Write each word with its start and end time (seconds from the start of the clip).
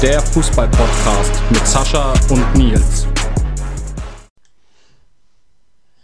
Der 0.00 0.20
Fußball-Podcast 0.20 1.42
mit 1.50 1.66
Sascha 1.66 2.14
und 2.30 2.54
Nils. 2.54 3.04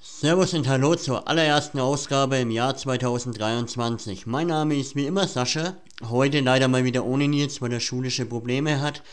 Servus 0.03 0.53
und 0.53 0.67
Hallo 0.67 0.97
zur 0.97 1.29
allerersten 1.29 1.79
Ausgabe 1.79 2.39
im 2.39 2.51
Jahr 2.51 2.77
2023. 2.77 4.27
Mein 4.27 4.49
Name 4.49 4.75
ist 4.75 4.97
wie 4.97 5.07
immer 5.07 5.29
Sascha. 5.29 5.77
Heute 6.11 6.41
leider 6.41 6.67
mal 6.67 6.83
wieder 6.83 7.05
ohne 7.05 7.29
Nils, 7.29 7.62
weil 7.62 7.73
er 7.73 7.79
schulische 7.79 8.27
Probleme 8.27 8.80
hat 8.80 9.05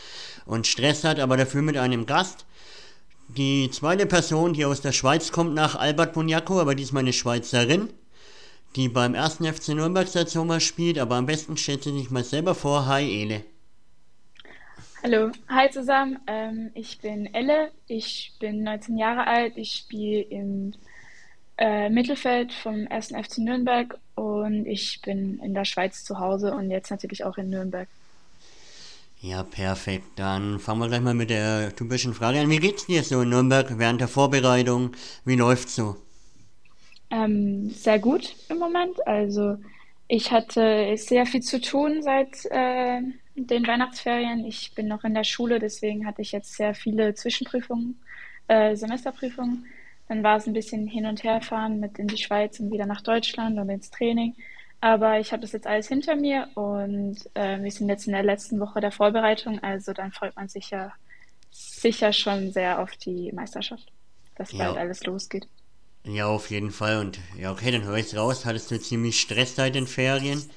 und 0.48 0.66
Stress 0.66 1.04
hat, 1.04 1.20
aber 1.20 1.38
dafür 1.38 1.62
mit 1.62 1.78
einem 1.78 2.08
Gast. 2.08 2.46
Die 3.28 3.70
zweite 3.70 4.08
Person, 4.08 4.54
die 4.54 4.66
aus 4.66 4.82
der 4.82 4.94
Schweiz 4.94 5.32
kommt, 5.32 5.54
nach 5.54 5.76
Albert 5.76 6.14
Boniaco, 6.14 6.60
aber 6.60 6.74
diesmal 6.74 7.02
eine 7.02 7.14
Schweizerin, 7.14 7.90
die 8.76 8.90
beim 8.90 9.14
ersten 9.14 9.46
FC 9.46 9.76
Nürnberg 9.76 10.08
seit 10.08 10.32
Sommer 10.32 10.60
spielt, 10.60 10.98
aber 10.98 11.18
am 11.18 11.28
besten 11.28 11.56
stellt 11.56 11.84
sie 11.84 11.96
sich 11.96 12.10
mal 12.10 12.24
selber 12.24 12.56
vor. 12.56 12.88
Hi 12.88 13.08
Ele. 13.08 13.46
Hallo, 15.04 15.32
hi 15.48 15.68
zusammen. 15.72 16.20
Ähm, 16.28 16.70
ich 16.76 17.00
bin 17.00 17.34
Elle, 17.34 17.72
ich 17.88 18.34
bin 18.40 18.62
19 18.62 19.00
Jahre 19.00 19.26
alt, 19.26 19.58
ich 19.58 19.72
spiele 19.72 20.22
im 20.22 20.74
äh, 21.58 21.90
Mittelfeld 21.90 22.54
vom 22.54 22.86
1. 22.88 23.08
FC 23.08 23.40
Nürnberg 23.40 23.98
und 24.14 24.68
ich 24.68 25.02
bin 25.02 25.40
in 25.40 25.56
der 25.56 25.66
Schweiz 25.66 26.04
zu 26.04 26.20
Hause 26.20 26.54
und 26.54 26.70
jetzt 26.70 26.92
natürlich 26.92 27.24
auch 27.24 27.40
in 27.40 27.50
Nürnberg. 27.50 27.88
Ja, 29.22 29.42
perfekt. 29.42 30.06
Dann 30.18 30.60
fangen 30.60 30.82
wir 30.82 30.88
gleich 30.88 31.02
mal 31.02 31.16
mit 31.16 31.32
der 31.32 31.76
typischen 31.76 32.14
Frage 32.14 32.40
an. 32.40 32.52
Wie 32.52 32.60
geht's 32.60 32.86
dir 32.86 33.02
so 33.02 33.22
in 33.22 33.30
Nürnberg 33.30 33.80
während 33.80 34.02
der 34.02 34.08
Vorbereitung? 34.08 34.92
Wie 35.26 35.36
läuft's 35.36 35.76
so? 35.76 35.96
Ähm, 37.10 37.72
sehr 37.72 37.98
gut 37.98 38.36
im 38.50 38.60
Moment. 38.60 39.08
Also 39.08 39.58
ich 40.08 40.32
hatte 40.32 40.96
sehr 40.96 41.26
viel 41.26 41.42
zu 41.42 41.60
tun 41.60 42.04
seit 42.04 42.46
äh, 42.52 43.02
den 43.48 43.68
Weihnachtsferien. 43.68 44.46
Ich 44.46 44.74
bin 44.76 44.88
noch 44.88 45.04
in 45.04 45.14
der 45.14 45.24
Schule, 45.24 45.60
deswegen 45.60 46.06
hatte 46.06 46.22
ich 46.22 46.32
jetzt 46.32 46.56
sehr 46.56 46.74
viele 46.76 47.14
Zwischenprüfungen, 47.14 48.04
äh, 48.48 48.76
Semesterprüfungen. 48.76 49.66
Dann 50.08 50.24
war 50.24 50.38
es 50.38 50.48
ein 50.48 50.54
bisschen 50.54 50.88
hin 50.88 51.06
und 51.06 51.24
her 51.24 51.42
fahren 51.42 51.80
mit 51.80 51.98
in 52.00 52.08
die 52.08 52.18
Schweiz 52.18 52.60
und 52.60 52.72
wieder 52.72 52.86
nach 52.86 53.02
Deutschland 53.02 53.58
und 53.60 53.70
ins 53.70 53.90
Training. 53.90 54.36
Aber 54.82 55.20
ich 55.20 55.32
habe 55.32 55.42
das 55.42 55.52
jetzt 55.54 55.68
alles 55.68 55.88
hinter 55.88 56.16
mir 56.16 56.50
und 56.56 57.18
äh, 57.36 57.62
wir 57.62 57.72
sind 57.72 57.88
jetzt 57.90 58.08
in 58.08 58.14
der 58.14 58.24
letzten 58.24 58.60
Woche 58.60 58.82
der 58.82 58.92
Vorbereitung. 58.92 59.60
Also 59.60 59.94
dann 59.94 60.12
freut 60.12 60.36
man 60.36 60.48
sich 60.50 60.70
ja 60.72 60.92
sicher 61.52 62.14
schon 62.14 62.52
sehr 62.52 62.80
auf 62.82 62.92
die 62.98 63.32
Meisterschaft, 63.34 63.92
dass 64.36 64.54
Ja. 64.54 64.58
bald 64.58 64.78
alles 64.78 65.04
losgeht. 65.06 65.48
Ja, 66.06 66.28
auf 66.28 66.50
jeden 66.52 66.70
Fall. 66.72 66.98
Und 67.00 67.20
ja, 67.38 67.52
okay, 67.52 67.72
dann 67.72 67.84
höre 67.84 67.98
ich 67.98 68.16
raus. 68.16 68.46
Hattest 68.46 68.70
du 68.72 68.80
ziemlich 68.80 69.20
Stress 69.20 69.56
seit 69.56 69.76
den 69.76 69.88
Ferien? 69.88 70.50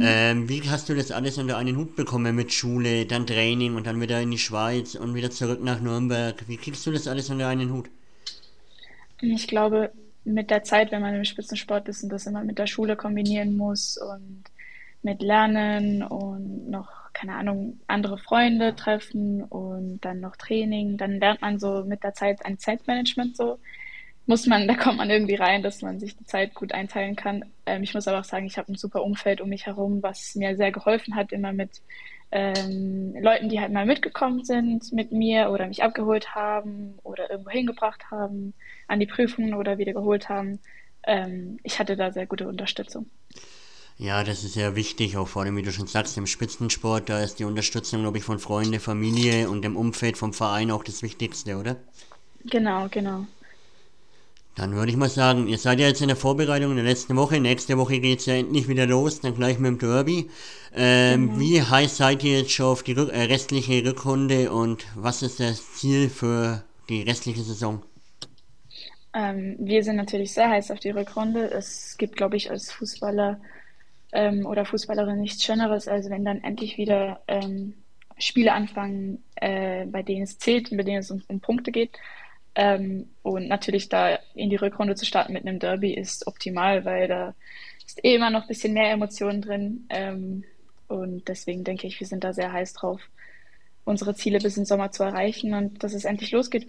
Ähm, 0.00 0.48
wie 0.48 0.62
hast 0.68 0.88
du 0.88 0.94
das 0.94 1.10
alles 1.10 1.38
unter 1.38 1.56
einen 1.56 1.76
Hut 1.76 1.96
bekommen 1.96 2.34
mit 2.34 2.52
Schule, 2.52 3.06
dann 3.06 3.26
Training 3.26 3.76
und 3.76 3.86
dann 3.86 4.00
wieder 4.00 4.20
in 4.20 4.30
die 4.30 4.38
Schweiz 4.38 4.94
und 4.94 5.14
wieder 5.14 5.30
zurück 5.30 5.62
nach 5.62 5.80
Nürnberg? 5.80 6.42
Wie 6.48 6.56
kriegst 6.56 6.86
du 6.86 6.92
das 6.92 7.06
alles 7.08 7.30
unter 7.30 7.48
einen 7.48 7.72
Hut? 7.72 7.88
Ich 9.20 9.46
glaube, 9.46 9.92
mit 10.24 10.50
der 10.50 10.62
Zeit, 10.64 10.90
wenn 10.90 11.02
man 11.02 11.14
im 11.14 11.24
Spitzensport 11.24 11.88
ist 11.88 12.02
und 12.02 12.10
das 12.10 12.26
immer 12.26 12.44
mit 12.44 12.58
der 12.58 12.66
Schule 12.66 12.96
kombinieren 12.96 13.56
muss 13.56 13.96
und 13.96 14.44
mit 15.02 15.22
Lernen 15.22 16.02
und 16.02 16.70
noch, 16.70 17.12
keine 17.12 17.34
Ahnung, 17.34 17.80
andere 17.86 18.18
Freunde 18.18 18.74
treffen 18.74 19.42
und 19.44 20.00
dann 20.00 20.20
noch 20.20 20.36
Training, 20.36 20.96
dann 20.96 21.20
lernt 21.20 21.42
man 21.42 21.58
so 21.58 21.84
mit 21.84 22.02
der 22.02 22.14
Zeit 22.14 22.44
ein 22.44 22.58
Zeitmanagement 22.58 23.36
so. 23.36 23.58
Muss 24.26 24.46
man, 24.46 24.66
da 24.66 24.74
kommt 24.74 24.96
man 24.96 25.10
irgendwie 25.10 25.34
rein, 25.34 25.62
dass 25.62 25.82
man 25.82 26.00
sich 26.00 26.16
die 26.16 26.24
Zeit 26.24 26.54
gut 26.54 26.72
einteilen 26.72 27.14
kann. 27.14 27.44
Ähm, 27.66 27.82
ich 27.82 27.92
muss 27.92 28.08
aber 28.08 28.20
auch 28.20 28.24
sagen, 28.24 28.46
ich 28.46 28.56
habe 28.56 28.72
ein 28.72 28.76
super 28.76 29.02
Umfeld 29.02 29.40
um 29.40 29.50
mich 29.50 29.66
herum, 29.66 30.02
was 30.02 30.34
mir 30.34 30.56
sehr 30.56 30.72
geholfen 30.72 31.14
hat, 31.14 31.32
immer 31.32 31.52
mit 31.52 31.82
ähm, 32.30 33.14
Leuten, 33.20 33.48
die 33.48 33.60
halt 33.60 33.72
mal 33.72 33.86
mitgekommen 33.86 34.44
sind 34.44 34.92
mit 34.92 35.12
mir 35.12 35.50
oder 35.50 35.68
mich 35.68 35.82
abgeholt 35.82 36.34
haben 36.34 36.98
oder 37.02 37.30
irgendwo 37.30 37.50
hingebracht 37.50 38.10
haben, 38.10 38.54
an 38.88 38.98
die 38.98 39.06
Prüfungen 39.06 39.54
oder 39.54 39.78
wieder 39.78 39.92
geholt 39.92 40.28
haben. 40.28 40.58
Ähm, 41.06 41.58
ich 41.62 41.78
hatte 41.78 41.96
da 41.96 42.10
sehr 42.10 42.26
gute 42.26 42.48
Unterstützung. 42.48 43.06
Ja, 43.96 44.24
das 44.24 44.42
ist 44.42 44.56
ja 44.56 44.74
wichtig, 44.74 45.16
auch 45.16 45.28
vor 45.28 45.42
allem, 45.42 45.56
wie 45.56 45.62
du 45.62 45.70
schon 45.70 45.86
sagst, 45.86 46.18
im 46.18 46.26
Spitzensport, 46.26 47.08
da 47.08 47.22
ist 47.22 47.38
die 47.38 47.44
Unterstützung, 47.44 48.00
glaube 48.00 48.18
ich, 48.18 48.24
von 48.24 48.40
Freunde, 48.40 48.80
Familie 48.80 49.48
und 49.48 49.62
dem 49.62 49.76
Umfeld 49.76 50.16
vom 50.16 50.32
Verein 50.32 50.72
auch 50.72 50.82
das 50.82 51.02
Wichtigste, 51.02 51.56
oder? 51.56 51.76
Genau, 52.44 52.88
genau. 52.90 53.26
Dann 54.54 54.74
würde 54.74 54.90
ich 54.90 54.96
mal 54.96 55.08
sagen, 55.08 55.48
ihr 55.48 55.58
seid 55.58 55.80
ja 55.80 55.88
jetzt 55.88 56.00
in 56.00 56.08
der 56.08 56.16
Vorbereitung 56.16 56.70
in 56.70 56.76
der 56.76 56.84
letzten 56.84 57.16
Woche. 57.16 57.40
Nächste 57.40 57.76
Woche 57.76 57.98
geht's 57.98 58.26
ja 58.26 58.34
endlich 58.34 58.68
wieder 58.68 58.86
los, 58.86 59.20
dann 59.20 59.34
gleich 59.34 59.58
mit 59.58 59.68
dem 59.68 59.78
Derby. 59.78 60.30
Ähm, 60.76 61.40
Wie 61.40 61.60
heiß 61.60 61.96
seid 61.96 62.22
ihr 62.22 62.38
jetzt 62.38 62.52
schon 62.52 62.66
auf 62.66 62.84
die 62.84 62.92
Rück 62.92 63.12
äh, 63.12 63.22
restliche 63.22 63.84
Rückrunde 63.84 64.52
und 64.52 64.86
was 64.94 65.22
ist 65.22 65.40
das 65.40 65.74
Ziel 65.74 66.08
für 66.08 66.62
die 66.88 67.02
restliche 67.02 67.42
Saison? 67.42 67.82
Ähm, 69.12 69.56
wir 69.58 69.82
sind 69.82 69.96
natürlich 69.96 70.32
sehr 70.32 70.50
heiß 70.50 70.70
auf 70.70 70.78
die 70.78 70.90
Rückrunde. 70.90 71.50
Es 71.50 71.96
gibt, 71.98 72.16
glaube 72.16 72.36
ich, 72.36 72.50
als 72.50 72.70
Fußballer 72.72 73.40
ähm, 74.12 74.46
oder 74.46 74.64
Fußballerin 74.64 75.20
nichts 75.20 75.44
Schöneres, 75.44 75.88
als 75.88 76.10
wenn 76.10 76.24
dann 76.24 76.42
endlich 76.42 76.78
wieder 76.78 77.20
ähm, 77.26 77.74
Spiele 78.18 78.52
anfangen, 78.52 79.22
äh, 79.36 79.86
bei 79.86 80.02
denen 80.02 80.22
es 80.22 80.38
zählt 80.38 80.70
und 80.70 80.76
bei 80.76 80.84
denen 80.84 80.98
es 80.98 81.10
um, 81.10 81.22
um 81.28 81.40
Punkte 81.40 81.72
geht. 81.72 81.90
Ähm, 82.54 83.08
und 83.22 83.48
natürlich 83.48 83.88
da 83.88 84.18
in 84.34 84.50
die 84.50 84.56
Rückrunde 84.56 84.94
zu 84.94 85.04
starten 85.04 85.32
mit 85.32 85.46
einem 85.46 85.58
Derby 85.58 85.94
ist 85.94 86.26
optimal, 86.26 86.84
weil 86.84 87.08
da 87.08 87.34
ist 87.86 88.04
eh 88.04 88.14
immer 88.14 88.30
noch 88.30 88.42
ein 88.42 88.48
bisschen 88.48 88.74
mehr 88.74 88.90
Emotionen 88.90 89.42
drin. 89.42 89.86
Ähm, 89.90 90.44
und 90.86 91.28
deswegen 91.28 91.64
denke 91.64 91.86
ich, 91.86 91.98
wir 91.98 92.06
sind 92.06 92.24
da 92.24 92.32
sehr 92.32 92.52
heiß 92.52 92.74
drauf, 92.74 93.00
unsere 93.84 94.14
Ziele 94.14 94.38
bis 94.38 94.56
im 94.56 94.64
Sommer 94.64 94.92
zu 94.92 95.02
erreichen 95.02 95.54
und 95.54 95.82
dass 95.82 95.94
es 95.94 96.04
endlich 96.04 96.30
losgeht. 96.30 96.68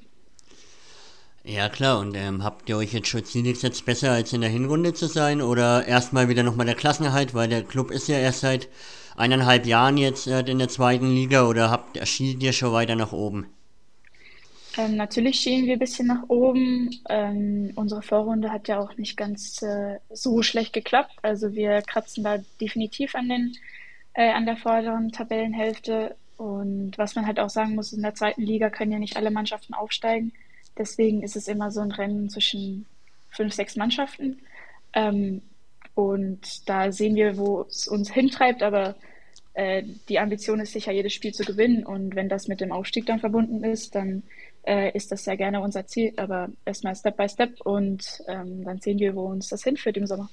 Ja 1.44 1.70
klar, 1.70 2.00
und 2.00 2.16
ähm, 2.16 2.44
habt 2.44 2.68
ihr 2.70 2.78
euch 2.78 2.92
jetzt 2.92 3.08
schon 3.08 3.24
Ziel 3.24 3.44
gesetzt, 3.44 3.86
besser 3.86 4.12
als 4.12 4.34
in 4.34 4.42
der 4.42 4.50
Hinrunde 4.50 4.96
zu 4.96 5.06
sein 5.06 5.44
oder 5.44 5.86
erstmal 5.86 6.28
wieder 6.28 6.42
nochmal 6.42 6.66
der 6.66 6.74
Klassenerhalt, 6.74 7.36
weil 7.36 7.48
der 7.48 7.62
Club 7.62 7.92
ist 7.92 8.08
ja 8.08 8.18
erst 8.18 8.40
seit 8.40 8.68
eineinhalb 9.16 9.68
Jahren 9.68 9.98
jetzt 9.98 10.26
äh, 10.26 10.40
in 10.40 10.58
der 10.58 10.70
zweiten 10.70 11.12
Liga 11.12 11.48
oder 11.48 11.70
habt 11.70 11.98
ihr 11.98 12.54
schon 12.54 12.74
weiter 12.74 12.96
nach 12.96 13.12
oben? 13.12 13.46
Ähm, 14.78 14.96
natürlich 14.98 15.40
schielen 15.40 15.66
wir 15.66 15.74
ein 15.74 15.80
bisschen 15.80 16.08
nach 16.08 16.24
oben. 16.28 16.90
Ähm, 17.10 17.72
unsere 17.76 18.02
Vorrunde 18.02 18.52
hat 18.52 18.68
ja 18.68 18.80
auch 18.80 18.98
nicht 18.98 19.16
ganz 19.16 19.62
äh, 19.62 20.00
so 20.12 20.42
schlecht 20.42 20.74
geklappt. 20.74 21.14
Also 21.22 21.54
wir 21.54 21.82
kratzen 21.82 22.24
da 22.24 22.40
definitiv 22.60 23.16
an 23.16 23.30
den, 23.30 23.56
äh, 24.14 24.32
an 24.32 24.46
der 24.46 24.58
vorderen 24.58 25.12
Tabellenhälfte. 25.12 26.16
Und 26.38 26.98
was 26.98 27.16
man 27.16 27.26
halt 27.26 27.40
auch 27.40 27.50
sagen 27.50 27.76
muss, 27.76 27.94
in 27.94 28.02
der 28.02 28.16
zweiten 28.16 28.42
Liga 28.42 28.70
können 28.70 28.92
ja 28.92 29.00
nicht 29.00 29.16
alle 29.16 29.32
Mannschaften 29.32 29.74
aufsteigen. 29.74 30.34
Deswegen 30.78 31.24
ist 31.24 31.38
es 31.38 31.48
immer 31.48 31.72
so 31.72 31.80
ein 31.80 31.92
Rennen 31.92 32.30
zwischen 32.30 32.86
fünf, 33.30 33.54
sechs 33.54 33.78
Mannschaften. 33.78 34.40
Ähm, 34.94 35.42
und 35.94 36.68
da 36.68 36.92
sehen 36.92 37.16
wir, 37.16 37.38
wo 37.38 37.62
es 37.62 37.88
uns 37.88 38.12
hintreibt, 38.12 38.62
aber 38.62 38.96
äh, 39.54 39.84
die 40.10 40.20
Ambition 40.20 40.60
ist 40.60 40.74
sicher, 40.74 40.92
jedes 40.92 41.14
Spiel 41.14 41.34
zu 41.34 41.46
gewinnen. 41.46 41.86
Und 41.86 42.16
wenn 42.16 42.28
das 42.28 42.50
mit 42.50 42.60
dem 42.60 42.74
Aufstieg 42.74 43.06
dann 43.06 43.22
verbunden 43.22 43.64
ist, 43.64 43.96
dann 43.96 44.24
äh, 44.66 44.92
ist 44.96 45.12
das 45.12 45.24
sehr 45.24 45.38
gerne 45.38 45.62
unser 45.62 45.86
Ziel. 45.88 46.14
Aber 46.18 46.50
erstmal 46.66 46.96
Step 46.96 47.18
by 47.18 47.28
Step 47.30 47.62
und 47.62 48.22
ähm, 48.28 48.64
dann 48.64 48.80
sehen 48.82 49.00
wir, 49.00 49.16
wo 49.16 49.26
uns 49.26 49.50
das 49.50 49.64
hinführt 49.64 49.98
im 49.98 50.08
Sommer. 50.08 50.30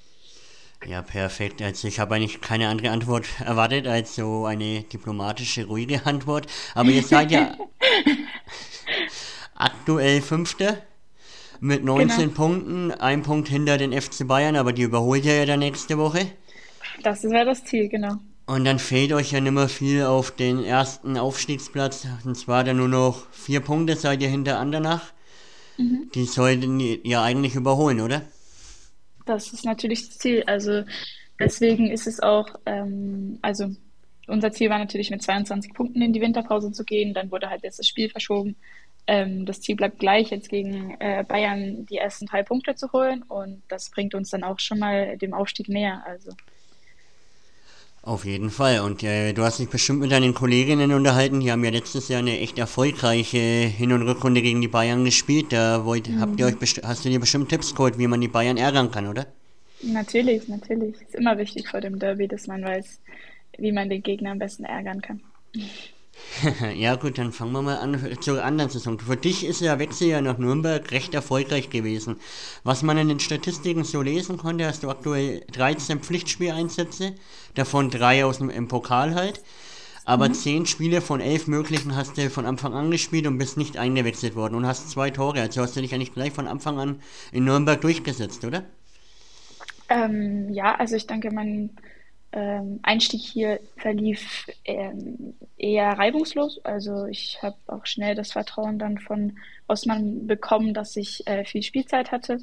Ja, 0.85 1.03
perfekt. 1.03 1.63
Also 1.63 1.87
ich 1.87 2.01
habe 2.01 2.15
eigentlich 2.17 2.41
keine 2.41 2.69
andere 2.69 2.91
Antwort 2.91 3.27
erwartet 3.45 3.87
als 3.87 4.17
so 4.17 4.47
eine 4.47 4.83
diplomatische, 4.83 5.67
ruhige 5.67 6.05
Antwort. 6.07 6.47
Aber 6.75 6.91
ihr 6.91 7.03
seid 7.05 7.31
ja 7.31 7.57
aktuell 9.55 10.21
Fünfter 10.21 10.79
mit 11.61 11.85
19 11.85 12.19
Genau. 12.19 12.33
Punkten, 12.35 12.91
ein 12.93 13.23
Punkt 13.23 13.49
hinter 13.49 13.79
den 13.79 13.93
FC 13.93 14.27
Bayern, 14.27 14.57
aber 14.57 14.73
die 14.73 14.83
überholt 14.83 15.25
ihr 15.25 15.37
ja 15.37 15.47
dann 15.47 15.61
nächste 15.61 15.99
Woche. 15.99 16.27
Das 17.03 17.23
wäre 17.25 17.45
das 17.45 17.65
Ziel, 17.65 17.89
genau. 17.89 18.17
Und 18.47 18.65
dann 18.65 18.79
fehlt 18.79 19.13
euch 19.13 19.33
ja 19.33 19.41
nicht 19.41 19.53
mehr 19.53 19.69
viel 19.69 20.03
auf 20.03 20.31
den 20.33 20.65
ersten 20.65 21.17
Aufstiegsplatz. 21.17 22.07
Und 22.25 22.37
zwar 22.37 22.65
dann 22.65 22.77
nur 22.79 22.89
noch 22.89 23.31
vier 23.31 23.61
Punkte 23.61 23.97
seid 23.97 24.23
ihr 24.23 24.29
hinter 24.29 24.59
Andernach. 24.59 25.13
Die 26.15 26.25
sollten 26.25 26.81
ihr 26.81 27.21
eigentlich 27.23 27.55
überholen, 27.55 28.01
oder? 28.01 28.23
Das 29.27 29.53
ist 29.53 29.65
natürlich 29.65 30.09
das 30.09 30.19
Ziel. 30.19 30.43
Also 30.47 30.85
deswegen 31.39 31.91
ist 31.91 32.07
es 32.07 32.21
auch, 32.21 32.49
ähm, 32.67 33.39
also 33.43 33.71
unser 34.27 34.53
Ziel 34.53 34.71
war 34.71 34.79
natürlich 34.79 35.11
mit 35.11 35.23
22 35.23 35.75
Punkten 35.75 36.03
in 36.03 36.13
die 36.13 36.21
Winterpause 36.21 36.73
zu 36.73 36.85
gehen. 36.85 37.15
Dann 37.15 37.31
wurde 37.31 37.49
halt 37.49 37.63
jetzt 37.63 37.79
das 37.79 37.89
Spiel 37.89 38.09
verschoben. 38.09 38.57
Ähm, 39.07 39.47
das 39.47 39.61
Ziel 39.61 39.77
bleibt 39.77 39.99
gleich, 39.99 40.31
jetzt 40.31 40.49
gegen 40.49 40.97
äh, 41.01 41.25
Bayern 41.27 41.87
die 41.87 41.97
ersten 41.97 42.27
drei 42.27 42.43
Punkte 42.43 42.75
zu 42.75 42.93
holen. 42.93 43.23
Und 43.23 43.63
das 43.69 43.91
bringt 43.91 44.15
uns 44.15 44.31
dann 44.31 44.45
auch 44.45 44.59
schon 44.59 44.79
mal 44.79 45.17
dem 45.17 45.35
Aufstieg 45.35 45.69
näher. 45.69 46.03
Also 46.07 46.31
Auf 48.03 48.25
jeden 48.25 48.51
Fall. 48.51 48.81
Und 48.81 49.05
äh, 49.05 49.33
du 49.33 49.43
hast 49.43 49.61
dich 49.61 49.69
bestimmt 49.69 50.01
mit 50.01 50.11
deinen 50.11 50.35
Kolleginnen 50.35 50.93
unterhalten. 50.93 51.39
Die 51.39 51.53
haben 51.53 51.65
ja 51.65 51.71
letztes 51.71 52.09
Jahr 52.09 52.19
eine 52.19 52.41
echt 52.41 52.59
erfolgreiche 52.59 53.39
Hin- 53.39 53.93
und 53.93 54.03
Rückrunde 54.03 54.43
gegen 54.43 54.61
die 54.61 54.69
Bayern 54.69 55.05
gespielt. 55.05 55.53
Da 55.53 55.85
wollt, 55.85 56.11
habt 56.19 56.39
ihr 56.41 56.47
euch 56.47 56.57
hast 56.83 57.05
du 57.05 57.11
dir 57.11 57.21
bestimmt 57.21 57.49
Tipps 57.49 57.75
geholt, 57.75 57.99
wie 57.99 58.09
man 58.09 58.21
die 58.21 58.29
Bayern 58.29 58.57
ärgern 58.57 58.91
kann, 58.91 59.07
oder? 59.07 59.27
natürlich, 59.83 60.49
natürlich. 60.49 60.95
Ist 61.01 61.15
immer 61.15 61.39
wichtig 61.39 61.69
vor 61.69 61.81
dem 61.81 61.99
Derby, 61.99 62.29
dass 62.29 62.47
man 62.47 62.65
weiß, 62.65 63.01
wie 63.59 63.73
man 63.73 63.89
den 63.89 64.03
Gegner 64.03 64.33
am 64.33 64.39
besten 64.39 64.65
ärgern 64.65 65.01
kann. 65.01 65.21
ja 66.75 66.97
gut, 66.97 67.19
dann 67.19 67.33
fangen 67.33 67.53
wir 67.53 67.63
mal 67.63 67.79
an 67.79 68.19
zur 68.21 68.45
anderen 68.45 68.71
Saison. 68.71 68.99
Für 68.99 69.17
dich 69.17 69.45
ist 69.45 69.61
der 69.61 69.79
Wechsel 69.79 70.09
ja 70.09 70.21
nach 70.21 70.39
Nürnberg 70.39 70.91
recht 70.91 71.15
erfolgreich 71.15 71.71
gewesen. 71.71 72.17
Was 72.65 72.83
man 72.83 72.99
in 72.99 73.09
den 73.09 73.21
Statistiken 73.21 73.85
so 73.85 74.03
lesen 74.03 74.37
konnte, 74.37 74.67
hast 74.67 74.83
du 74.83 74.91
aktuell 74.91 75.45
13 75.53 76.01
Pflichtspieleinsätze, 76.01 77.15
davon 77.55 77.91
drei 77.91 78.25
aus 78.25 78.39
dem 78.39 78.51
im 78.51 78.69
Pokal 78.69 79.15
halt. 79.15 79.43
Aber 80.05 80.29
mhm. 80.29 80.35
10 80.35 80.67
Spiele 80.67 81.01
von 81.01 81.21
11 81.21 81.47
möglichen 81.47 81.95
hast 81.95 82.19
du 82.19 82.29
von 82.29 82.45
Anfang 82.45 82.75
an 82.75 82.91
gespielt 82.91 83.27
und 83.27 83.39
bist 83.39 83.57
nicht 83.57 83.77
eingewechselt 83.77 84.35
worden 84.35 84.57
und 84.57 84.67
hast 84.67 84.91
zwei 84.91 85.11
Tore. 85.11 85.41
Also 85.41 85.63
hast 85.63 85.77
du 85.77 85.81
dich 85.81 85.95
eigentlich 85.95 86.13
gleich 86.13 86.33
von 86.33 86.49
Anfang 86.49 86.79
an 86.79 87.01
in 87.31 87.45
Nürnberg 87.45 87.81
durchgesetzt, 87.81 88.45
oder? 88.45 88.65
Ähm, 89.89 90.49
ja, 90.51 90.75
also 90.75 90.97
ich 90.97 91.07
denke, 91.07 91.31
mein 91.31 91.71
ähm, 92.33 92.81
Einstieg 92.83 93.21
hier 93.21 93.61
verlief 93.77 94.47
ähm, 94.65 95.35
eher 95.59 95.91
reibungslos. 95.93 96.65
Also 96.65 97.07
ich 97.07 97.43
habe 97.43 97.57
auch 97.67 97.87
schnell 97.87 98.15
das 98.15 98.33
Vertrauen 98.33 98.79
dann 98.79 98.99
von 98.99 99.39
Osman 99.69 100.27
bekommen, 100.27 100.75
dass 100.75 100.97
ich 100.97 101.27
äh, 101.27 101.45
viel 101.45 101.63
Spielzeit 101.63 102.11
hatte, 102.11 102.39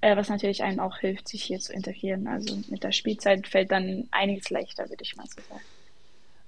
äh, 0.00 0.16
was 0.16 0.28
natürlich 0.28 0.62
einem 0.62 0.80
auch 0.80 0.98
hilft, 0.98 1.28
sich 1.28 1.42
hier 1.42 1.58
zu 1.58 1.72
integrieren. 1.72 2.26
Also 2.26 2.58
mit 2.68 2.84
der 2.84 2.92
Spielzeit 2.92 3.46
fällt 3.46 3.70
dann 3.70 4.08
einiges 4.10 4.50
leichter, 4.50 4.88
würde 4.88 5.02
ich 5.02 5.16
mal 5.16 5.26
so 5.26 5.40
sagen. 5.48 5.60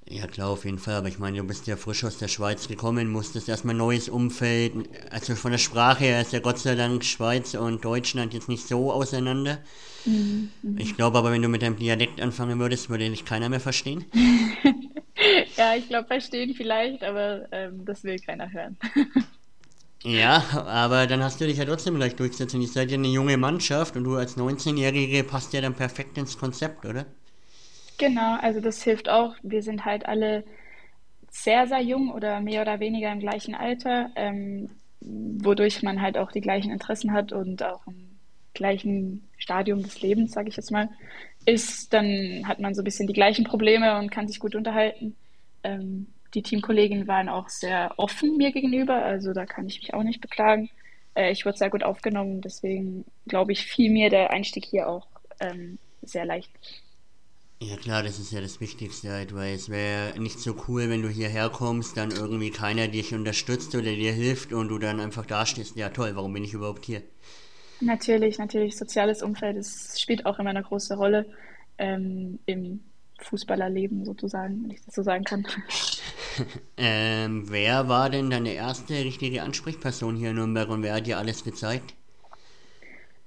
Ja 0.09 0.27
klar, 0.27 0.49
auf 0.49 0.65
jeden 0.65 0.79
Fall, 0.79 0.95
aber 0.95 1.09
ich 1.09 1.19
meine, 1.19 1.39
du 1.39 1.45
bist 1.45 1.67
ja 1.67 1.77
frisch 1.77 2.05
aus 2.05 2.19
der 2.19 2.29
Schweiz 2.29 2.67
gekommen, 2.67 3.09
musstest 3.09 3.49
erstmal 3.49 3.75
neues 3.75 4.09
Umfeld, 4.09 4.73
also 5.11 5.37
von 5.37 5.53
der 5.53 5.59
Sprache 5.59 6.05
her 6.05 6.21
ist 6.21 6.33
ja 6.33 6.41
Gott 6.41 6.59
sei 6.59 6.75
Dank 6.75 7.05
Schweiz 7.05 7.55
und 7.55 7.85
Deutschland 7.85 8.35
jetzt 8.35 8.49
nicht 8.49 8.67
so 8.67 8.93
auseinander. 8.93 9.59
Mhm. 10.05 10.51
Ich 10.77 10.97
glaube 10.97 11.19
aber, 11.19 11.31
wenn 11.31 11.43
du 11.43 11.49
mit 11.49 11.63
deinem 11.63 11.77
Dialekt 11.77 12.21
anfangen 12.21 12.59
würdest, 12.59 12.91
würde 12.91 13.09
dich 13.09 13.25
keiner 13.25 13.49
mehr 13.49 13.61
verstehen. 13.61 14.05
ja, 15.57 15.77
ich 15.77 15.89
glaube, 15.89 16.09
verstehen 16.09 16.55
vielleicht, 16.55 17.05
aber 17.05 17.47
ähm, 17.53 17.85
das 17.85 18.03
will 18.03 18.19
keiner 18.19 18.53
hören. 18.53 18.77
ja, 20.03 20.45
aber 20.67 21.07
dann 21.07 21.23
hast 21.23 21.41
du 21.41 21.47
dich 21.47 21.59
ja 21.59 21.65
trotzdem 21.65 21.95
gleich 21.95 22.17
durchgesetzt 22.17 22.55
und 22.55 22.63
ihr 22.63 22.69
seid 22.69 22.91
ja 22.91 22.99
eine 22.99 23.09
junge 23.09 23.37
Mannschaft 23.37 23.97
und 23.97 24.03
du 24.05 24.17
als 24.17 24.37
19-Jährige 24.37 25.23
passt 25.23 25.53
ja 25.53 25.61
dann 25.61 25.75
perfekt 25.75 26.19
ins 26.19 26.37
Konzept, 26.37 26.85
oder? 26.85 27.07
Genau, 27.99 28.37
also 28.41 28.61
das 28.61 28.83
hilft 28.83 29.09
auch. 29.09 29.35
Wir 29.43 29.63
sind 29.63 29.85
halt 29.85 30.07
alle 30.07 30.45
sehr, 31.31 31.67
sehr 31.67 31.81
jung 31.81 32.11
oder 32.13 32.41
mehr 32.41 32.63
oder 32.63 32.81
weniger 32.81 33.13
im 33.13 33.21
gleichen 33.21 33.55
Alter, 33.55 34.11
ähm, 34.17 34.71
wodurch 35.01 35.83
man 35.83 36.03
halt 36.03 36.19
auch 36.19 36.33
die 36.33 36.41
gleichen 36.41 36.73
Interessen 36.73 37.13
hat 37.13 37.33
und 37.33 37.63
auch 37.63 37.87
im 37.87 38.19
gleichen 38.55 39.29
Stadium 39.39 39.83
des 39.83 40.03
Lebens, 40.03 40.33
sage 40.33 40.49
ich 40.49 40.57
jetzt 40.57 40.71
mal, 40.71 40.91
ist, 41.47 41.93
dann 41.93 42.45
hat 42.47 42.61
man 42.61 42.75
so 42.75 42.83
ein 42.83 42.85
bisschen 42.85 43.07
die 43.09 43.15
gleichen 43.15 43.45
Probleme 43.45 43.99
und 43.99 44.11
kann 44.11 44.29
sich 44.29 44.41
gut 44.41 44.55
unterhalten. 44.55 45.17
Ähm, 45.65 46.09
die 46.35 46.43
Teamkolleginnen 46.43 47.09
waren 47.09 47.29
auch 47.29 47.49
sehr 47.49 47.95
offen 47.99 48.37
mir 48.37 48.53
gegenüber, 48.53 48.97
also 49.05 49.33
da 49.33 49.47
kann 49.47 49.67
ich 49.69 49.81
mich 49.81 49.95
auch 49.95 50.03
nicht 50.03 50.21
beklagen. 50.21 50.71
Äh, 51.15 51.33
ich 51.33 51.45
wurde 51.47 51.59
sehr 51.59 51.71
gut 51.71 51.85
aufgenommen, 51.85 52.41
deswegen 52.43 53.05
glaube 53.27 53.53
ich, 53.53 53.67
fiel 53.67 53.91
mir 53.91 54.11
der 54.11 54.31
Einstieg 54.31 54.65
hier 54.67 54.89
auch 54.89 55.07
ähm, 55.41 55.79
sehr 56.03 56.25
leicht. 56.27 56.51
Ja 57.69 57.77
klar, 57.77 58.03
das 58.03 58.19
ist 58.19 58.33
ja 58.33 58.41
das 58.41 58.61
Wichtigste 58.61 59.13
halt, 59.13 59.33
weil 59.37 59.55
es 59.55 59.69
wäre 59.69 60.19
nicht 60.19 60.41
so 60.41 60.57
cool, 60.67 60.91
wenn 60.91 61.01
du 61.01 61.09
hierher 61.09 61.49
kommst, 61.49 61.97
dann 61.97 62.11
irgendwie 62.11 62.51
keiner 62.51 62.89
dich 62.89 63.15
unterstützt 63.15 63.73
oder 63.77 63.85
dir 63.85 64.13
hilft 64.13 64.53
und 64.53 64.69
du 64.69 64.79
dann 64.79 64.99
einfach 64.99 65.25
dastehst, 65.27 65.77
ja 65.77 65.89
toll, 65.89 66.17
warum 66.17 66.33
bin 66.33 66.43
ich 66.43 66.55
überhaupt 66.55 66.85
hier? 66.85 67.03
Natürlich, 67.81 68.39
natürlich, 68.39 68.77
soziales 68.77 69.23
Umfeld 69.23 69.57
das 69.57 70.01
spielt 70.01 70.27
auch 70.27 70.41
immer 70.41 70.51
eine 70.51 70.65
große 70.65 70.97
Rolle 70.97 71.27
ähm, 71.79 72.41
im 72.47 72.81
Fußballerleben 73.21 74.05
sozusagen, 74.05 74.65
wenn 74.65 74.71
ich 74.73 74.85
das 74.85 74.97
so 74.97 75.05
sagen 75.05 75.23
kann. 75.23 75.47
ähm, 76.77 77.45
wer 77.49 77.89
war 77.89 78.11
denn 78.11 78.31
deine 78.31 78.55
erste 78.55 78.95
richtige 78.95 79.43
Ansprechperson 79.43 80.17
hier 80.17 80.31
in 80.31 80.37
Nürnberg 80.37 80.69
und 80.69 80.83
wer 80.83 80.95
hat 80.95 81.07
dir 81.07 81.19
alles 81.19 81.45
gezeigt? 81.45 81.95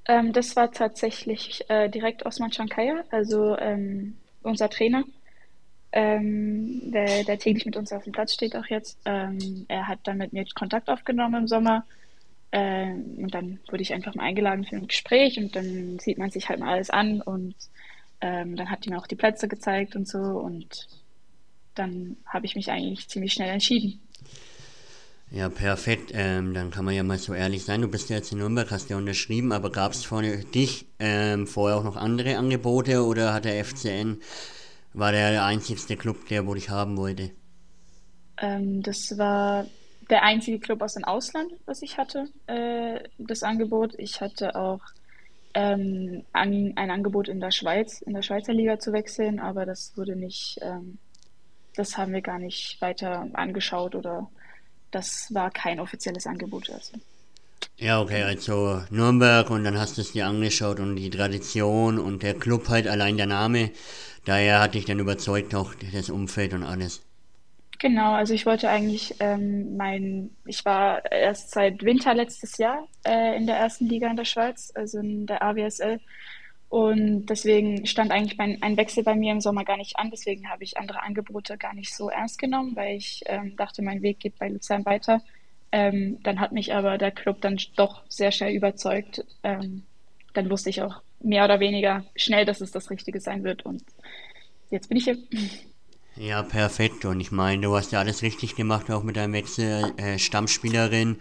Ähm, 0.08 0.34
das 0.34 0.58
war 0.58 0.72
tatsächlich 0.72 1.64
äh, 1.70 1.90
direkt 1.90 2.26
Osman 2.26 2.52
Shankaya, 2.52 3.04
also 3.12 3.58
ähm, 3.58 4.18
unser 4.45 4.69
Trainer, 4.69 5.03
ähm, 5.92 6.92
der, 6.92 7.24
der, 7.24 7.39
täglich 7.39 7.65
mit 7.65 7.77
uns 7.77 7.92
auf 7.94 8.03
dem 8.03 8.13
Platz 8.13 8.33
steht 8.33 8.56
auch 8.56 8.68
jetzt. 8.68 9.00
Ähm, 9.06 9.65
er 9.68 9.88
hat 9.88 10.00
dann 10.03 10.18
mit 10.18 10.33
mir 10.33 10.45
Kontakt 10.53 10.89
aufgenommen 10.89 11.44
im 11.44 11.47
Sommer. 11.47 11.86
Ähm, 12.51 13.15
und 13.18 13.33
dann 13.33 13.59
wurde 13.69 13.81
ich 13.83 13.94
einfach 13.94 14.15
mal 14.15 14.24
eingeladen 14.24 14.65
für 14.65 14.75
ein 14.75 14.88
Gespräch 14.88 15.38
und 15.38 15.56
dann 15.56 16.00
sieht 16.00 16.18
man 16.18 16.31
sich 16.31 16.47
halt 16.47 16.59
mal 16.59 16.74
alles 16.74 16.89
an 16.89 17.21
und 17.21 17.56
ähm, 18.21 18.56
dann 18.56 18.69
hat 18.69 18.86
die 18.86 18.89
mir 18.89 18.97
auch 18.97 19.07
die 19.07 19.15
Plätze 19.15 19.47
gezeigt 19.47 19.95
und 19.95 20.07
so 20.07 20.19
und 20.19 20.88
dann 21.74 22.18
habe 22.25 22.45
ich 22.45 22.56
mich 22.56 22.71
eigentlich 22.71 23.09
ziemlich 23.09 23.33
schnell 23.33 23.50
entschieden. 23.50 24.00
Ja, 25.36 25.50
perfekt. 25.50 26.12
Ähm, 26.14 26.54
dann 26.54 26.72
kann 26.72 26.86
man 26.86 26.94
ja 26.94 27.04
mal 27.04 27.18
so 27.18 27.34
ehrlich 27.34 27.66
sein. 27.66 27.82
Du 27.82 27.90
bist 27.90 28.10
ja 28.10 28.16
jetzt 28.16 28.32
in 28.32 28.38
Nürnberg, 28.38 28.72
hast 28.72 28.90
ja 28.90 28.96
unterschrieben, 28.96 29.52
aber 29.52 29.70
gab 29.70 29.92
es 29.92 30.06
für 30.06 30.22
dich 30.22 30.86
ähm, 30.98 31.46
vorher 31.46 31.78
auch 31.78 31.84
noch 31.84 31.98
andere 31.98 32.38
Angebote 32.38 33.04
oder 33.04 33.34
hat 33.34 33.44
der 33.44 33.66
FCN, 33.66 34.22
war 34.94 35.12
der 35.12 35.32
der 35.32 35.44
einzigste 35.44 35.98
Club, 35.98 36.30
der 36.30 36.48
wo 36.48 36.54
dich 36.54 36.70
haben 36.70 36.96
wollte? 36.96 37.32
Ähm, 38.38 38.82
das 38.82 39.18
war 39.18 39.66
der 40.10 40.24
einzige 40.24 40.58
Club 40.58 40.82
aus 40.82 40.94
dem 40.94 41.04
Ausland, 41.04 41.52
was 41.66 41.82
ich 41.82 41.98
hatte, 41.98 42.30
äh, 42.48 43.02
das 43.18 43.44
Angebot. 43.44 43.94
Ich 43.98 44.22
hatte 44.22 44.56
auch 44.56 44.80
ähm, 45.54 46.24
an, 46.32 46.72
ein 46.78 46.92
Angebot 46.92 47.28
in 47.28 47.42
der 47.42 47.52
Schweiz, 47.52 48.00
in 48.00 48.14
der 48.14 48.22
Schweizer 48.22 48.54
Liga 48.54 48.80
zu 48.80 48.94
wechseln, 48.94 49.42
aber 49.42 49.66
das 49.66 49.98
wurde 49.98 50.16
nicht, 50.16 50.60
ähm, 50.62 50.98
das 51.76 51.98
haben 51.98 52.14
wir 52.14 52.22
gar 52.22 52.40
nicht 52.40 52.80
weiter 52.80 53.28
angeschaut 53.34 53.96
oder 53.96 54.30
das 54.95 55.27
war 55.33 55.51
kein 55.51 55.80
offizielles 55.80 56.25
Angebot. 56.25 56.69
Also. 56.69 56.94
Ja, 57.77 58.01
okay, 58.01 58.24
also 58.24 58.81
Nürnberg 58.89 59.50
und 59.50 59.65
dann 59.65 59.77
hast 59.77 59.97
du 59.97 60.01
es 60.01 60.13
dir 60.13 60.25
angeschaut 60.25 60.80
und 60.80 60.95
die 60.95 61.09
Tradition 61.09 62.00
und 62.00 62.24
der 62.24 62.33
Club 62.33 62.69
halt, 62.69 62.88
allein 62.88 63.18
der 63.18 63.25
Name, 63.25 63.71
daher 64.24 64.62
hat 64.62 64.74
dich 64.74 64.86
dann 64.86 65.00
überzeugt 65.00 65.53
auch 65.53 65.74
das 65.94 66.09
Umfeld 66.09 66.53
und 66.53 66.63
alles. 66.63 67.01
Genau, 67.77 68.13
also 68.13 68.33
ich 68.33 68.45
wollte 68.45 68.69
eigentlich 68.69 69.15
ähm, 69.19 69.75
mein, 69.75 70.29
ich 70.46 70.63
war 70.63 71.12
erst 71.12 71.51
seit 71.51 71.84
Winter 71.84 72.13
letztes 72.13 72.58
Jahr 72.58 72.88
äh, 73.05 73.36
in 73.36 73.46
der 73.46 73.58
ersten 73.58 73.88
Liga 73.88 74.10
in 74.10 74.15
der 74.15 74.24
Schweiz, 74.24 74.72
also 74.75 75.00
in 75.00 75.25
der 75.25 75.43
AWSL 75.43 76.00
und 76.69 77.27
deswegen 77.27 77.86
stand 77.86 78.12
eigentlich 78.12 78.38
mein, 78.38 78.62
ein 78.62 78.77
Wechsel 78.77 79.03
bei 79.03 79.15
mir 79.15 79.31
im 79.31 79.41
Sommer 79.41 79.63
gar 79.63 79.77
nicht 79.77 79.98
an. 79.98 80.10
Deswegen 80.10 80.50
habe 80.50 80.63
ich 80.63 80.77
andere 80.77 81.03
Angebote 81.03 81.57
gar 81.57 81.74
nicht 81.74 81.93
so 81.93 82.10
ernst 82.10 82.39
genommen, 82.39 82.75
weil 82.75 82.98
ich 82.98 83.24
ähm, 83.27 83.55
dachte, 83.55 83.81
mein 83.81 84.01
Weg 84.01 84.19
geht 84.19 84.38
bei 84.39 84.50
Luzern 84.50 84.86
weiter. 84.86 85.22
Ähm, 85.72 86.19
dann 86.24 86.39
hat 86.39 86.51
mich 86.51 86.74
aber 86.74 86.98
der 86.98 87.12
Club 87.12 87.41
dann 87.41 87.60
doch 87.75 88.03
sehr 88.10 88.31
schnell 88.31 88.53
überzeugt. 88.53 89.24
Ähm, 89.43 89.84
dann 90.34 90.50
wusste 90.50 90.69
ich 90.69 90.81
auch 90.81 91.01
mehr 91.22 91.45
oder 91.45 91.60
weniger 91.60 92.05
schnell, 92.15 92.45
dass 92.45 92.62
es 92.62 92.72
das 92.72 92.89
Richtige 92.89 93.19
sein 93.19 93.43
wird. 93.43 93.65
Und 93.65 93.84
jetzt 94.69 94.89
bin 94.89 94.98
ich 94.98 95.05
hier. 95.05 95.17
Ja, 96.17 96.43
perfekt. 96.43 97.05
Und 97.05 97.19
ich 97.19 97.31
meine, 97.31 97.62
du 97.62 97.75
hast 97.75 97.91
ja 97.91 98.00
alles 98.00 98.22
richtig 98.22 98.55
gemacht, 98.55 98.89
auch 98.89 99.03
mit 99.03 99.17
deinem 99.17 99.34
Wechsel. 99.34 99.93
Äh, 99.98 100.17
Stammspielerin, 100.17 101.17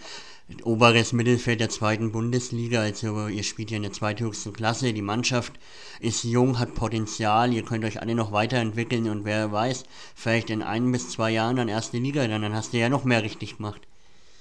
oberes 0.63 1.13
Mittelfeld 1.13 1.61
der 1.61 1.71
zweiten 1.71 2.13
Bundesliga. 2.13 2.81
Also 2.81 3.29
ihr 3.29 3.43
spielt 3.43 3.71
ja 3.71 3.77
in 3.77 3.83
der 3.83 3.93
zweithöchsten 3.93 4.53
Klasse. 4.53 4.93
Die 4.93 5.03
Mannschaft 5.03 5.55
ist 6.01 6.25
jung, 6.25 6.59
hat 6.59 6.75
Potenzial. 6.75 7.53
Ihr 7.53 7.65
könnt 7.65 7.85
euch 7.85 8.01
alle 8.01 8.15
noch 8.15 8.33
weiterentwickeln 8.33 9.09
und 9.09 9.25
wer 9.25 9.51
weiß, 9.53 9.85
vielleicht 10.15 10.51
in 10.51 10.63
ein 10.63 10.91
bis 10.93 11.11
zwei 11.11 11.31
Jahren 11.31 11.57
dann 11.57 11.69
erste 11.69 11.99
Liga, 11.99 12.27
dann, 12.29 12.43
dann 12.43 12.55
hast 12.55 12.73
du 12.73 12.79
ja 12.79 12.89
noch 12.89 13.05
mehr 13.05 13.23
richtig 13.23 13.57
gemacht. 13.57 13.83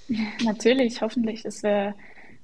Natürlich, 0.43 1.01
hoffentlich. 1.01 1.45
Es 1.45 1.63
wäre 1.63 1.95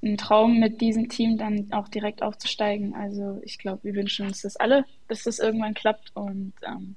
ein 0.02 0.18
Traum, 0.18 0.60
mit 0.60 0.80
diesem 0.80 1.10
Team 1.10 1.38
dann 1.38 1.72
auch 1.72 1.90
direkt 1.90 2.24
aufzusteigen. 2.24 2.96
Also 2.96 3.42
ich 3.44 3.58
glaube, 3.58 3.84
wir 3.84 3.96
wünschen 3.96 4.26
uns 4.26 4.42
das 4.42 4.56
alle, 4.56 4.86
dass 5.10 5.24
das 5.24 5.40
irgendwann 5.40 5.74
klappt 5.74 6.16
und 6.16 6.54
ähm, 6.66 6.96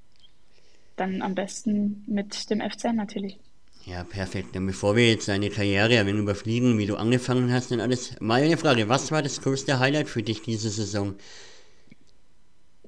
dann 0.95 1.23
am 1.23 1.35
besten 1.35 2.04
mit 2.07 2.49
dem 2.50 2.61
FC 2.61 2.92
natürlich. 2.95 3.38
Ja, 3.85 4.05
perfekt. 4.05 4.55
Dann 4.55 4.67
bevor 4.67 4.95
wir 4.95 5.09
jetzt 5.09 5.29
deine 5.29 5.51
Karriere 5.51 5.99
ein 5.99 6.09
überfliegen, 6.09 6.79
wie 6.79 6.87
du 6.87 6.97
angefangen 6.97 7.53
hast 7.53 7.73
und 7.73 7.81
alles, 7.81 8.21
mal 8.21 8.43
eine 8.43 8.57
Frage. 8.57 8.89
Was 8.89 9.11
war 9.11 9.23
das 9.23 9.41
größte 9.41 9.81
Highlight 9.81 10.09
für 10.09 10.23
dich 10.23 10.43
diese 10.43 10.71
Saison? 10.71 11.17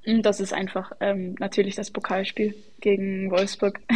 Hm, 0.05 0.23
das 0.23 0.39
ist 0.39 0.53
einfach 0.53 0.93
ähm, 1.01 1.35
natürlich 1.39 1.75
das 1.75 1.91
Pokalspiel 1.91 2.55
gegen 2.81 3.31
Wolfsburg. 3.31 3.81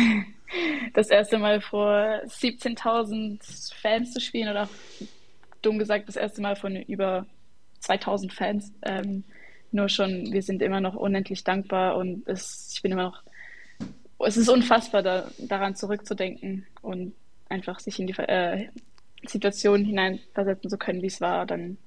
Das 0.95 1.11
erste 1.11 1.37
Mal 1.37 1.61
vor 1.61 2.23
17.000 2.25 3.75
Fans 3.75 4.15
zu 4.15 4.21
spielen 4.23 4.49
oder 4.49 4.67
dumm 5.61 5.79
gesagt 5.79 6.09
das 6.09 6.17
erste 6.17 6.41
Mal 6.41 6.57
von 6.57 6.75
über 6.75 7.27
2.000 7.83 8.33
Fans. 8.33 8.73
Ähm, 8.81 9.25
nur 9.73 9.91
schon, 9.91 10.33
wir 10.33 10.41
sind 10.41 10.63
immer 10.63 10.81
noch 10.81 10.95
unendlich 10.95 11.45
dankbar 11.45 11.97
und 11.97 12.27
es, 12.27 12.71
ich 12.73 12.81
bin 12.81 12.93
immer 12.93 13.03
noch 13.03 13.23
es 14.27 14.37
ist 14.37 14.49
unfassbar, 14.49 15.03
da, 15.03 15.31
daran 15.39 15.77
zurückzudenken 15.77 16.67
und 16.83 17.15
einfach 17.49 17.81
sich 17.81 17.99
in 17.99 18.07
die 18.07 18.15
äh, 18.15 18.69
Situation 19.27 19.85
hineinversetzen 19.85 20.71
zu 20.71 20.79
können, 20.79 21.03
wie 21.03 21.07
es 21.07 21.21
war, 21.21 21.47
dann 21.47 21.79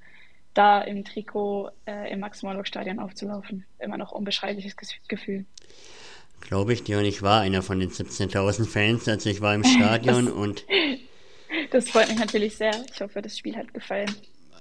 da 0.53 0.81
im 0.81 1.05
Trikot 1.05 1.69
äh, 1.85 2.11
im 2.11 2.19
Max-Morlock-Stadion 2.19 2.99
aufzulaufen. 2.99 3.65
Immer 3.79 3.97
noch 3.97 4.11
unbeschreibliches 4.11 4.75
Gefühl. 5.07 5.45
Glaube 6.41 6.73
ich 6.73 6.83
dir 6.83 6.97
und 6.97 7.05
ich 7.05 7.21
war 7.21 7.41
einer 7.41 7.61
von 7.61 7.79
den 7.79 7.89
17.000 7.89 8.67
Fans, 8.67 9.07
also 9.07 9.29
ich 9.29 9.41
war 9.41 9.55
im 9.55 9.63
Stadion 9.65 10.25
das, 10.25 10.33
und. 10.33 10.65
Das 11.71 11.89
freut 11.89 12.09
mich 12.09 12.19
natürlich 12.19 12.57
sehr. 12.57 12.71
Ich 12.93 13.01
hoffe, 13.01 13.21
das 13.21 13.37
Spiel 13.37 13.55
hat 13.55 13.73
gefallen. 13.73 14.13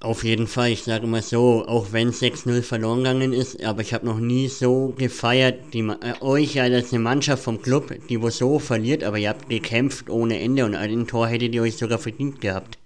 Auf 0.02 0.24
jeden 0.24 0.46
Fall, 0.46 0.70
ich 0.70 0.84
sage 0.84 1.04
immer 1.04 1.20
so, 1.20 1.66
auch 1.66 1.92
wenn 1.92 2.10
6-0 2.10 2.62
verloren 2.62 3.00
gegangen 3.00 3.34
ist, 3.34 3.62
aber 3.62 3.82
ich 3.82 3.92
habe 3.92 4.06
noch 4.06 4.18
nie 4.18 4.48
so 4.48 4.94
gefeiert, 4.96 5.74
die, 5.74 5.80
äh, 5.80 6.22
euch 6.22 6.54
ja 6.54 6.62
als 6.62 6.94
eine 6.94 7.02
Mannschaft 7.02 7.44
vom 7.44 7.60
Club, 7.60 7.92
die 8.08 8.22
wo 8.22 8.30
so 8.30 8.58
verliert, 8.58 9.04
aber 9.04 9.18
ihr 9.18 9.28
habt 9.28 9.50
gekämpft 9.50 10.08
ohne 10.08 10.40
Ende 10.40 10.64
und 10.64 10.74
ein 10.74 11.06
Tor 11.06 11.28
hättet 11.28 11.54
ihr 11.54 11.60
euch 11.60 11.76
sogar 11.76 11.98
verdient 11.98 12.40
gehabt. 12.40 12.78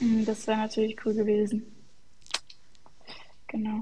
Mhm, 0.00 0.26
das 0.26 0.46
wäre 0.46 0.58
natürlich 0.58 0.96
cool 1.06 1.14
gewesen. 1.14 1.64
Genau. 3.46 3.80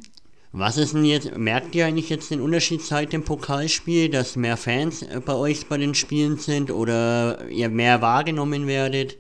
Was 0.52 0.76
ist 0.76 0.94
denn 0.94 1.04
jetzt, 1.04 1.36
merkt 1.36 1.74
ihr 1.74 1.84
eigentlich 1.84 2.08
jetzt 2.08 2.30
den 2.30 2.40
Unterschied 2.40 2.82
seit 2.82 3.12
dem 3.12 3.24
Pokalspiel, 3.24 4.08
dass 4.08 4.36
mehr 4.36 4.56
Fans 4.56 5.02
äh, 5.02 5.20
bei 5.24 5.34
euch 5.34 5.66
bei 5.66 5.78
den 5.78 5.96
Spielen 5.96 6.38
sind 6.38 6.70
oder 6.70 7.48
ihr 7.48 7.70
mehr 7.70 8.00
wahrgenommen 8.02 8.68
werdet? 8.68 9.16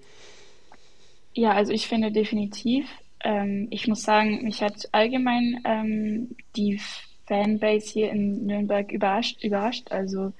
Ja, 1.34 1.52
also 1.52 1.72
ich 1.72 1.88
finde 1.88 2.12
definitiv, 2.12 2.86
ähm, 3.20 3.68
ich 3.70 3.86
muss 3.88 4.02
sagen, 4.02 4.44
mich 4.44 4.62
hat 4.62 4.88
allgemein 4.92 5.60
ähm, 5.64 6.36
die 6.56 6.80
Fanbase 7.26 7.92
hier 7.92 8.10
in 8.10 8.46
Nürnberg 8.46 8.90
überrascht. 8.92 9.42
überrascht. 9.42 9.90
Also 9.90 10.32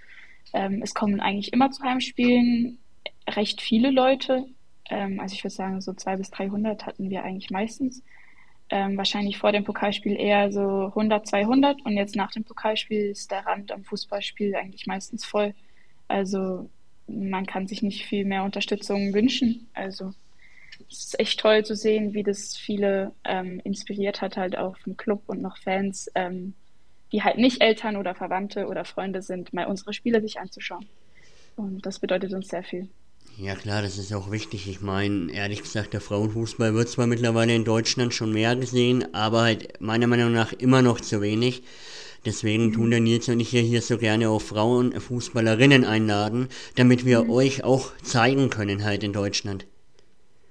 ähm, 0.52 0.80
es 0.82 0.94
kommen 0.94 1.20
eigentlich 1.20 1.52
immer 1.52 1.70
zu 1.70 1.82
Heimspielen 1.82 2.78
recht 3.28 3.60
viele 3.60 3.90
Leute. 3.90 4.46
Ähm, 4.88 5.20
also 5.20 5.34
ich 5.34 5.44
würde 5.44 5.54
sagen, 5.54 5.80
so 5.80 5.92
200 5.92 6.18
bis 6.18 6.30
300 6.30 6.86
hatten 6.86 7.10
wir 7.10 7.24
eigentlich 7.24 7.50
meistens. 7.50 8.02
Ähm, 8.70 8.96
wahrscheinlich 8.98 9.38
vor 9.38 9.50
dem 9.52 9.64
Pokalspiel 9.64 10.14
eher 10.14 10.52
so 10.52 10.86
100, 10.86 11.26
200 11.26 11.84
und 11.86 11.96
jetzt 11.96 12.16
nach 12.16 12.30
dem 12.32 12.44
Pokalspiel 12.44 13.10
ist 13.10 13.30
der 13.30 13.46
Rand 13.46 13.72
am 13.72 13.82
Fußballspiel 13.84 14.54
eigentlich 14.54 14.86
meistens 14.86 15.24
voll. 15.24 15.54
Also 16.06 16.68
man 17.06 17.46
kann 17.46 17.66
sich 17.66 17.82
nicht 17.82 18.04
viel 18.04 18.26
mehr 18.26 18.44
Unterstützung 18.44 19.14
wünschen. 19.14 19.68
Also 19.72 20.12
es 20.90 21.04
ist 21.04 21.20
echt 21.20 21.40
toll 21.40 21.64
zu 21.64 21.74
sehen, 21.74 22.14
wie 22.14 22.22
das 22.22 22.56
viele 22.56 23.12
ähm, 23.24 23.60
inspiriert 23.64 24.20
hat, 24.20 24.36
halt 24.36 24.56
auch 24.56 24.76
vom 24.78 24.96
Club 24.96 25.22
und 25.26 25.42
noch 25.42 25.58
Fans, 25.58 26.10
ähm, 26.14 26.54
die 27.12 27.22
halt 27.22 27.38
nicht 27.38 27.62
Eltern 27.62 27.96
oder 27.96 28.14
Verwandte 28.14 28.66
oder 28.66 28.84
Freunde 28.84 29.22
sind, 29.22 29.52
mal 29.52 29.66
unsere 29.66 29.92
Spiele 29.92 30.20
sich 30.20 30.40
anzuschauen. 30.40 30.86
Und 31.56 31.84
das 31.84 31.98
bedeutet 31.98 32.32
uns 32.32 32.48
sehr 32.48 32.62
viel. 32.62 32.88
Ja 33.36 33.54
klar, 33.54 33.82
das 33.82 33.98
ist 33.98 34.12
auch 34.12 34.30
wichtig. 34.30 34.68
Ich 34.68 34.80
meine, 34.80 35.30
ehrlich 35.32 35.62
gesagt, 35.62 35.92
der 35.92 36.00
Frauenfußball 36.00 36.74
wird 36.74 36.88
zwar 36.88 37.06
mittlerweile 37.06 37.54
in 37.54 37.64
Deutschland 37.64 38.12
schon 38.12 38.32
mehr 38.32 38.56
gesehen, 38.56 39.14
aber 39.14 39.42
halt 39.42 39.80
meiner 39.80 40.06
Meinung 40.06 40.32
nach 40.32 40.52
immer 40.52 40.82
noch 40.82 41.00
zu 41.00 41.20
wenig. 41.20 41.62
Deswegen 42.24 42.66
mhm. 42.66 42.72
tun 42.72 42.90
der 42.90 43.00
Nils 43.00 43.28
und 43.28 43.38
ich 43.38 43.52
ja 43.52 43.60
hier 43.60 43.80
so 43.80 43.96
gerne 43.96 44.28
auch 44.28 44.42
Frauenfußballerinnen 44.42 45.84
einladen, 45.84 46.48
damit 46.74 47.04
wir 47.04 47.24
mhm. 47.24 47.30
euch 47.30 47.62
auch 47.62 47.92
zeigen 48.02 48.50
können 48.50 48.82
halt 48.82 49.04
in 49.04 49.12
Deutschland. 49.12 49.66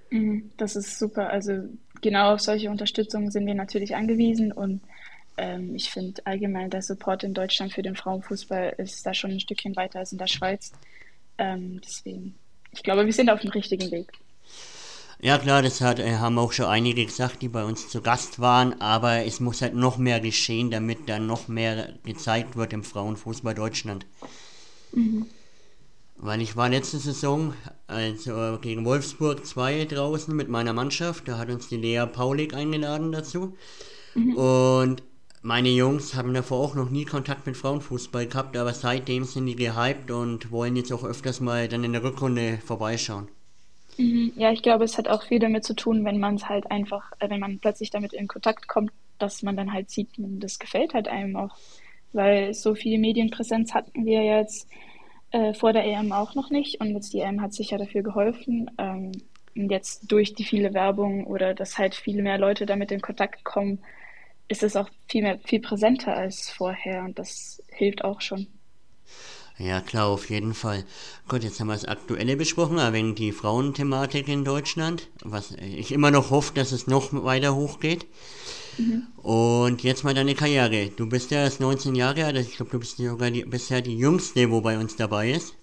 Mhm, 0.09 0.51
das 0.57 0.75
ist 0.75 0.99
super. 0.99 1.29
Also 1.29 1.63
genau 2.01 2.33
auf 2.33 2.41
solche 2.41 2.69
Unterstützung 2.69 3.31
sind 3.31 3.45
wir 3.45 3.55
natürlich 3.55 3.95
angewiesen 3.95 4.51
und 4.51 4.81
ähm, 5.37 5.75
ich 5.75 5.91
finde 5.91 6.25
allgemein 6.25 6.69
der 6.69 6.81
Support 6.81 7.23
in 7.23 7.33
Deutschland 7.33 7.73
für 7.73 7.83
den 7.83 7.95
Frauenfußball 7.95 8.75
ist 8.77 9.05
da 9.05 9.13
schon 9.13 9.31
ein 9.31 9.39
Stückchen 9.39 9.75
weiter 9.75 9.99
als 9.99 10.11
in 10.11 10.17
der 10.17 10.27
Schweiz. 10.27 10.71
Ähm, 11.37 11.79
deswegen, 11.85 12.35
ich 12.71 12.83
glaube, 12.83 13.05
wir 13.05 13.13
sind 13.13 13.29
auf 13.29 13.41
dem 13.41 13.51
richtigen 13.51 13.91
Weg. 13.91 14.11
Ja 15.19 15.39
klar, 15.39 15.63
das 15.63 15.81
hat, 15.81 15.99
äh, 15.99 16.17
haben 16.17 16.37
auch 16.37 16.51
schon 16.51 16.67
einige 16.67 17.05
gesagt, 17.05 17.41
die 17.41 17.47
bei 17.47 17.63
uns 17.63 17.89
zu 17.89 18.01
Gast 18.01 18.39
waren, 18.39 18.79
aber 18.81 19.25
es 19.25 19.39
muss 19.39 19.63
halt 19.63 19.73
noch 19.73 19.97
mehr 19.97 20.19
geschehen, 20.19 20.69
damit 20.69 21.09
dann 21.09 21.25
noch 21.25 21.47
mehr 21.47 21.93
gezeigt 22.03 22.55
wird 22.55 22.73
im 22.73 22.83
Frauenfußball 22.83 23.55
Deutschland. 23.55 24.05
Mhm. 24.91 25.25
Weil 26.17 26.41
ich 26.41 26.55
war 26.55 26.69
letzte 26.69 26.99
Saison 26.99 27.53
also 27.87 28.59
gegen 28.61 28.85
Wolfsburg 28.85 29.45
2 29.45 29.85
draußen 29.85 30.35
mit 30.35 30.49
meiner 30.49 30.73
Mannschaft. 30.73 31.27
Da 31.27 31.37
hat 31.37 31.49
uns 31.49 31.69
die 31.69 31.77
Lea 31.77 32.05
Paulik 32.05 32.53
eingeladen 32.53 33.11
dazu. 33.11 33.55
Mhm. 34.13 34.35
Und 34.35 35.03
meine 35.41 35.69
Jungs 35.69 36.15
haben 36.15 36.33
davor 36.33 36.59
auch 36.59 36.75
noch 36.75 36.89
nie 36.89 37.05
Kontakt 37.05 37.45
mit 37.45 37.55
Frauenfußball 37.55 38.27
gehabt, 38.27 38.57
aber 38.57 38.73
seitdem 38.73 39.23
sind 39.23 39.45
die 39.45 39.55
gehypt 39.55 40.11
und 40.11 40.51
wollen 40.51 40.75
jetzt 40.75 40.91
auch 40.91 41.03
öfters 41.03 41.39
mal 41.39 41.67
dann 41.69 41.83
in 41.83 41.93
der 41.93 42.03
Rückrunde 42.03 42.59
vorbeischauen. 42.65 43.29
Mhm. 43.97 44.33
Ja, 44.35 44.51
ich 44.51 44.61
glaube, 44.61 44.83
es 44.83 44.97
hat 44.97 45.07
auch 45.07 45.23
viel 45.23 45.39
damit 45.39 45.63
zu 45.63 45.73
tun, 45.73 46.03
wenn 46.05 46.19
man 46.19 46.35
es 46.35 46.49
halt 46.49 46.69
einfach, 46.69 47.11
äh, 47.19 47.29
wenn 47.29 47.39
man 47.39 47.59
plötzlich 47.59 47.89
damit 47.89 48.13
in 48.13 48.27
Kontakt 48.27 48.67
kommt, 48.67 48.91
dass 49.19 49.43
man 49.43 49.55
dann 49.55 49.73
halt 49.73 49.89
sieht, 49.89 50.09
das 50.17 50.59
gefällt 50.59 50.93
halt 50.93 51.07
einem 51.07 51.35
auch. 51.35 51.55
Weil 52.13 52.53
so 52.53 52.75
viel 52.75 52.99
Medienpräsenz 52.99 53.73
hatten 53.73 54.05
wir 54.05 54.23
jetzt 54.23 54.67
äh, 55.31 55.53
vor 55.53 55.73
der 55.73 55.85
EM 55.85 56.11
auch 56.11 56.35
noch 56.35 56.49
nicht 56.49 56.79
und 56.81 56.91
jetzt 56.91 57.13
die 57.13 57.19
EM 57.19 57.41
hat 57.41 57.53
sicher 57.53 57.77
dafür 57.77 58.03
geholfen. 58.03 58.71
Ähm, 58.77 59.11
und 59.55 59.71
jetzt 59.71 60.11
durch 60.11 60.35
die 60.35 60.43
viele 60.43 60.73
Werbung 60.73 61.25
oder 61.25 61.53
dass 61.53 61.77
halt 61.77 61.95
viel 61.95 62.21
mehr 62.21 62.37
Leute 62.37 62.65
damit 62.65 62.91
in 62.91 63.01
Kontakt 63.01 63.43
kommen, 63.43 63.79
ist 64.47 64.63
es 64.63 64.75
auch 64.75 64.89
viel 65.09 65.23
mehr, 65.23 65.39
viel 65.39 65.59
präsenter 65.59 66.15
als 66.15 66.49
vorher 66.49 67.03
und 67.03 67.19
das 67.19 67.61
hilft 67.69 68.03
auch 68.03 68.21
schon. 68.21 68.47
Ja, 69.57 69.81
klar, 69.81 70.05
auf 70.05 70.29
jeden 70.29 70.53
Fall. 70.53 70.83
Gut, 71.27 71.43
jetzt 71.43 71.59
haben 71.59 71.67
wir 71.67 71.73
das 71.73 71.85
Aktuelle 71.85 72.37
besprochen, 72.37 72.77
aber 72.77 72.93
wegen 72.93 73.15
die 73.15 73.31
Frauenthematik 73.31 74.27
in 74.27 74.45
Deutschland, 74.45 75.09
was 75.23 75.51
ich 75.53 75.91
immer 75.91 76.11
noch 76.11 76.29
hoffe, 76.29 76.53
dass 76.53 76.71
es 76.71 76.85
noch 76.85 77.11
weiter 77.11 77.55
hochgeht. 77.55 78.05
Mhm. 78.77 79.07
Und 79.21 79.83
jetzt 79.83 80.03
mal 80.03 80.13
deine 80.13 80.35
Karriere. 80.35 80.89
Du 80.95 81.07
bist 81.07 81.31
ja 81.31 81.39
erst 81.39 81.59
19 81.59 81.95
Jahre 81.95 82.25
alt, 82.25 82.35
also 82.35 82.49
ich 82.49 82.55
glaube, 82.55 82.71
du 82.71 82.79
bist 82.79 82.97
sogar 82.97 83.31
die, 83.31 83.43
bisher 83.43 83.81
die 83.81 83.97
Jüngste, 83.97 84.49
wo 84.51 84.61
bei 84.61 84.77
uns 84.77 84.95
dabei 84.95 85.31
ist. 85.31 85.55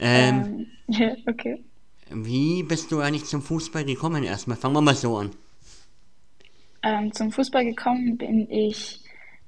Ähm, 0.00 0.66
ähm, 0.88 1.16
okay. 1.26 1.64
Wie 2.10 2.62
bist 2.62 2.90
du 2.90 3.00
eigentlich 3.00 3.24
zum 3.24 3.42
Fußball 3.42 3.84
gekommen 3.84 4.24
erstmal? 4.24 4.56
Fangen 4.56 4.74
wir 4.74 4.80
mal 4.80 4.94
so 4.94 5.16
an. 5.18 5.30
Ähm, 6.82 7.12
zum 7.12 7.32
Fußball 7.32 7.64
gekommen 7.64 8.16
bin 8.16 8.50
ich 8.50 9.00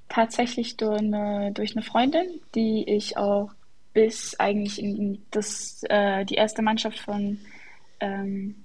tatsächlich 0.08 0.76
durch 0.76 0.98
eine, 0.98 1.52
durch 1.52 1.76
eine 1.76 1.84
Freundin, 1.84 2.40
die 2.54 2.84
ich 2.88 3.16
auch 3.16 3.50
bis 3.92 4.38
eigentlich 4.38 4.82
in 4.82 5.22
das, 5.30 5.82
äh, 5.88 6.24
die 6.24 6.34
erste 6.34 6.62
Mannschaft 6.62 6.98
von, 6.98 7.38
ähm, 8.00 8.64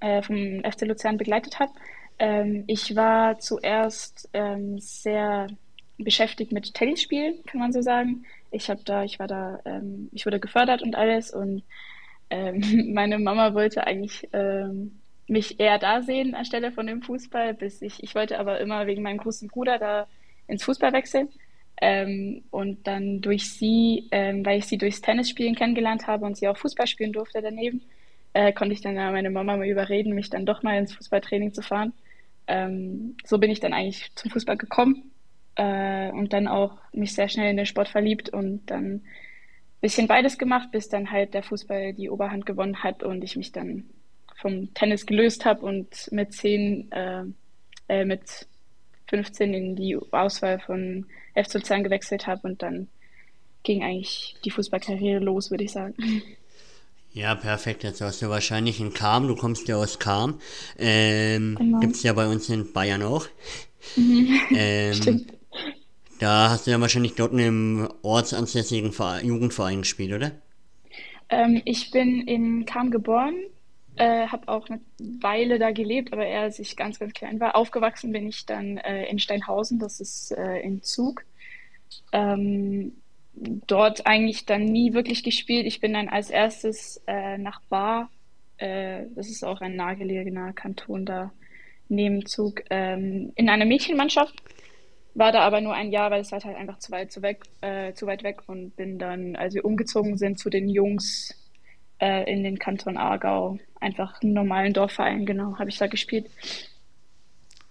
äh, 0.00 0.22
vom 0.22 0.62
FC 0.62 0.82
Luzern 0.82 1.16
begleitet 1.16 1.58
habe. 1.58 1.72
Ähm, 2.18 2.64
ich 2.66 2.94
war 2.94 3.38
zuerst 3.38 4.28
ähm, 4.32 4.78
sehr 4.78 5.48
beschäftigt 5.98 6.52
mit 6.52 6.74
Tennisspielen, 6.74 7.44
kann 7.46 7.60
man 7.60 7.72
so 7.72 7.82
sagen. 7.82 8.24
Ich 8.50 8.70
habe 8.70 8.82
da, 8.84 9.04
ich 9.04 9.18
war 9.18 9.26
da, 9.26 9.60
ähm, 9.64 10.08
ich 10.12 10.26
wurde 10.26 10.40
gefördert 10.40 10.82
und 10.82 10.94
alles 10.96 11.32
und 11.32 11.62
ähm, 12.30 12.92
meine 12.94 13.18
Mama 13.18 13.54
wollte 13.54 13.86
eigentlich 13.86 14.28
ähm, 14.32 15.00
mich 15.26 15.58
eher 15.60 15.78
da 15.78 16.02
sehen 16.02 16.34
anstelle 16.34 16.72
von 16.72 16.86
dem 16.86 17.02
Fußball, 17.02 17.54
bis 17.54 17.82
ich, 17.82 18.02
ich 18.02 18.14
wollte 18.14 18.38
aber 18.38 18.60
immer 18.60 18.86
wegen 18.86 19.02
meinem 19.02 19.18
großen 19.18 19.48
Bruder 19.48 19.78
da 19.78 20.06
ins 20.46 20.64
Fußball 20.64 20.92
wechseln. 20.92 21.28
Ähm, 21.80 22.44
und 22.50 22.86
dann 22.86 23.20
durch 23.20 23.50
sie, 23.50 24.06
ähm, 24.12 24.46
weil 24.46 24.58
ich 24.58 24.66
sie 24.66 24.78
durchs 24.78 25.00
Tennisspielen 25.00 25.56
kennengelernt 25.56 26.06
habe 26.06 26.24
und 26.24 26.36
sie 26.36 26.46
auch 26.46 26.56
Fußball 26.56 26.86
spielen 26.86 27.12
durfte 27.12 27.42
daneben, 27.42 27.82
äh, 28.32 28.52
konnte 28.52 28.74
ich 28.74 28.80
dann 28.80 28.94
meine 28.94 29.30
Mama 29.30 29.56
mal 29.56 29.66
überreden, 29.66 30.14
mich 30.14 30.30
dann 30.30 30.46
doch 30.46 30.62
mal 30.62 30.78
ins 30.78 30.94
Fußballtraining 30.94 31.52
zu 31.52 31.62
fahren 31.62 31.92
ähm, 32.46 33.16
so 33.24 33.38
bin 33.38 33.50
ich 33.50 33.60
dann 33.60 33.72
eigentlich 33.72 34.14
zum 34.14 34.30
Fußball 34.30 34.56
gekommen 34.56 35.10
äh, 35.56 36.10
und 36.10 36.32
dann 36.32 36.48
auch 36.48 36.78
mich 36.92 37.14
sehr 37.14 37.28
schnell 37.28 37.50
in 37.50 37.56
den 37.56 37.66
Sport 37.66 37.88
verliebt 37.88 38.28
und 38.28 38.66
dann 38.66 38.84
ein 38.84 39.02
bisschen 39.80 40.06
beides 40.06 40.38
gemacht, 40.38 40.70
bis 40.72 40.88
dann 40.88 41.10
halt 41.10 41.34
der 41.34 41.42
Fußball 41.42 41.92
die 41.94 42.10
Oberhand 42.10 42.46
gewonnen 42.46 42.82
hat 42.82 43.02
und 43.02 43.22
ich 43.22 43.36
mich 43.36 43.52
dann 43.52 43.84
vom 44.36 44.72
Tennis 44.74 45.06
gelöst 45.06 45.44
habe 45.44 45.64
und 45.64 46.10
mit 46.12 46.32
zehn, 46.32 46.90
äh, 46.92 47.24
äh, 47.88 48.04
mit 48.04 48.46
15 49.08 49.54
in 49.54 49.76
die 49.76 49.96
Auswahl 50.10 50.58
von 50.58 51.06
FC 51.34 51.54
Luzern 51.54 51.84
gewechselt 51.84 52.26
habe 52.26 52.48
und 52.48 52.62
dann 52.62 52.88
ging 53.62 53.82
eigentlich 53.82 54.36
die 54.44 54.50
Fußballkarriere 54.50 55.20
los, 55.20 55.50
würde 55.50 55.64
ich 55.64 55.72
sagen. 55.72 55.94
Ja, 57.14 57.36
perfekt. 57.36 57.84
Jetzt 57.84 58.00
hast 58.00 58.22
du 58.22 58.28
wahrscheinlich 58.28 58.80
in 58.80 58.92
Kam, 58.92 59.28
du 59.28 59.36
kommst 59.36 59.68
ja 59.68 59.76
aus 59.76 60.00
Kam. 60.00 60.40
Ähm, 60.76 61.54
genau. 61.56 61.78
Gibt 61.78 61.94
es 61.94 62.02
ja 62.02 62.12
bei 62.12 62.26
uns 62.26 62.48
in 62.48 62.72
Bayern 62.72 63.04
auch. 63.04 63.28
Mhm. 63.94 64.40
Ähm, 64.52 64.94
Stimmt. 64.94 65.32
Da 66.18 66.50
hast 66.50 66.66
du 66.66 66.72
ja 66.72 66.80
wahrscheinlich 66.80 67.14
dort 67.14 67.32
in 67.32 67.38
einem 67.38 67.88
ortsansässigen 68.02 68.92
Verein, 68.92 69.26
Jugendverein 69.26 69.82
gespielt, 69.82 70.12
oder? 70.12 70.32
Ähm, 71.28 71.62
ich 71.64 71.92
bin 71.92 72.26
in 72.26 72.64
Kam 72.66 72.90
geboren, 72.90 73.34
äh, 73.94 74.26
habe 74.26 74.48
auch 74.48 74.68
eine 74.68 74.80
Weile 74.98 75.60
da 75.60 75.70
gelebt, 75.70 76.12
aber 76.12 76.26
eher 76.26 76.42
als 76.42 76.58
ich 76.58 76.76
ganz, 76.76 76.98
ganz 76.98 77.12
klein 77.12 77.38
war. 77.38 77.54
Aufgewachsen 77.54 78.10
bin 78.10 78.26
ich 78.26 78.44
dann 78.44 78.78
äh, 78.78 79.06
in 79.06 79.20
Steinhausen, 79.20 79.78
das 79.78 80.00
ist 80.00 80.32
äh, 80.32 80.58
in 80.62 80.82
Zug. 80.82 81.24
Ähm, 82.10 82.92
dort 83.36 84.06
eigentlich 84.06 84.46
dann 84.46 84.64
nie 84.64 84.92
wirklich 84.92 85.22
gespielt. 85.22 85.66
Ich 85.66 85.80
bin 85.80 85.94
dann 85.94 86.08
als 86.08 86.30
erstes 86.30 87.02
äh, 87.06 87.38
nach 87.38 87.60
Bar, 87.68 88.10
äh, 88.58 89.04
das 89.14 89.28
ist 89.28 89.44
auch 89.44 89.60
ein 89.60 89.76
nahegelegener 89.76 90.52
Kanton 90.52 91.04
da, 91.04 91.32
neben 91.88 92.26
Zug, 92.26 92.62
ähm, 92.70 93.32
in 93.34 93.48
einer 93.48 93.64
Mädchenmannschaft. 93.64 94.34
war 95.14 95.32
da 95.32 95.40
aber 95.40 95.60
nur 95.60 95.74
ein 95.74 95.92
Jahr, 95.92 96.10
weil 96.10 96.22
es 96.22 96.32
war 96.32 96.42
halt 96.42 96.56
einfach 96.56 96.78
zu 96.78 96.90
weit, 96.92 97.12
zu, 97.12 97.22
weg, 97.22 97.42
äh, 97.60 97.92
zu 97.92 98.06
weit 98.06 98.22
weg 98.22 98.42
und 98.48 98.76
bin 98.76 98.98
dann, 98.98 99.36
als 99.36 99.54
wir 99.54 99.64
umgezogen 99.64 100.16
sind 100.16 100.38
zu 100.38 100.50
den 100.50 100.68
Jungs 100.68 101.34
äh, 102.00 102.30
in 102.30 102.42
den 102.42 102.58
Kanton 102.58 102.96
Aargau, 102.96 103.58
einfach 103.80 104.20
einen 104.22 104.32
normalen 104.32 104.72
Dorfverein, 104.72 105.26
genau, 105.26 105.58
habe 105.58 105.70
ich 105.70 105.78
da 105.78 105.86
gespielt. 105.86 106.26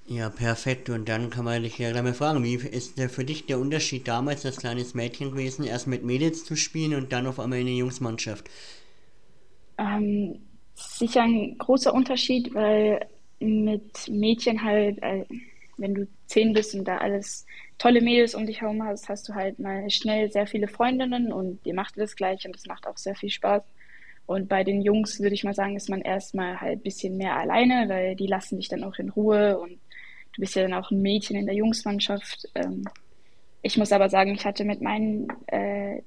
Ja, 0.06 0.30
perfekt. 0.30 0.90
Und 0.90 1.10
dann 1.10 1.30
kann 1.30 1.44
man 1.46 1.62
dich 1.64 1.78
ja 1.78 1.92
gleich 1.92 2.04
mal 2.04 2.14
fragen, 2.14 2.44
wie 2.44 2.56
ist 2.56 2.98
der 2.98 3.10
für 3.10 3.26
dich 3.26 3.46
der 3.48 3.60
Unterschied 3.60 4.08
damals 4.08 4.46
als 4.46 4.58
kleines 4.58 4.94
Mädchen 4.94 5.32
gewesen, 5.32 5.66
erst 5.66 5.88
mit 5.88 6.04
Mädels 6.06 6.46
zu 6.46 6.56
spielen 6.56 6.94
und 6.96 7.12
dann 7.14 7.28
auf 7.28 7.38
einmal 7.40 7.60
in 7.60 7.66
der 7.68 7.76
Jungsmannschaft? 7.76 8.50
Ähm, 9.78 10.48
sicher 10.76 11.24
ein 11.24 11.58
großer 11.58 11.94
Unterschied, 11.94 12.54
weil 12.54 13.08
mit 13.40 14.08
Mädchen 14.10 14.64
halt, 14.64 15.02
äh, 15.02 15.26
wenn 15.78 15.96
du 15.96 16.08
zehn 16.28 16.54
bist 16.54 16.76
und 16.76 16.86
da 16.86 16.98
alles 17.00 17.46
tolle 17.78 18.02
Mädels 18.02 18.36
um 18.36 18.46
dich 18.46 18.62
herum 18.62 18.84
hast, 18.84 19.10
hast 19.10 19.28
du 19.28 19.34
halt 19.34 19.60
mal 19.60 19.90
schnell 19.90 20.32
sehr 20.32 20.48
viele 20.48 20.68
Freundinnen 20.68 21.34
und 21.34 21.66
dir 21.66 21.74
macht 21.74 21.98
das 21.98 22.16
gleich 22.16 22.46
und 22.46 22.56
es 22.56 22.68
macht 22.68 22.88
auch 22.88 22.98
sehr 22.98 23.16
viel 23.16 23.30
Spaß. 23.30 23.64
Und 24.26 24.48
bei 24.48 24.64
den 24.64 24.82
Jungs 24.82 25.20
würde 25.20 25.36
ich 25.36 25.44
mal 25.44 25.54
sagen, 25.54 25.76
ist 25.76 25.90
man 25.90 26.02
erstmal 26.02 26.62
halt 26.62 26.80
ein 26.80 26.84
bisschen 26.84 27.18
mehr 27.18 27.36
alleine, 27.38 27.90
weil 27.90 28.16
die 28.16 28.28
lassen 28.28 28.58
dich 28.58 28.70
dann 28.70 28.84
auch 28.84 28.96
in 29.00 29.10
Ruhe 29.10 29.60
und 29.60 29.80
du 30.34 30.42
bist 30.42 30.56
ja 30.56 30.64
dann 30.64 30.74
auch 30.74 30.92
ein 30.92 31.02
Mädchen 31.02 31.38
in 31.38 31.46
der 31.46 31.56
Jungsmannschaft. 31.56 32.48
Ähm, 32.56 32.86
ich 33.62 33.78
muss 33.78 33.92
aber 33.92 34.10
sagen, 34.10 34.34
ich 34.34 34.46
hatte 34.46 34.66
mit 34.66 34.82
meinen 34.82 35.28
äh, 35.48 36.02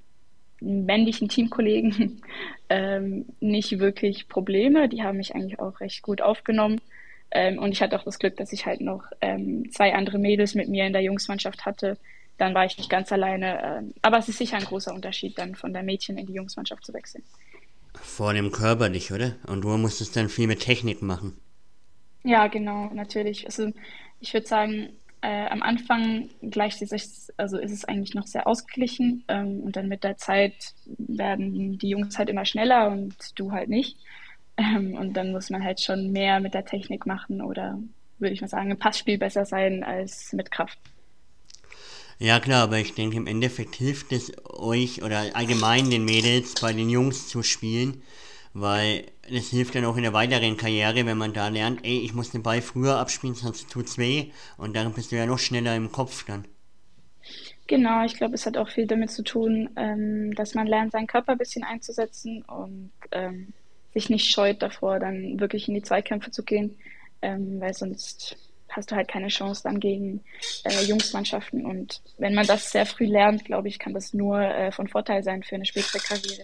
männlichen 0.60 1.28
Teamkollegen 1.28 2.22
ähm, 2.68 3.26
nicht 3.40 3.78
wirklich 3.78 4.28
Probleme. 4.28 4.88
Die 4.88 5.02
haben 5.02 5.16
mich 5.16 5.34
eigentlich 5.34 5.58
auch 5.58 5.80
recht 5.80 6.02
gut 6.02 6.20
aufgenommen. 6.20 6.80
Ähm, 7.30 7.58
und 7.58 7.72
ich 7.72 7.82
hatte 7.82 7.98
auch 7.98 8.04
das 8.04 8.18
Glück, 8.18 8.36
dass 8.36 8.52
ich 8.52 8.66
halt 8.66 8.80
noch 8.80 9.04
ähm, 9.20 9.70
zwei 9.72 9.94
andere 9.94 10.18
Mädels 10.18 10.54
mit 10.54 10.68
mir 10.68 10.86
in 10.86 10.92
der 10.92 11.02
Jungsmannschaft 11.02 11.64
hatte. 11.64 11.98
Dann 12.38 12.54
war 12.54 12.66
ich 12.66 12.76
nicht 12.78 12.90
ganz 12.90 13.10
alleine. 13.10 13.62
Ähm, 13.62 13.94
aber 14.02 14.18
es 14.18 14.28
ist 14.28 14.38
sicher 14.38 14.56
ein 14.56 14.64
großer 14.64 14.94
Unterschied, 14.94 15.38
dann 15.38 15.54
von 15.54 15.72
der 15.72 15.82
Mädchen 15.82 16.18
in 16.18 16.26
die 16.26 16.34
Jungsmannschaft 16.34 16.84
zu 16.84 16.92
wechseln. 16.92 17.24
Vor 17.94 18.34
dem 18.34 18.52
körperlich, 18.52 19.12
oder? 19.12 19.36
Und 19.46 19.62
du 19.62 19.68
musstest 19.76 20.16
dann 20.16 20.28
viel 20.28 20.46
mit 20.46 20.60
Technik 20.60 21.02
machen. 21.02 21.38
Ja, 22.22 22.48
genau, 22.48 22.90
natürlich. 22.92 23.46
Also 23.46 23.72
ich 24.20 24.32
würde 24.32 24.46
sagen, 24.46 24.90
äh, 25.22 25.46
am 25.48 25.62
Anfang 25.62 26.28
gleicht 26.42 26.78
sich, 26.78 27.08
also 27.36 27.58
ist 27.58 27.72
es 27.72 27.84
eigentlich 27.84 28.14
noch 28.14 28.26
sehr 28.26 28.46
ausgeglichen 28.46 29.24
ähm, 29.28 29.60
und 29.60 29.76
dann 29.76 29.88
mit 29.88 30.04
der 30.04 30.16
Zeit 30.16 30.74
werden 30.98 31.78
die 31.78 31.88
Jungs 31.88 32.18
halt 32.18 32.28
immer 32.28 32.44
schneller 32.44 32.90
und 32.90 33.16
du 33.34 33.52
halt 33.52 33.68
nicht. 33.68 33.98
Ähm, 34.56 34.94
und 34.94 35.14
dann 35.14 35.32
muss 35.32 35.50
man 35.50 35.64
halt 35.64 35.80
schon 35.80 36.12
mehr 36.12 36.40
mit 36.40 36.54
der 36.54 36.64
Technik 36.64 37.06
machen 37.06 37.42
oder 37.42 37.78
würde 38.18 38.34
ich 38.34 38.40
mal 38.40 38.48
sagen, 38.48 38.70
im 38.70 38.78
Passspiel 38.78 39.18
besser 39.18 39.44
sein 39.44 39.84
als 39.84 40.32
mit 40.32 40.50
Kraft. 40.50 40.78
Ja 42.18 42.40
klar, 42.40 42.62
aber 42.62 42.78
ich 42.78 42.94
denke 42.94 43.16
im 43.16 43.26
Endeffekt 43.26 43.74
hilft 43.74 44.12
es 44.12 44.32
euch 44.44 45.02
oder 45.02 45.24
allgemein 45.34 45.90
den 45.90 46.04
Mädels 46.04 46.54
bei 46.60 46.72
den 46.72 46.88
Jungs 46.88 47.28
zu 47.28 47.42
spielen, 47.42 48.02
weil 48.54 49.04
das 49.30 49.48
hilft 49.48 49.74
dann 49.74 49.84
auch 49.84 49.96
in 49.96 50.02
der 50.02 50.12
weiteren 50.12 50.56
Karriere, 50.56 51.06
wenn 51.06 51.18
man 51.18 51.32
da 51.32 51.48
lernt, 51.48 51.84
ey, 51.84 52.00
ich 52.00 52.14
muss 52.14 52.30
den 52.30 52.42
Ball 52.42 52.62
früher 52.62 52.98
abspielen, 52.98 53.34
sonst 53.34 53.70
tut's 53.70 53.98
weh 53.98 54.30
und 54.56 54.76
dann 54.76 54.92
bist 54.92 55.12
du 55.12 55.16
ja 55.16 55.26
noch 55.26 55.38
schneller 55.38 55.76
im 55.76 55.92
Kopf 55.92 56.24
dann. 56.24 56.46
Genau, 57.66 58.04
ich 58.04 58.14
glaube, 58.14 58.34
es 58.34 58.46
hat 58.46 58.56
auch 58.56 58.68
viel 58.68 58.86
damit 58.86 59.10
zu 59.10 59.24
tun, 59.24 59.70
ähm, 59.76 60.32
dass 60.34 60.54
man 60.54 60.66
lernt, 60.68 60.92
seinen 60.92 61.08
Körper 61.08 61.32
ein 61.32 61.38
bisschen 61.38 61.64
einzusetzen 61.64 62.42
und 62.42 62.92
ähm, 63.10 63.52
sich 63.92 64.08
nicht 64.08 64.30
scheut 64.30 64.62
davor, 64.62 65.00
dann 65.00 65.40
wirklich 65.40 65.66
in 65.68 65.74
die 65.74 65.82
Zweikämpfe 65.82 66.30
zu 66.30 66.44
gehen, 66.44 66.76
ähm, 67.22 67.60
weil 67.60 67.74
sonst 67.74 68.36
hast 68.68 68.90
du 68.90 68.96
halt 68.96 69.08
keine 69.08 69.28
Chance 69.28 69.62
dann 69.64 69.80
gegen 69.80 70.22
äh, 70.64 70.84
Jungsmannschaften. 70.84 71.64
Und 71.64 72.02
wenn 72.18 72.34
man 72.34 72.46
das 72.46 72.70
sehr 72.70 72.86
früh 72.86 73.06
lernt, 73.06 73.44
glaube 73.44 73.68
ich, 73.68 73.78
kann 73.78 73.94
das 73.94 74.12
nur 74.12 74.40
äh, 74.40 74.70
von 74.70 74.86
Vorteil 74.86 75.22
sein 75.24 75.42
für 75.42 75.54
eine 75.54 75.64
spätere 75.64 75.98
Karriere. 75.98 76.42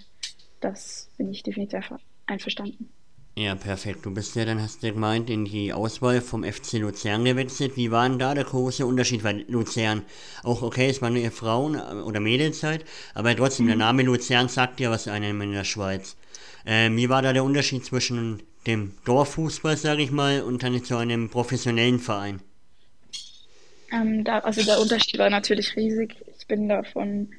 Das 0.60 1.10
bin 1.18 1.30
ich 1.30 1.42
definitiv 1.42 1.92
einverstanden. 2.26 2.90
Ja, 3.34 3.54
perfekt. 3.54 4.04
Du 4.04 4.12
bist 4.12 4.36
ja 4.36 4.44
dann, 4.44 4.60
hast 4.60 4.82
du 4.82 4.92
gemeint, 4.92 5.30
in 5.30 5.46
die 5.46 5.72
Auswahl 5.72 6.20
vom 6.20 6.44
FC 6.44 6.74
Luzern 6.74 7.24
gewechselt. 7.24 7.76
Wie 7.76 7.90
war 7.90 8.06
denn 8.06 8.18
da 8.18 8.34
der 8.34 8.44
große 8.44 8.84
Unterschied? 8.84 9.24
Weil 9.24 9.46
Luzern, 9.48 10.02
auch 10.42 10.60
okay, 10.60 10.90
es 10.90 11.00
waren 11.00 11.14
nur 11.14 11.30
Frauen 11.30 11.74
äh, 11.76 12.02
oder 12.02 12.20
Mädelzeit, 12.20 12.84
aber 13.14 13.34
trotzdem, 13.34 13.64
mhm. 13.66 13.70
der 13.70 13.78
Name 13.78 14.02
Luzern 14.02 14.48
sagt 14.48 14.80
ja 14.80 14.90
was 14.90 15.08
einem 15.08 15.40
in 15.40 15.52
der 15.52 15.64
Schweiz. 15.64 16.16
Ähm, 16.66 16.96
wie 16.98 17.08
war 17.08 17.22
da 17.22 17.32
der 17.32 17.42
Unterschied 17.42 17.86
zwischen 17.86 18.42
dem 18.66 18.92
Dorffußball, 19.06 19.78
sage 19.78 20.02
ich 20.02 20.10
mal, 20.10 20.42
und 20.42 20.62
dann 20.62 20.84
zu 20.84 20.98
einem 20.98 21.30
professionellen 21.30 22.00
Verein? 22.00 22.40
Ähm, 23.92 24.24
da, 24.24 24.40
also 24.40 24.62
der 24.62 24.78
Unterschied 24.78 25.18
war 25.18 25.30
natürlich 25.30 25.74
riesig. 25.74 26.16
Ich 26.38 26.46
bin 26.46 26.68
da 26.68 26.82
von 26.82 27.30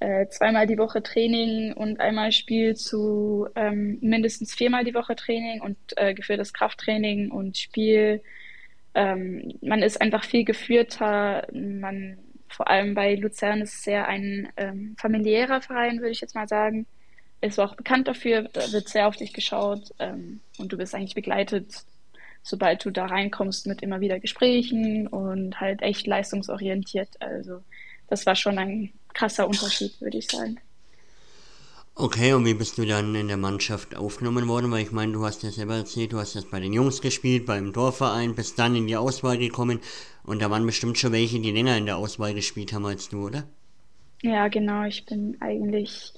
äh, 0.00 0.26
zweimal 0.28 0.66
die 0.66 0.78
Woche 0.78 1.02
Training 1.02 1.72
und 1.72 2.00
einmal 2.00 2.32
Spiel 2.32 2.74
zu 2.76 3.48
ähm, 3.54 3.98
mindestens 4.00 4.54
viermal 4.54 4.84
die 4.84 4.94
Woche 4.94 5.16
Training 5.16 5.60
und 5.60 5.76
äh, 5.96 6.14
geführtes 6.14 6.52
Krafttraining 6.52 7.30
und 7.30 7.56
Spiel. 7.56 8.22
Ähm, 8.94 9.54
man 9.62 9.82
ist 9.82 10.00
einfach 10.00 10.24
viel 10.24 10.44
geführter. 10.44 11.46
Man, 11.52 12.18
vor 12.48 12.68
allem 12.68 12.94
bei 12.94 13.14
Luzern 13.14 13.60
ist 13.62 13.74
es 13.74 13.84
sehr 13.84 14.08
ein 14.08 14.48
ähm, 14.56 14.96
familiärer 14.98 15.62
Verein, 15.62 15.98
würde 15.98 16.10
ich 16.10 16.20
jetzt 16.20 16.34
mal 16.34 16.48
sagen 16.48 16.86
ist 17.40 17.58
auch 17.58 17.74
bekannt 17.74 18.08
dafür, 18.08 18.42
da 18.52 18.72
wird 18.72 18.88
sehr 18.88 19.08
auf 19.08 19.16
dich 19.16 19.32
geschaut 19.32 19.92
ähm, 19.98 20.40
und 20.58 20.72
du 20.72 20.76
bist 20.76 20.94
eigentlich 20.94 21.14
begleitet, 21.14 21.84
sobald 22.42 22.84
du 22.84 22.90
da 22.90 23.06
reinkommst 23.06 23.66
mit 23.66 23.82
immer 23.82 24.00
wieder 24.00 24.20
Gesprächen 24.20 25.06
und 25.06 25.60
halt 25.60 25.82
echt 25.82 26.06
leistungsorientiert. 26.06 27.20
Also 27.20 27.62
das 28.08 28.26
war 28.26 28.36
schon 28.36 28.58
ein 28.58 28.92
krasser 29.14 29.48
Unterschied, 29.48 30.00
würde 30.00 30.18
ich 30.18 30.28
sagen. 30.30 30.58
Okay, 31.94 32.32
und 32.32 32.46
wie 32.46 32.54
bist 32.54 32.78
du 32.78 32.86
dann 32.86 33.14
in 33.14 33.28
der 33.28 33.36
Mannschaft 33.36 33.94
aufgenommen 33.94 34.48
worden? 34.48 34.70
Weil 34.70 34.82
ich 34.82 34.92
meine, 34.92 35.12
du 35.12 35.24
hast 35.24 35.42
ja 35.42 35.50
selber 35.50 35.76
erzählt, 35.76 36.12
du 36.12 36.18
hast 36.18 36.34
das 36.34 36.46
bei 36.46 36.58
den 36.58 36.72
Jungs 36.72 37.02
gespielt, 37.02 37.44
beim 37.44 37.72
Dorfverein, 37.72 38.34
bist 38.34 38.58
dann 38.58 38.74
in 38.74 38.86
die 38.86 38.96
Auswahl 38.96 39.36
gekommen 39.36 39.80
und 40.24 40.40
da 40.40 40.50
waren 40.50 40.64
bestimmt 40.64 40.98
schon 40.98 41.12
welche, 41.12 41.40
die 41.40 41.50
länger 41.50 41.76
in 41.76 41.86
der 41.86 41.98
Auswahl 41.98 42.32
gespielt 42.32 42.72
haben 42.72 42.86
als 42.86 43.08
du, 43.08 43.26
oder? 43.26 43.44
Ja, 44.22 44.48
genau. 44.48 44.84
Ich 44.84 45.04
bin 45.04 45.36
eigentlich 45.40 46.12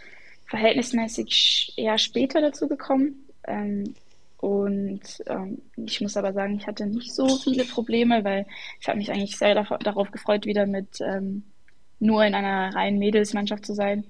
verhältnismäßig 0.46 1.72
eher 1.76 1.98
später 1.98 2.40
dazu 2.40 2.68
gekommen. 2.68 3.16
Ähm, 3.44 3.94
und 4.38 5.00
ähm, 5.26 5.62
ich 5.76 6.00
muss 6.00 6.16
aber 6.16 6.32
sagen, 6.32 6.56
ich 6.56 6.66
hatte 6.66 6.86
nicht 6.86 7.14
so 7.14 7.28
viele 7.38 7.64
Probleme, 7.64 8.24
weil 8.24 8.46
ich 8.80 8.88
habe 8.88 8.98
mich 8.98 9.10
eigentlich 9.10 9.36
sehr 9.36 9.54
darauf 9.54 10.10
gefreut, 10.10 10.46
wieder 10.46 10.66
mit 10.66 11.00
ähm, 11.00 11.44
nur 12.02 12.24
in 12.24 12.34
einer 12.34 12.74
reinen 12.74 12.98
Mädelsmannschaft 12.98 13.64
zu 13.64 13.74
sein. 13.74 14.04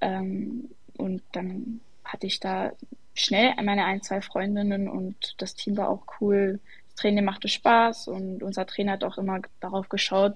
Ähm, 0.00 0.70
und 0.96 1.22
dann 1.32 1.80
hatte 2.04 2.26
ich 2.26 2.40
da 2.40 2.72
schnell 3.14 3.52
meine 3.62 3.84
ein, 3.84 4.02
zwei 4.02 4.22
Freundinnen 4.22 4.88
und 4.88 5.34
das 5.38 5.54
Team 5.54 5.76
war 5.76 5.90
auch 5.90 6.04
cool. 6.20 6.58
Das 6.86 6.94
Training 6.96 7.24
machte 7.24 7.48
Spaß 7.48 8.08
und 8.08 8.42
unser 8.42 8.66
Trainer 8.66 8.92
hat 8.92 9.04
auch 9.04 9.18
immer 9.18 9.40
darauf 9.60 9.88
geschaut, 9.88 10.34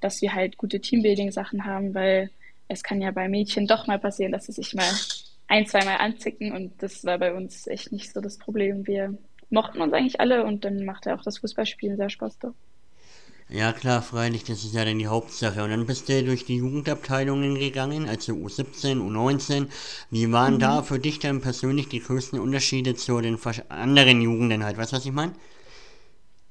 dass 0.00 0.22
wir 0.22 0.32
halt 0.32 0.58
gute 0.58 0.80
Teambuilding-Sachen 0.80 1.64
haben, 1.64 1.94
weil 1.94 2.30
es 2.68 2.82
kann 2.84 3.02
ja 3.02 3.10
bei 3.10 3.28
Mädchen 3.28 3.66
doch 3.66 3.86
mal 3.88 3.98
passieren, 3.98 4.30
dass 4.32 4.46
sie 4.46 4.52
sich 4.52 4.74
mal 4.74 4.90
ein, 5.48 5.66
zweimal 5.66 5.96
anzicken 5.98 6.52
und 6.52 6.82
das 6.82 7.04
war 7.04 7.18
bei 7.18 7.34
uns 7.34 7.66
echt 7.66 7.90
nicht 7.90 8.12
so 8.12 8.20
das 8.20 8.38
Problem. 8.38 8.86
Wir 8.86 9.18
mochten 9.50 9.80
uns 9.80 9.92
eigentlich 9.92 10.20
alle 10.20 10.44
und 10.44 10.64
dann 10.64 10.84
machte 10.84 11.14
auch 11.14 11.22
das 11.22 11.38
Fußballspielen 11.38 11.96
sehr 11.96 12.10
Spaß 12.10 12.38
doch. 12.38 12.54
Ja 13.50 13.72
klar, 13.72 14.02
freilich, 14.02 14.44
das 14.44 14.62
ist 14.62 14.74
ja 14.74 14.84
dann 14.84 14.98
die 14.98 15.06
Hauptsache. 15.06 15.64
Und 15.64 15.70
dann 15.70 15.86
bist 15.86 16.08
du 16.08 16.22
durch 16.22 16.44
die 16.44 16.56
Jugendabteilungen 16.56 17.54
gegangen, 17.54 18.06
also 18.06 18.34
U17, 18.34 18.98
U19. 19.00 19.68
Wie 20.10 20.30
waren 20.32 20.54
mhm. 20.54 20.58
da 20.58 20.82
für 20.82 20.98
dich 20.98 21.18
dann 21.18 21.40
persönlich 21.40 21.88
die 21.88 22.00
größten 22.00 22.38
Unterschiede 22.38 22.94
zu 22.94 23.20
den 23.20 23.38
anderen 23.70 24.20
Jugenden 24.20 24.64
halt? 24.64 24.76
Weißt 24.76 24.92
du, 24.92 24.96
was 24.96 25.06
ich 25.06 25.12
meine? 25.12 25.32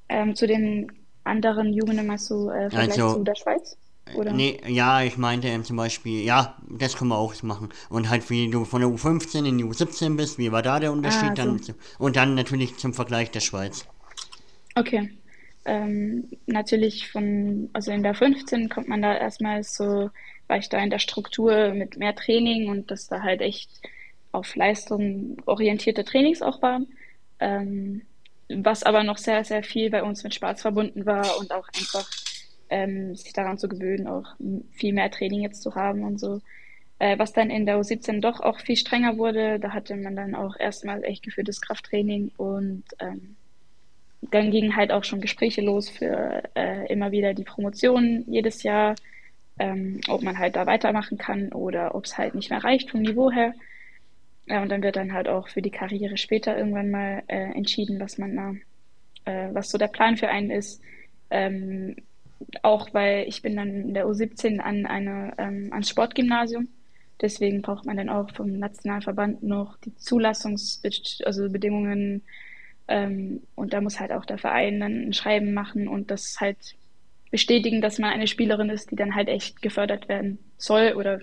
Ähm, 0.09 0.35
zu 0.35 0.47
den 0.47 0.91
anderen 1.23 1.71
Jugenden 1.71 2.07
meinst 2.07 2.31
du 2.31 2.49
äh, 2.49 2.69
Vergleich 2.69 3.01
also, 3.01 3.17
zu 3.17 3.23
der 3.23 3.35
Schweiz? 3.35 3.77
Oder? 4.15 4.33
Nee, 4.33 4.59
ja, 4.65 5.03
ich 5.03 5.17
meinte 5.17 5.49
ähm, 5.49 5.65
zum 5.65 5.77
Beispiel, 5.77 6.23
ja, 6.23 6.57
das 6.67 6.95
können 6.95 7.09
wir 7.09 7.17
auch 7.17 7.43
machen. 7.43 7.69
Und 7.89 8.09
halt, 8.09 8.27
wie 8.31 8.49
du 8.49 8.65
von 8.65 8.81
der 8.81 8.89
U15 8.89 9.45
in 9.45 9.57
die 9.59 9.65
U17 9.65 10.15
bist, 10.15 10.39
wie 10.39 10.51
war 10.51 10.63
da 10.63 10.79
der 10.79 10.91
Unterschied? 10.91 11.31
Ah, 11.31 11.33
dann, 11.35 11.59
so. 11.59 11.73
Und 11.99 12.15
dann 12.15 12.33
natürlich 12.33 12.77
zum 12.77 12.93
Vergleich 12.93 13.29
der 13.29 13.41
Schweiz. 13.41 13.85
Okay. 14.75 15.16
Ähm, 15.67 16.29
natürlich 16.45 17.11
von, 17.11 17.69
also 17.73 17.91
in 17.91 18.01
der 18.01 18.13
15 18.15 18.69
kommt 18.69 18.87
man 18.87 19.01
da 19.01 19.15
erstmal 19.15 19.63
so, 19.63 20.09
war 20.47 20.57
ich 20.57 20.69
da 20.69 20.79
in 20.79 20.89
der 20.89 20.99
Struktur 20.99 21.73
mit 21.73 21.97
mehr 21.97 22.15
Training 22.15 22.69
und 22.69 22.89
dass 22.89 23.07
da 23.07 23.21
halt 23.21 23.41
echt 23.41 23.69
auf 24.31 24.55
Leistung 24.55 25.37
orientierte 25.45 26.05
Trainings 26.05 26.41
auch 26.41 26.61
waren. 26.61 26.87
Ähm, 27.39 28.03
was 28.49 28.83
aber 28.83 29.03
noch 29.03 29.17
sehr, 29.17 29.43
sehr 29.43 29.61
viel 29.61 29.89
bei 29.89 30.03
uns 30.03 30.23
mit 30.23 30.33
Spaß 30.33 30.61
verbunden 30.61 31.05
war 31.05 31.37
und 31.37 31.51
auch 31.51 31.67
einfach 31.67 32.09
ähm, 32.69 33.15
sich 33.15 33.33
daran 33.33 33.57
zu 33.57 33.67
gewöhnen, 33.67 34.07
auch 34.07 34.35
viel 34.71 34.93
mehr 34.93 35.11
Training 35.11 35.41
jetzt 35.41 35.61
zu 35.61 35.75
haben 35.75 36.03
und 36.03 36.19
so. 36.19 36.41
Äh, 36.99 37.19
was 37.19 37.33
dann 37.33 37.49
in 37.49 37.65
der 37.65 37.77
U17 37.77 38.21
doch 38.21 38.39
auch 38.39 38.59
viel 38.59 38.77
strenger 38.77 39.17
wurde, 39.17 39.59
da 39.59 39.73
hatte 39.73 39.95
man 39.95 40.15
dann 40.15 40.33
auch 40.33 40.55
erstmal 40.57 41.03
echt 41.03 41.23
geführtes 41.23 41.61
Krafttraining 41.61 42.31
und 42.37 42.83
ähm, 42.99 43.36
dann 44.21 44.51
gingen 44.51 44.75
halt 44.75 44.91
auch 44.91 45.03
schon 45.03 45.21
Gespräche 45.21 45.61
los 45.61 45.89
für 45.89 46.43
äh, 46.55 46.91
immer 46.91 47.11
wieder 47.11 47.33
die 47.33 47.43
Promotion 47.43 48.23
jedes 48.27 48.63
Jahr, 48.63 48.95
ähm, 49.59 50.01
ob 50.07 50.23
man 50.23 50.37
halt 50.37 50.55
da 50.55 50.65
weitermachen 50.65 51.17
kann 51.17 51.51
oder 51.51 51.95
ob 51.95 52.05
es 52.05 52.17
halt 52.17 52.35
nicht 52.35 52.49
mehr 52.49 52.63
reicht 52.63 52.91
vom 52.91 53.01
Niveau 53.01 53.31
her. 53.31 53.53
Ja, 54.47 54.61
und 54.61 54.69
dann 54.69 54.81
wird 54.81 54.95
dann 54.95 55.13
halt 55.13 55.27
auch 55.27 55.49
für 55.49 55.61
die 55.61 55.71
Karriere 55.71 56.17
später 56.17 56.57
irgendwann 56.57 56.89
mal 56.89 57.23
äh, 57.27 57.51
entschieden, 57.53 57.99
was 57.99 58.17
man 58.17 58.35
da, 58.35 58.53
äh, 59.25 59.53
was 59.53 59.69
so 59.69 59.77
der 59.77 59.87
Plan 59.87 60.17
für 60.17 60.29
einen 60.29 60.51
ist. 60.51 60.81
Ähm, 61.29 61.97
auch 62.61 62.93
weil 62.93 63.25
ich 63.27 63.41
bin 63.41 63.55
dann 63.55 63.69
in 63.69 63.93
der 63.93 64.05
U17 64.05 64.59
an 64.59 64.85
eine, 64.85 65.33
ähm, 65.37 65.69
ans 65.71 65.89
Sportgymnasium. 65.89 66.67
Deswegen 67.21 67.61
braucht 67.61 67.85
man 67.85 67.97
dann 67.97 68.09
auch 68.09 68.31
vom 68.31 68.57
Nationalverband 68.57 69.43
noch 69.43 69.77
die 69.79 69.95
Zulassungsbedingungen 69.95 71.25
also 71.25 71.47
ähm, 72.87 73.41
und 73.55 73.73
da 73.73 73.81
muss 73.81 73.99
halt 73.99 74.11
auch 74.11 74.25
der 74.25 74.37
Verein 74.37 74.79
dann 74.79 75.07
ein 75.09 75.13
Schreiben 75.13 75.53
machen 75.53 75.87
und 75.87 76.11
das 76.11 76.37
halt 76.39 76.75
bestätigen, 77.31 77.81
dass 77.81 77.99
man 77.99 78.11
eine 78.11 78.27
Spielerin 78.27 78.69
ist, 78.69 78.91
die 78.91 78.95
dann 78.95 79.15
halt 79.15 79.27
echt 79.27 79.61
gefördert 79.61 80.07
werden 80.07 80.39
soll 80.57 80.93
oder 80.95 81.19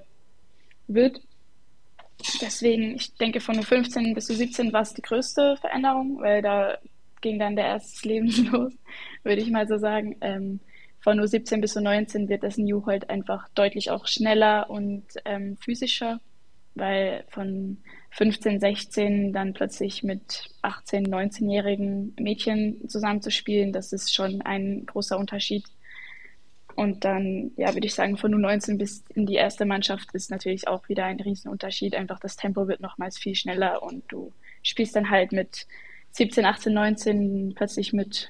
wird. 0.87 1.21
Deswegen, 2.41 2.95
ich 2.95 3.15
denke, 3.15 3.41
von 3.41 3.57
U15 3.59 4.15
bis 4.15 4.31
U17 4.31 4.73
war 4.73 4.83
es 4.83 4.95
die 4.95 5.03
größte 5.03 5.57
Veränderung, 5.57 6.19
weil 6.21 6.43
da 6.43 6.79
ging 7.21 7.39
dann 7.39 7.57
der 7.57 7.67
erste 7.67 8.09
Leben 8.09 8.29
los, 8.53 8.73
würde 9.23 9.43
ich 9.43 9.51
mal 9.51 9.67
so 9.67 9.79
sagen. 9.79 10.17
Ähm, 10.21 10.61
von 11.01 11.21
U17 11.21 11.61
bis 11.61 11.77
U19 11.77 12.29
wird 12.29 12.43
das 12.43 12.57
New 12.57 12.87
halt 12.87 13.11
einfach 13.11 13.49
deutlich 13.55 13.91
auch 13.91 14.07
schneller 14.07 14.71
und 14.71 15.05
ähm, 15.25 15.57
physischer, 15.59 16.21
weil 16.75 17.25
von 17.29 17.79
15, 18.15 18.61
16 18.61 19.33
dann 19.33 19.55
plötzlich 19.55 20.05
mit 20.05 20.51
18, 20.63 21.09
19-jährigen 21.09 22.15
Mädchen 22.19 22.89
zusammenzuspielen, 22.89 23.73
das 23.73 23.93
ist 23.93 24.15
schon 24.15 24.41
ein 24.43 24.87
großer 24.87 25.19
Unterschied. 25.19 25.65
Und 26.77 27.05
dann, 27.05 27.51
ja, 27.57 27.75
würde 27.75 27.87
ich 27.87 27.95
sagen, 27.95 28.17
von 28.17 28.33
U19 28.33 28.79
bis 28.79 29.05
in 29.15 29.27
die 29.27 29.35
erste 29.35 29.65
Mannschaft 29.65 30.15
ist 30.15 30.31
natürlich 30.31 30.69
auch 30.69 30.89
wieder 30.89 31.05
ein 31.05 31.21
Riesenunterschied. 31.21 31.95
Einfach 31.97 32.21
das 32.21 32.37
Tempo 32.37 32.69
wird 32.69 32.81
nochmals 32.81 33.19
viel 33.19 33.35
schneller 33.35 33.83
und 33.83 34.05
du 34.09 34.33
spielst 34.63 34.95
dann 34.95 35.11
halt 35.11 35.33
mit 35.33 35.67
17, 36.13 36.45
18, 36.45 36.73
19 36.73 37.55
plötzlich 37.57 37.93
mit 37.93 38.29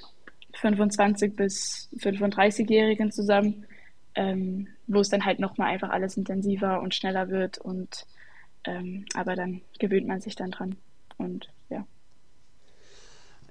25 0.55 1.37
bis 1.37 1.91
35-Jährigen 1.99 3.13
zusammen, 3.13 3.67
ähm, 4.15 4.69
wo 4.87 5.01
es 5.01 5.11
dann 5.11 5.27
halt 5.27 5.41
nochmal 5.41 5.73
einfach 5.73 5.91
alles 5.91 6.17
intensiver 6.17 6.81
und 6.81 6.95
schneller 6.95 7.29
wird 7.29 7.59
und 7.59 8.07
ähm, 8.65 9.05
aber 9.15 9.37
dann 9.37 9.61
gewöhnt 9.79 10.07
man 10.07 10.21
sich 10.21 10.37
dann 10.37 10.51
dran. 10.51 10.77
Und 11.17 11.49
ja. 11.69 11.87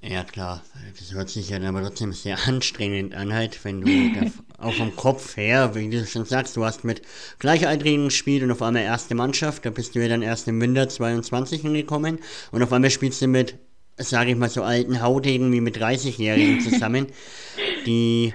Ja, 0.02 0.24
klar. 0.24 0.62
Das 1.00 1.14
hört 1.14 1.30
sich 1.30 1.50
ja 1.50 1.60
dann 1.60 1.76
aber 1.76 1.88
trotzdem 1.88 2.12
sehr 2.12 2.38
anstrengend 2.48 3.16
an, 3.16 3.34
halt, 3.34 3.64
wenn 3.64 3.82
du 3.82 4.32
auch 4.58 4.74
vom 4.78 4.96
Kopf 4.96 5.38
her, 5.38 5.76
wie 5.76 5.90
du 5.90 6.06
schon 6.06 6.26
sagst, 6.26 6.58
du 6.58 6.66
hast 6.66 6.84
mit 6.84 7.02
Gleichaltrigen 7.40 8.06
gespielt 8.06 8.44
und 8.44 8.52
auf 8.52 8.62
einmal 8.62 8.84
erste 8.84 9.16
Mannschaft, 9.16 9.66
da 9.66 9.70
bist 9.70 9.96
du 9.96 10.02
ja 10.02 10.10
dann 10.10 10.22
erst 10.22 10.48
im 10.50 10.60
Winter 10.60 10.90
22 10.90 11.62
hingekommen 11.62 12.20
und 12.52 12.62
auf 12.62 12.74
einmal 12.74 12.92
spielst 12.92 13.22
du 13.22 13.28
mit, 13.28 13.56
sage 13.96 14.32
ich 14.32 14.38
mal, 14.38 14.50
so 14.50 14.64
alten 14.64 15.02
Hautigen 15.02 15.54
wie 15.54 15.62
mit 15.62 15.78
30-Jährigen 15.78 16.60
zusammen, 16.60 17.08
die 17.86 18.34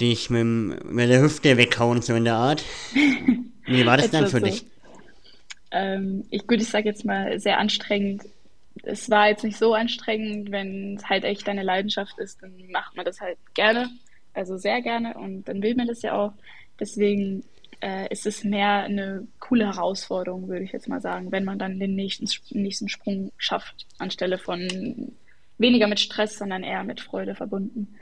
dich 0.00 0.28
mit, 0.28 0.90
mit 0.90 1.08
der 1.08 1.22
Hüfte 1.22 1.56
weghauen, 1.56 2.02
so 2.02 2.14
in 2.14 2.24
der 2.24 2.34
Art. 2.34 2.64
Wie 3.66 3.86
war 3.86 3.96
das 3.96 4.10
dann 4.10 4.26
für 4.26 4.40
so. 4.40 4.46
dich? 4.46 4.66
Ähm, 5.70 6.24
ich 6.30 6.46
gut, 6.46 6.60
ich 6.60 6.68
sage 6.68 6.88
jetzt 6.88 7.04
mal 7.04 7.38
sehr 7.38 7.58
anstrengend. 7.58 8.24
Es 8.82 9.10
war 9.10 9.28
jetzt 9.28 9.44
nicht 9.44 9.58
so 9.58 9.74
anstrengend, 9.74 10.50
wenn 10.50 10.96
es 10.96 11.08
halt 11.08 11.24
echt 11.24 11.46
deine 11.46 11.62
Leidenschaft 11.62 12.18
ist, 12.18 12.42
dann 12.42 12.54
macht 12.70 12.96
man 12.96 13.04
das 13.04 13.20
halt 13.20 13.38
gerne, 13.54 13.90
also 14.32 14.56
sehr 14.56 14.80
gerne 14.80 15.14
und 15.14 15.44
dann 15.48 15.62
will 15.62 15.74
man 15.74 15.86
das 15.88 16.02
ja 16.02 16.16
auch. 16.16 16.32
Deswegen 16.78 17.44
äh, 17.80 18.08
ist 18.10 18.26
es 18.26 18.44
mehr 18.44 18.84
eine 18.84 19.26
coole 19.38 19.66
Herausforderung, 19.66 20.48
würde 20.48 20.64
ich 20.64 20.72
jetzt 20.72 20.88
mal 20.88 21.00
sagen, 21.00 21.32
wenn 21.32 21.44
man 21.44 21.58
dann 21.58 21.78
den 21.78 21.94
nächsten, 21.94 22.28
nächsten 22.58 22.88
Sprung 22.88 23.32
schafft, 23.36 23.86
anstelle 23.98 24.38
von 24.38 25.12
weniger 25.58 25.86
mit 25.86 26.00
Stress, 26.00 26.38
sondern 26.38 26.62
eher 26.62 26.84
mit 26.84 27.00
Freude 27.00 27.34
verbunden. 27.34 27.96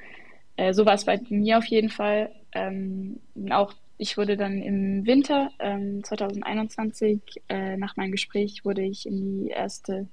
Äh, 0.56 0.72
so 0.74 0.86
war 0.86 0.94
es 0.94 1.04
bei 1.04 1.20
mir 1.28 1.58
auf 1.58 1.66
jeden 1.66 1.90
Fall. 1.90 2.30
Ähm, 2.52 3.20
auch 3.50 3.74
ich 3.98 4.16
wurde 4.16 4.36
dann 4.36 4.62
im 4.62 5.04
Winter 5.06 5.50
ähm, 5.58 6.02
2021, 6.04 7.20
äh, 7.48 7.76
nach 7.76 7.96
meinem 7.96 8.12
Gespräch, 8.12 8.64
wurde 8.64 8.82
ich 8.82 9.06
in 9.06 9.44
die 9.44 9.48
erste 9.48 10.06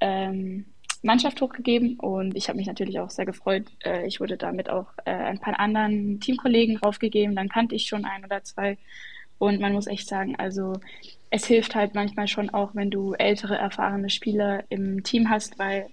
ähm, 0.00 0.66
Mannschaft 1.02 1.40
hochgegeben 1.40 1.98
und 1.98 2.36
ich 2.36 2.48
habe 2.48 2.58
mich 2.58 2.66
natürlich 2.66 2.98
auch 2.98 3.10
sehr 3.10 3.24
gefreut. 3.24 3.64
Äh, 3.84 4.06
ich 4.06 4.20
wurde 4.20 4.36
damit 4.36 4.68
auch 4.68 4.86
äh, 5.04 5.12
ein 5.12 5.38
paar 5.38 5.58
anderen 5.58 6.20
Teamkollegen 6.20 6.76
raufgegeben, 6.76 7.36
dann 7.36 7.48
kannte 7.48 7.74
ich 7.74 7.86
schon 7.86 8.04
ein 8.04 8.24
oder 8.24 8.42
zwei 8.42 8.76
und 9.38 9.60
man 9.60 9.72
muss 9.72 9.86
echt 9.86 10.08
sagen, 10.08 10.36
also 10.36 10.74
es 11.30 11.46
hilft 11.46 11.74
halt 11.74 11.94
manchmal 11.94 12.28
schon 12.28 12.50
auch, 12.50 12.74
wenn 12.74 12.90
du 12.90 13.14
ältere, 13.14 13.56
erfahrene 13.56 14.10
Spieler 14.10 14.64
im 14.68 15.02
Team 15.04 15.30
hast, 15.30 15.58
weil 15.58 15.86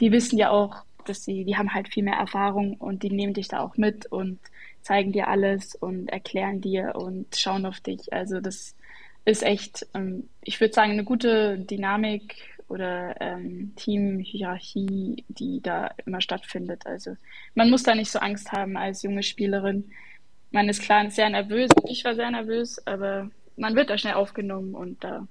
die 0.00 0.12
wissen 0.12 0.38
ja 0.38 0.50
auch, 0.50 0.84
dass 1.04 1.24
sie, 1.24 1.44
die 1.44 1.56
haben 1.56 1.74
halt 1.74 1.88
viel 1.88 2.04
mehr 2.04 2.14
Erfahrung 2.14 2.76
und 2.76 3.02
die 3.02 3.10
nehmen 3.10 3.34
dich 3.34 3.48
da 3.48 3.60
auch 3.60 3.76
mit 3.76 4.06
und 4.06 4.38
zeigen 4.84 5.12
dir 5.12 5.28
alles 5.28 5.74
und 5.74 6.08
erklären 6.08 6.60
dir 6.60 6.94
und 6.94 7.34
schauen 7.34 7.64
auf 7.66 7.80
dich. 7.80 8.12
Also 8.12 8.40
das 8.40 8.76
ist 9.24 9.42
echt, 9.42 9.86
ähm, 9.94 10.28
ich 10.42 10.60
würde 10.60 10.74
sagen, 10.74 10.92
eine 10.92 11.04
gute 11.04 11.58
Dynamik 11.58 12.36
oder 12.68 13.18
ähm, 13.20 13.72
Teamhierarchie, 13.76 15.24
die 15.28 15.62
da 15.62 15.90
immer 16.04 16.20
stattfindet. 16.20 16.86
Also 16.86 17.16
man 17.54 17.70
muss 17.70 17.82
da 17.82 17.94
nicht 17.94 18.10
so 18.10 18.18
Angst 18.18 18.52
haben 18.52 18.76
als 18.76 19.02
junge 19.02 19.22
Spielerin. 19.22 19.90
Man 20.50 20.68
ist 20.68 20.82
klar 20.82 21.10
sehr 21.10 21.30
nervös. 21.30 21.70
Ich 21.88 22.04
war 22.04 22.14
sehr 22.14 22.30
nervös, 22.30 22.86
aber 22.86 23.30
man 23.56 23.74
wird 23.76 23.88
da 23.88 23.96
schnell 23.96 24.14
aufgenommen 24.14 24.74
und 24.74 25.02
da 25.02 25.26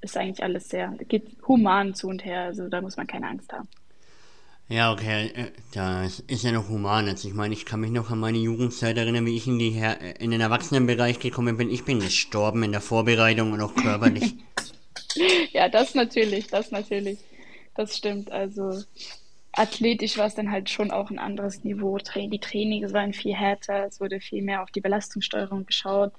ist 0.00 0.16
eigentlich 0.16 0.44
alles 0.44 0.68
sehr, 0.68 0.94
geht 1.08 1.36
human 1.46 1.94
zu 1.94 2.08
und 2.08 2.24
her. 2.24 2.42
Also 2.42 2.68
da 2.68 2.80
muss 2.80 2.96
man 2.96 3.08
keine 3.08 3.28
Angst 3.28 3.52
haben. 3.52 3.68
Ja, 4.68 4.92
okay, 4.92 5.26
äh, 5.34 5.50
das 5.74 6.20
ist 6.20 6.44
ja 6.44 6.52
noch 6.52 6.68
human. 6.68 7.08
Also 7.08 7.28
ich 7.28 7.34
meine, 7.34 7.54
ich 7.54 7.66
kann 7.66 7.80
mich 7.80 7.90
noch 7.90 8.10
an 8.10 8.20
meine 8.20 8.38
Jugendzeit 8.38 8.96
erinnern, 8.96 9.26
wie 9.26 9.36
ich 9.36 9.46
in, 9.46 9.58
die 9.58 9.70
Her 9.70 10.20
in 10.20 10.30
den 10.30 10.40
Erwachsenenbereich 10.40 11.18
gekommen 11.18 11.56
bin. 11.56 11.70
Ich 11.70 11.84
bin 11.84 12.00
gestorben 12.00 12.62
in 12.62 12.72
der 12.72 12.80
Vorbereitung 12.80 13.52
und 13.52 13.60
auch 13.60 13.74
körperlich. 13.74 14.34
ja, 15.52 15.68
das 15.68 15.94
natürlich, 15.94 16.46
das 16.46 16.70
natürlich. 16.70 17.18
Das 17.74 17.96
stimmt. 17.96 18.30
Also 18.30 18.82
athletisch 19.52 20.18
war 20.18 20.26
es 20.26 20.34
dann 20.34 20.50
halt 20.50 20.70
schon 20.70 20.90
auch 20.90 21.10
ein 21.10 21.18
anderes 21.18 21.64
Niveau. 21.64 21.98
Die 21.98 22.38
Trainings 22.38 22.92
waren 22.92 23.12
viel 23.12 23.34
härter, 23.34 23.86
es 23.86 24.00
wurde 24.00 24.20
viel 24.20 24.42
mehr 24.42 24.62
auf 24.62 24.70
die 24.70 24.80
Belastungssteuerung 24.80 25.66
geschaut. 25.66 26.12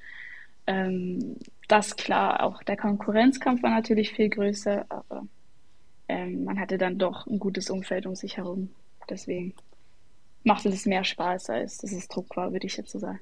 Ähm, 0.68 1.38
das 1.68 1.96
klar, 1.96 2.44
auch 2.44 2.64
der 2.64 2.78
Konkurrenzkampf 2.78 3.64
war 3.64 3.72
natürlich 3.72 4.12
viel 4.12 4.30
größer, 4.30 4.86
aber 4.90 5.28
ähm, 6.14 6.44
man 6.44 6.60
hatte 6.60 6.78
dann 6.78 7.00
doch 7.00 7.26
ein 7.26 7.40
gutes 7.40 7.72
Umfeld 7.72 8.06
um 8.06 8.16
sich 8.16 8.38
herum. 8.38 8.70
Deswegen 9.10 9.54
machte 10.44 10.70
es 10.70 10.86
mehr 10.86 11.04
Spaß, 11.04 11.50
als 11.50 11.78
dass 11.80 11.92
es 11.92 12.08
Druck 12.08 12.38
war, 12.38 12.52
würde 12.52 12.68
ich 12.68 12.78
jetzt 12.78 12.92
so 12.92 13.00
sagen. 13.00 13.20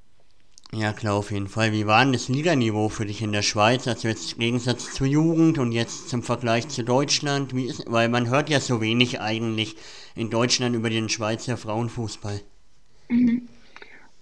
Ja, 0.73 0.93
klar, 0.93 1.15
auf 1.15 1.31
jeden 1.31 1.47
Fall. 1.47 1.71
Wie 1.71 1.85
war 1.85 2.03
denn 2.03 2.13
das 2.13 2.29
Liganiveau 2.29 2.89
für 2.89 3.05
dich 3.05 3.21
in 3.21 3.31
der 3.31 3.41
Schweiz? 3.41 3.87
Also 3.87 4.07
jetzt 4.07 4.33
im 4.33 4.39
Gegensatz 4.39 4.93
zur 4.93 5.07
Jugend 5.07 5.57
und 5.57 5.71
jetzt 5.71 6.09
zum 6.09 6.23
Vergleich 6.23 6.67
zu 6.67 6.83
Deutschland? 6.83 7.55
Wie 7.55 7.65
ist, 7.65 7.83
weil 7.87 8.09
man 8.09 8.29
hört 8.29 8.49
ja 8.49 8.59
so 8.59 8.81
wenig 8.81 9.19
eigentlich 9.21 9.75
in 10.15 10.29
Deutschland 10.29 10.75
über 10.75 10.89
den 10.89 11.09
Schweizer 11.09 11.57
Frauenfußball. 11.57 12.41
Mhm. 13.09 13.47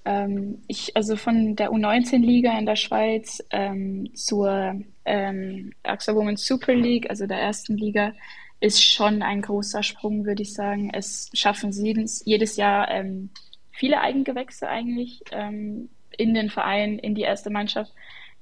Ähm, 0.05 0.59
ich, 0.67 0.95
also 0.95 1.15
von 1.15 1.55
der 1.55 1.71
U19-Liga 1.71 2.57
in 2.57 2.65
der 2.65 2.75
Schweiz 2.75 3.43
ähm, 3.51 4.09
zur 4.15 4.81
ähm, 5.05 5.71
AXA 5.83 6.15
Women's 6.15 6.47
Super 6.47 6.73
League, 6.73 7.09
also 7.09 7.27
der 7.27 7.39
ersten 7.39 7.77
Liga, 7.77 8.13
ist 8.59 8.83
schon 8.83 9.21
ein 9.21 9.41
großer 9.41 9.83
Sprung, 9.83 10.25
würde 10.25 10.43
ich 10.43 10.53
sagen. 10.53 10.91
Es 10.93 11.29
schaffen 11.33 11.71
sie 11.71 11.93
jedes, 12.25 12.57
Jahr 12.57 12.89
ähm, 12.89 13.29
viele 13.71 14.01
Eigengewächse 14.01 14.67
eigentlich 14.67 15.21
ähm, 15.31 15.89
in 16.17 16.33
den 16.33 16.49
Verein, 16.49 16.99
in 16.99 17.15
die 17.15 17.21
erste 17.21 17.49
Mannschaft. 17.49 17.93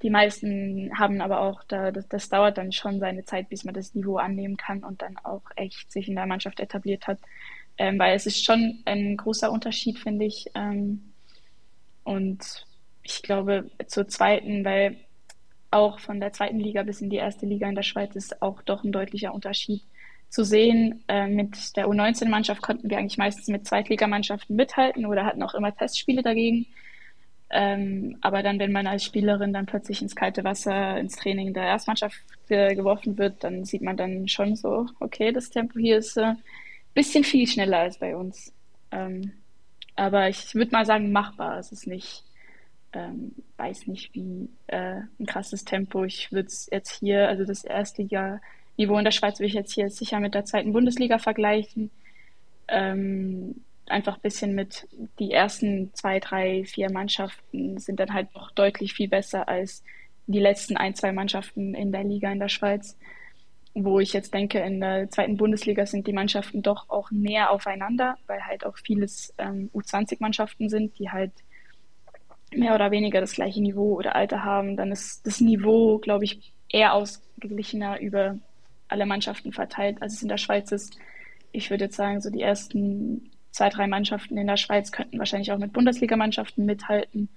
Die 0.01 0.09
meisten 0.09 0.91
haben 0.97 1.21
aber 1.21 1.41
auch, 1.41 1.63
da, 1.63 1.91
das, 1.91 2.07
das, 2.07 2.29
dauert 2.29 2.57
dann 2.57 2.71
schon 2.71 2.99
seine 2.99 3.25
Zeit, 3.25 3.49
bis 3.49 3.63
man 3.63 3.73
das 3.73 3.95
Niveau 3.95 4.17
annehmen 4.17 4.57
kann 4.57 4.83
und 4.83 5.01
dann 5.01 5.17
auch 5.17 5.43
echt 5.55 5.91
sich 5.91 6.07
in 6.07 6.15
der 6.15 6.27
Mannschaft 6.27 6.59
etabliert 6.59 7.07
hat. 7.07 7.19
Ähm, 7.77 7.99
weil 7.99 8.15
es 8.15 8.25
ist 8.25 8.43
schon 8.43 8.81
ein 8.85 9.17
großer 9.17 9.51
Unterschied, 9.51 9.99
finde 9.99 10.25
ich. 10.25 10.47
Ähm, 10.55 11.13
und 12.03 12.65
ich 13.03 13.21
glaube 13.21 13.69
zur 13.87 14.07
zweiten, 14.07 14.65
weil 14.65 14.97
auch 15.69 15.99
von 15.99 16.19
der 16.19 16.33
zweiten 16.33 16.59
Liga 16.59 16.83
bis 16.83 17.01
in 17.01 17.09
die 17.09 17.17
erste 17.17 17.45
Liga 17.45 17.67
in 17.69 17.75
der 17.75 17.83
Schweiz 17.83 18.15
ist 18.15 18.41
auch 18.41 18.61
doch 18.63 18.83
ein 18.83 18.91
deutlicher 18.91 19.33
Unterschied 19.33 19.83
zu 20.29 20.43
sehen. 20.43 21.03
Äh, 21.07 21.27
mit 21.27 21.75
der 21.77 21.87
U19-Mannschaft 21.87 22.61
konnten 22.61 22.89
wir 22.89 22.97
eigentlich 22.97 23.17
meistens 23.17 23.47
mit 23.47 23.65
Zweitligamannschaften 23.67 24.55
mithalten 24.55 25.05
oder 25.05 25.25
hatten 25.25 25.43
auch 25.43 25.55
immer 25.55 25.75
Testspiele 25.75 26.21
dagegen. 26.21 26.67
Ähm, 27.49 28.17
aber 28.21 28.43
dann, 28.43 28.59
wenn 28.59 28.73
man 28.73 28.87
als 28.87 29.05
Spielerin 29.05 29.53
dann 29.53 29.65
plötzlich 29.65 30.01
ins 30.01 30.15
kalte 30.15 30.43
Wasser, 30.43 30.97
ins 30.99 31.15
Training 31.15 31.53
der 31.53 31.63
Erstmannschaft 31.63 32.17
äh, 32.49 32.75
geworfen 32.75 33.17
wird, 33.17 33.43
dann 33.43 33.63
sieht 33.63 33.81
man 33.81 33.95
dann 33.97 34.27
schon 34.27 34.55
so, 34.55 34.87
okay, 34.99 35.31
das 35.31 35.49
Tempo 35.49 35.79
hier 35.79 35.97
ist 35.97 36.17
ein 36.17 36.35
äh, 36.35 36.39
bisschen 36.93 37.23
viel 37.23 37.47
schneller 37.47 37.79
als 37.79 37.97
bei 37.99 38.15
uns. 38.15 38.49
Äh, 38.49 38.53
Ähm, 38.91 39.33
aber 39.95 40.29
ich 40.29 40.53
würde 40.55 40.71
mal 40.71 40.85
sagen, 40.85 41.11
machbar. 41.11 41.59
Es 41.59 41.71
ist 41.71 41.87
nicht, 41.87 42.23
ähm, 42.93 43.35
weiß 43.57 43.87
nicht, 43.87 44.13
wie 44.13 44.49
äh, 44.67 45.01
ein 45.19 45.25
krasses 45.25 45.65
Tempo. 45.65 46.03
Ich 46.05 46.31
würde 46.31 46.47
es 46.47 46.69
jetzt 46.71 46.99
hier, 46.99 47.27
also 47.27 47.45
das 47.45 47.63
Erstliga-Niveau 48.77 48.97
in 48.97 49.05
der 49.05 49.11
Schweiz 49.11 49.39
würde 49.39 49.47
ich 49.47 49.53
jetzt 49.53 49.73
hier 49.73 49.89
sicher 49.89 50.19
mit 50.19 50.33
der 50.33 50.45
zweiten 50.45 50.71
Bundesliga 50.71 51.17
vergleichen. 51.17 51.89
Ähm, 52.67 53.63
einfach 53.87 54.15
ein 54.15 54.21
bisschen 54.21 54.53
mit 54.53 54.87
die 55.19 55.31
ersten 55.31 55.93
zwei, 55.93 56.19
drei, 56.19 56.63
vier 56.65 56.91
Mannschaften 56.91 57.77
sind 57.79 57.99
dann 57.99 58.13
halt 58.13 58.33
noch 58.35 58.51
deutlich 58.51 58.93
viel 58.93 59.07
besser 59.07 59.47
als 59.47 59.83
die 60.27 60.39
letzten 60.39 60.77
ein, 60.77 60.93
zwei 60.93 61.11
Mannschaften 61.11 61.73
in 61.73 61.91
der 61.91 62.03
Liga 62.03 62.31
in 62.31 62.39
der 62.39 62.49
Schweiz. 62.49 62.97
Wo 63.73 63.99
ich 63.99 64.11
jetzt 64.11 64.33
denke, 64.33 64.59
in 64.59 64.81
der 64.81 65.09
zweiten 65.09 65.37
Bundesliga 65.37 65.85
sind 65.85 66.07
die 66.07 66.13
Mannschaften 66.13 66.61
doch 66.61 66.89
auch 66.89 67.11
näher 67.11 67.51
aufeinander, 67.51 68.17
weil 68.27 68.41
halt 68.43 68.65
auch 68.65 68.75
vieles 68.77 69.33
ähm, 69.37 69.69
U20-Mannschaften 69.73 70.69
sind, 70.69 70.97
die 70.99 71.09
halt 71.11 71.31
mehr 72.53 72.73
oder 72.73 72.91
weniger 72.91 73.21
das 73.21 73.33
gleiche 73.33 73.61
Niveau 73.61 73.95
oder 73.95 74.15
Alter 74.15 74.43
haben. 74.43 74.77
Dann 74.77 74.91
ist 74.91 75.25
das 75.27 75.41
Niveau, 75.41 75.99
glaube 75.99 76.25
ich, 76.25 76.53
eher 76.69 76.93
ausgeglichener 76.93 77.99
über 77.99 78.39
alle 78.87 79.05
Mannschaften 79.05 79.51
verteilt, 79.51 80.01
als 80.01 80.13
es 80.13 80.21
in 80.21 80.29
der 80.29 80.37
Schweiz 80.37 80.71
ist. 80.71 80.97
Ich 81.51 81.69
würde 81.69 81.85
jetzt 81.85 81.95
sagen, 81.95 82.21
so 82.21 82.29
die 82.29 82.41
ersten 82.41 83.31
zwei, 83.51 83.69
drei 83.69 83.87
Mannschaften 83.87 84.37
in 84.37 84.47
der 84.47 84.57
Schweiz 84.57 84.91
könnten 84.91 85.19
wahrscheinlich 85.19 85.51
auch 85.51 85.57
mit 85.57 85.73
Bundesligamannschaften 85.73 86.65
mithalten. 86.65 87.29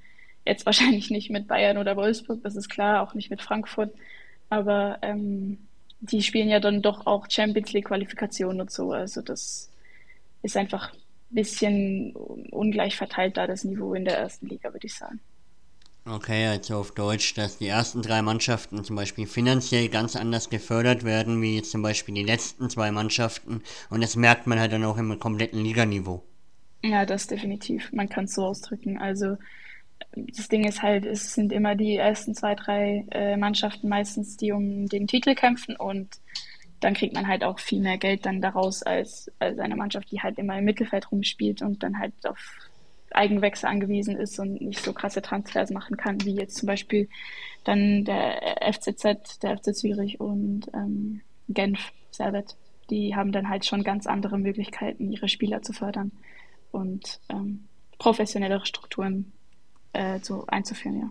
Jetzt 0.44 0.66
wahrscheinlich 0.66 1.10
nicht 1.10 1.30
mit 1.30 1.48
Bayern 1.48 1.78
oder 1.78 1.96
Wolfsburg, 1.96 2.42
das 2.42 2.56
ist 2.56 2.68
klar, 2.68 3.02
auch 3.02 3.14
nicht 3.14 3.30
mit 3.30 3.42
Frankfurt. 3.42 3.94
Aber 4.48 4.98
ähm, 5.02 5.58
die 6.00 6.22
spielen 6.22 6.48
ja 6.48 6.60
dann 6.60 6.82
doch 6.82 7.06
auch 7.06 7.26
Champions 7.30 7.72
League 7.72 7.86
Qualifikationen 7.86 8.60
und 8.60 8.70
so. 8.70 8.92
Also 8.92 9.22
das 9.22 9.70
ist 10.42 10.56
einfach 10.56 10.92
ein 10.92 11.34
bisschen 11.34 12.12
ungleich 12.50 12.96
verteilt 12.96 13.36
da 13.36 13.46
das 13.46 13.64
Niveau 13.64 13.94
in 13.94 14.04
der 14.04 14.18
ersten 14.18 14.48
Liga, 14.48 14.72
würde 14.72 14.86
ich 14.86 14.94
sagen. 14.94 15.20
Okay, 16.06 16.46
also 16.46 16.78
auf 16.78 16.92
Deutsch, 16.92 17.34
dass 17.34 17.58
die 17.58 17.68
ersten 17.68 18.00
drei 18.00 18.22
Mannschaften 18.22 18.82
zum 18.84 18.96
Beispiel 18.96 19.26
finanziell 19.26 19.88
ganz 19.88 20.16
anders 20.16 20.48
gefördert 20.48 21.04
werden, 21.04 21.42
wie 21.42 21.62
zum 21.62 21.82
Beispiel 21.82 22.14
die 22.14 22.22
letzten 22.22 22.70
zwei 22.70 22.90
Mannschaften. 22.90 23.62
Und 23.90 24.02
das 24.02 24.16
merkt 24.16 24.46
man 24.46 24.58
halt 24.58 24.72
dann 24.72 24.84
auch 24.84 24.96
im 24.96 25.18
kompletten 25.18 25.62
Liganiveau. 25.62 26.22
Ja, 26.82 27.04
das 27.04 27.26
definitiv. 27.26 27.92
Man 27.92 28.08
kann 28.08 28.24
es 28.24 28.34
so 28.34 28.46
ausdrücken. 28.46 28.98
Also 28.98 29.36
das 30.16 30.48
Ding 30.48 30.64
ist 30.66 30.82
halt, 30.82 31.04
es 31.04 31.34
sind 31.34 31.52
immer 31.52 31.74
die 31.74 31.96
ersten 31.96 32.34
zwei, 32.34 32.54
drei 32.54 33.04
äh, 33.10 33.36
Mannschaften 33.36 33.88
meistens, 33.88 34.38
die 34.38 34.52
um 34.52 34.86
den 34.86 35.06
Titel 35.06 35.34
kämpfen 35.34 35.76
und 35.76 36.08
dann 36.80 36.94
kriegt 36.94 37.14
man 37.14 37.28
halt 37.28 37.44
auch 37.44 37.58
viel 37.58 37.80
mehr 37.80 37.98
Geld 37.98 38.24
dann 38.24 38.40
daraus 38.40 38.82
als, 38.82 39.30
als 39.38 39.58
eine 39.58 39.76
Mannschaft, 39.76 40.10
die 40.10 40.20
halt 40.20 40.38
immer 40.38 40.58
im 40.58 40.64
Mittelfeld 40.64 41.12
rumspielt 41.12 41.60
und 41.60 41.82
dann 41.82 41.98
halt 41.98 42.14
auf 42.24 42.38
Eigenwechsel 43.12 43.68
angewiesen 43.68 44.16
ist 44.16 44.38
und 44.38 44.61
nicht 44.61 44.83
so 44.83 44.92
krasse 44.92 45.23
Transfers 45.23 45.70
machen 45.70 45.96
kann, 45.96 46.25
wie 46.25 46.35
jetzt 46.35 46.57
zum 46.57 46.66
Beispiel 46.66 47.09
dann 47.64 48.05
der 48.05 48.73
FCZ, 48.73 49.40
der 49.42 49.59
FC 49.59 49.75
Zürich 49.75 50.20
und 50.20 50.70
ähm, 50.75 51.20
Genf, 51.49 51.92
Servet. 52.11 52.57
Die 52.90 53.14
haben 53.14 53.33
dann 53.33 53.49
halt 53.49 53.64
schon 53.64 53.85
ganz 53.85 54.07
andere 54.07 54.38
Möglichkeiten, 54.38 55.12
ihre 55.12 55.29
Spieler 55.29 55.62
zu 55.62 55.73
fördern 55.73 56.12
und 56.73 57.20
ähm, 57.29 57.68
professionellere 57.99 58.66
Strukturen 58.66 59.33
äh, 59.92 60.18
so 60.20 60.44
einzuführen, 60.46 60.99
ja. 61.01 61.11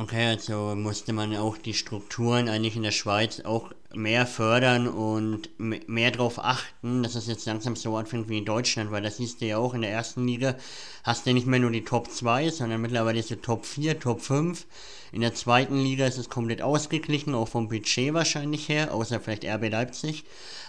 Okay, 0.00 0.28
also 0.28 0.76
musste 0.76 1.12
man 1.12 1.34
auch 1.36 1.58
die 1.58 1.74
Strukturen 1.74 2.48
eigentlich 2.48 2.76
in 2.76 2.84
der 2.84 2.92
Schweiz 2.92 3.40
auch 3.40 3.72
mehr 3.92 4.28
fördern 4.28 4.86
und 4.86 5.50
mehr 5.58 6.12
darauf 6.12 6.38
achten, 6.38 7.02
dass 7.02 7.16
es 7.16 7.26
jetzt 7.26 7.46
langsam 7.46 7.74
so 7.74 7.96
anfängt 7.96 8.28
wie 8.28 8.38
in 8.38 8.44
Deutschland, 8.44 8.92
weil 8.92 9.02
das 9.02 9.16
siehst 9.16 9.40
du 9.40 9.46
ja 9.46 9.58
auch 9.58 9.74
in 9.74 9.80
der 9.82 9.90
ersten 9.90 10.24
Liga, 10.24 10.54
hast 11.02 11.26
du 11.26 11.34
nicht 11.34 11.48
mehr 11.48 11.58
nur 11.58 11.72
die 11.72 11.82
Top 11.82 12.12
2, 12.12 12.50
sondern 12.50 12.80
mittlerweile 12.80 13.18
ist 13.18 13.30
die 13.30 13.36
Top 13.36 13.66
4, 13.66 13.98
Top 13.98 14.20
5. 14.20 14.66
In 15.10 15.20
der 15.20 15.34
zweiten 15.34 15.82
Liga 15.82 16.06
ist 16.06 16.18
es 16.18 16.28
komplett 16.28 16.62
ausgeglichen, 16.62 17.34
auch 17.34 17.48
vom 17.48 17.68
Budget 17.68 18.14
wahrscheinlich 18.14 18.68
her, 18.68 18.94
außer 18.94 19.18
vielleicht 19.18 19.44
RB 19.44 19.68
Leipzig. 19.68 20.22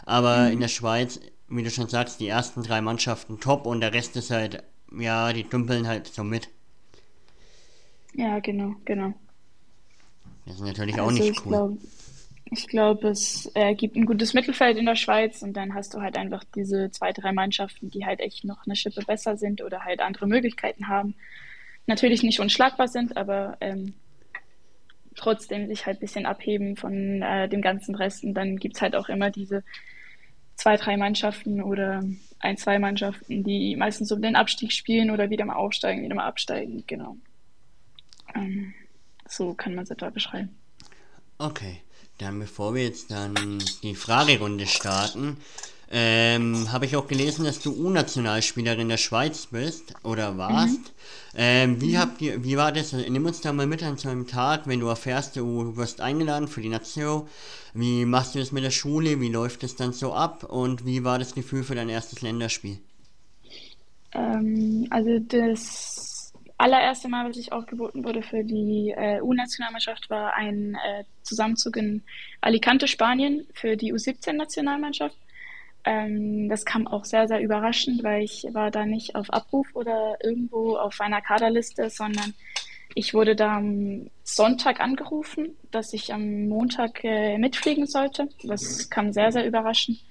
Aber 0.08 0.48
mhm. 0.48 0.54
in 0.54 0.60
der 0.62 0.70
Schweiz, 0.70 1.20
wie 1.50 1.62
du 1.62 1.70
schon 1.70 1.88
sagst, 1.88 2.20
die 2.20 2.28
ersten 2.28 2.64
drei 2.64 2.82
Mannschaften 2.82 3.40
top 3.40 3.68
und 3.68 3.82
der 3.82 3.94
Rest 3.94 4.16
ist 4.16 4.32
halt, 4.32 4.64
ja, 4.98 5.32
die 5.34 5.44
dümpeln 5.44 5.88
halt 5.88 6.08
so 6.08 6.24
mit. 6.24 6.50
Ja, 8.14 8.40
genau, 8.40 8.76
genau. 8.86 9.14
Das 10.46 10.56
ist 10.56 10.62
natürlich 10.62 10.96
also 10.96 11.08
auch 11.08 11.12
nicht 11.12 11.30
ich 11.30 11.46
cool. 11.46 11.52
Glaub, 11.52 11.78
ich 12.52 12.68
glaube, 12.68 13.10
es 13.10 13.52
äh, 13.54 13.76
gibt 13.76 13.96
ein 13.96 14.06
gutes 14.06 14.34
Mittelfeld 14.34 14.78
in 14.78 14.86
der 14.86 14.96
Schweiz 14.96 15.44
und 15.44 15.54
dann 15.54 15.76
hast 15.76 15.94
du 15.94 16.02
halt 16.02 16.18
einfach 16.18 16.44
diese 16.56 16.90
zwei, 16.90 17.12
drei 17.12 17.32
Mannschaften, 17.32 17.92
die 17.92 18.06
halt 18.06 18.20
echt 18.20 18.44
noch 18.44 18.66
eine 18.66 18.76
Schippe 18.76 19.04
besser 19.06 19.38
sind 19.38 19.62
oder 19.62 19.86
halt 19.86 20.00
andere 20.00 20.28
Möglichkeiten 20.28 20.88
haben. 20.88 21.16
Natürlich 21.86 22.24
nicht 22.24 22.40
unschlagbar 22.40 22.88
sind, 22.88 23.18
aber 23.18 23.58
ähm, 23.62 23.94
trotzdem 25.16 25.68
sich 25.68 25.86
halt 25.86 25.98
ein 25.98 26.02
bisschen 26.02 26.26
abheben 26.26 26.76
von 26.76 27.22
äh, 27.22 27.48
dem 27.48 27.62
ganzen 27.62 27.94
Rest. 27.94 28.24
Und 28.24 28.34
dann 28.34 28.58
gibt 28.58 28.76
es 28.76 28.82
halt 28.82 28.96
auch 28.96 29.10
immer 29.10 29.30
diese 29.30 29.64
zwei, 30.56 30.76
drei 30.76 30.98
Mannschaften 30.98 31.62
oder 31.62 32.04
ein, 32.40 32.58
zwei 32.58 32.80
Mannschaften, 32.80 33.44
die 33.44 33.76
meistens 33.76 34.12
um 34.12 34.22
den 34.22 34.36
Abstieg 34.36 34.72
spielen 34.74 35.12
oder 35.12 35.30
wieder 35.30 35.46
mal 35.46 35.56
aufsteigen, 35.56 36.04
wieder 36.04 36.16
mal 36.16 36.28
absteigen. 36.28 36.84
Genau. 36.88 37.18
Ähm, 38.36 38.74
so 39.28 39.54
kann 39.54 39.76
man 39.76 39.84
es 39.84 39.92
etwa 39.92 40.10
beschreiben. 40.10 40.50
Okay, 41.38 41.82
dann 42.18 42.40
bevor 42.40 42.76
wir 42.76 42.84
jetzt 42.84 43.12
dann 43.12 43.64
die 43.84 43.96
Fragerunde 43.96 44.68
starten, 44.68 45.38
ähm, 45.92 46.72
habe 46.72 46.86
ich 46.86 46.96
auch 46.96 47.08
gelesen, 47.08 47.46
dass 47.46 47.62
du 47.62 47.72
U-Nationalspielerin 47.74 48.90
der 48.90 48.98
Schweiz 48.98 49.48
bist 49.48 49.94
oder 50.04 50.38
warst. 50.38 50.78
Mhm. 50.78 51.36
Ähm, 51.36 51.82
wie, 51.82 51.94
mhm. 51.94 51.98
habt 51.98 52.22
ihr, 52.22 52.44
wie 52.44 52.58
war 52.58 52.72
das? 52.72 52.94
Nimm 52.94 53.26
uns 53.26 53.42
da 53.42 53.54
mal 53.54 53.66
mit 53.66 53.82
an 53.82 53.98
so 53.98 54.10
einem 54.10 54.28
Tag, 54.28 54.68
wenn 54.68 54.80
du 54.80 54.88
erfährst, 54.88 55.36
du 55.36 55.78
wirst 55.78 56.02
eingeladen 56.02 56.48
für 56.48 56.62
die 56.62 56.70
Nation. 56.70 57.28
Wie 57.74 58.06
machst 58.06 58.36
du 58.36 58.40
das 58.40 58.52
mit 58.52 58.64
der 58.64 58.72
Schule? 58.72 59.20
Wie 59.20 59.30
läuft 59.30 59.64
es 59.64 59.76
dann 59.76 59.94
so 59.94 60.14
ab? 60.14 60.44
Und 60.44 60.86
wie 60.86 61.04
war 61.04 61.18
das 61.18 61.34
Gefühl 61.34 61.64
für 61.64 61.76
dein 61.76 61.90
erstes 61.90 62.22
Länderspiel? 62.22 62.78
Ähm, 64.12 64.88
also 64.92 65.20
das 65.20 65.99
allererste 66.60 67.08
Mal, 67.08 67.28
was 67.28 67.38
ich 67.38 67.52
aufgeboten 67.52 68.04
wurde 68.04 68.22
für 68.22 68.44
die 68.44 68.94
äh, 68.96 69.22
U-Nationalmannschaft, 69.22 70.10
war 70.10 70.36
ein 70.36 70.76
äh, 70.76 71.04
Zusammenzug 71.24 71.78
in 71.78 72.04
Alicante, 72.42 72.88
Spanien, 72.88 73.48
für 73.54 73.78
die 73.78 73.94
U17-Nationalmannschaft. 73.94 75.16
Ähm, 75.86 76.50
das 76.50 76.66
kam 76.66 76.86
auch 76.86 77.06
sehr, 77.06 77.28
sehr 77.30 77.42
überraschend, 77.42 78.04
weil 78.04 78.24
ich 78.24 78.46
war 78.52 78.72
da 78.72 78.86
nicht 78.86 79.16
auf 79.16 79.32
Abruf 79.32 79.68
oder 79.74 80.18
irgendwo 80.22 80.76
auf 80.76 81.00
einer 81.00 81.22
Kaderliste, 81.22 81.90
sondern 81.90 82.34
ich 82.94 83.14
wurde 83.14 83.36
da 83.36 83.58
am 83.58 84.10
Sonntag 84.24 84.82
angerufen, 84.82 85.56
dass 85.72 85.94
ich 85.94 86.14
am 86.14 86.50
Montag 86.50 87.04
äh, 87.06 87.38
mitfliegen 87.38 87.88
sollte. 87.88 88.28
Das 88.44 88.90
kam 88.90 89.14
sehr, 89.14 89.32
sehr 89.32 89.48
überraschend. 89.48 90.04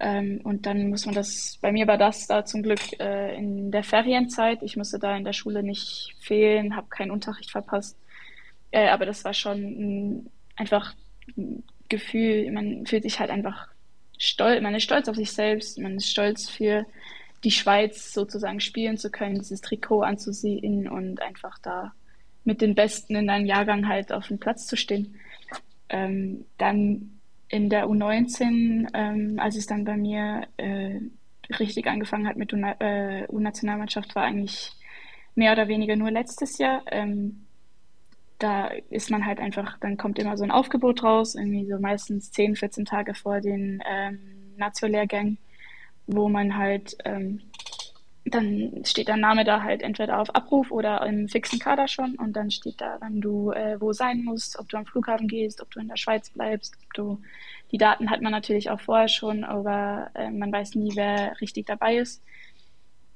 Ähm, 0.00 0.40
und 0.44 0.64
dann 0.64 0.88
muss 0.88 1.04
man 1.04 1.14
das, 1.14 1.58
bei 1.60 1.72
mir 1.72 1.86
war 1.86 1.98
das 1.98 2.26
da 2.26 2.44
zum 2.44 2.62
Glück 2.62 2.80
äh, 2.98 3.36
in 3.36 3.70
der 3.70 3.84
Ferienzeit. 3.84 4.62
Ich 4.62 4.76
musste 4.76 4.98
da 4.98 5.14
in 5.14 5.24
der 5.24 5.34
Schule 5.34 5.62
nicht 5.62 6.16
fehlen, 6.18 6.74
habe 6.74 6.88
keinen 6.88 7.10
Unterricht 7.10 7.50
verpasst. 7.50 7.98
Äh, 8.70 8.88
aber 8.88 9.04
das 9.04 9.24
war 9.24 9.34
schon 9.34 9.58
ein, 9.58 10.30
einfach 10.56 10.94
ein 11.36 11.62
Gefühl, 11.90 12.50
man 12.50 12.86
fühlt 12.86 13.02
sich 13.02 13.20
halt 13.20 13.30
einfach 13.30 13.68
stolz, 14.16 14.62
man 14.62 14.74
ist 14.74 14.84
stolz 14.84 15.08
auf 15.08 15.16
sich 15.16 15.32
selbst, 15.32 15.78
man 15.78 15.96
ist 15.96 16.10
stolz 16.10 16.48
für 16.48 16.86
die 17.44 17.50
Schweiz 17.50 18.14
sozusagen 18.14 18.60
spielen 18.60 18.96
zu 18.96 19.10
können, 19.10 19.38
dieses 19.38 19.60
Trikot 19.60 20.02
anzusehen 20.02 20.88
und 20.88 21.20
einfach 21.20 21.58
da 21.58 21.92
mit 22.44 22.62
den 22.62 22.74
Besten 22.74 23.16
in 23.16 23.28
einem 23.28 23.46
Jahrgang 23.46 23.86
halt 23.86 24.12
auf 24.12 24.28
dem 24.28 24.38
Platz 24.38 24.66
zu 24.66 24.76
stehen. 24.76 25.16
Ähm, 25.90 26.46
dann 26.56 27.19
in 27.50 27.68
der 27.68 27.86
U19, 27.86 28.88
ähm, 28.94 29.38
als 29.40 29.56
es 29.56 29.66
dann 29.66 29.84
bei 29.84 29.96
mir 29.96 30.46
äh, 30.56 31.00
richtig 31.58 31.86
angefangen 31.88 32.28
hat 32.28 32.36
mit 32.36 32.52
äh, 32.52 33.26
U-Nationalmannschaft, 33.28 34.14
war 34.14 34.22
eigentlich 34.22 34.72
mehr 35.34 35.52
oder 35.52 35.66
weniger 35.68 35.96
nur 35.96 36.10
letztes 36.12 36.58
Jahr. 36.58 36.82
Ähm, 36.86 37.46
da 38.38 38.68
ist 38.88 39.10
man 39.10 39.26
halt 39.26 39.40
einfach, 39.40 39.78
dann 39.80 39.96
kommt 39.96 40.18
immer 40.18 40.36
so 40.36 40.44
ein 40.44 40.52
Aufgebot 40.52 41.02
raus, 41.02 41.34
irgendwie 41.34 41.66
so 41.66 41.78
meistens 41.78 42.30
10, 42.30 42.56
14 42.56 42.84
Tage 42.84 43.14
vor 43.14 43.40
den 43.40 43.82
ähm, 43.84 44.54
Nazio-Lehrgängen, 44.56 45.38
wo 46.06 46.28
man 46.28 46.56
halt 46.56 46.96
ähm, 47.04 47.42
dann 48.24 48.82
steht 48.84 49.08
dein 49.08 49.20
Name 49.20 49.44
da 49.44 49.62
halt 49.62 49.82
entweder 49.82 50.20
auf 50.20 50.34
Abruf 50.34 50.70
oder 50.70 51.04
im 51.06 51.28
fixen 51.28 51.58
Kader 51.58 51.88
schon 51.88 52.16
und 52.16 52.34
dann 52.34 52.50
steht 52.50 52.80
da, 52.80 52.98
wenn 53.00 53.20
du 53.20 53.50
äh, 53.52 53.80
wo 53.80 53.92
sein 53.92 54.22
musst, 54.24 54.58
ob 54.58 54.68
du 54.68 54.76
am 54.76 54.86
Flughafen 54.86 55.26
gehst, 55.26 55.62
ob 55.62 55.70
du 55.70 55.80
in 55.80 55.88
der 55.88 55.96
Schweiz 55.96 56.28
bleibst, 56.30 56.76
ob 56.84 56.94
du 56.94 57.22
die 57.72 57.78
Daten 57.78 58.10
hat 58.10 58.20
man 58.20 58.32
natürlich 58.32 58.68
auch 58.70 58.80
vorher 58.80 59.08
schon, 59.08 59.44
aber 59.44 60.10
äh, 60.14 60.30
man 60.30 60.52
weiß 60.52 60.74
nie, 60.74 60.92
wer 60.96 61.40
richtig 61.40 61.66
dabei 61.66 61.96
ist. 61.96 62.22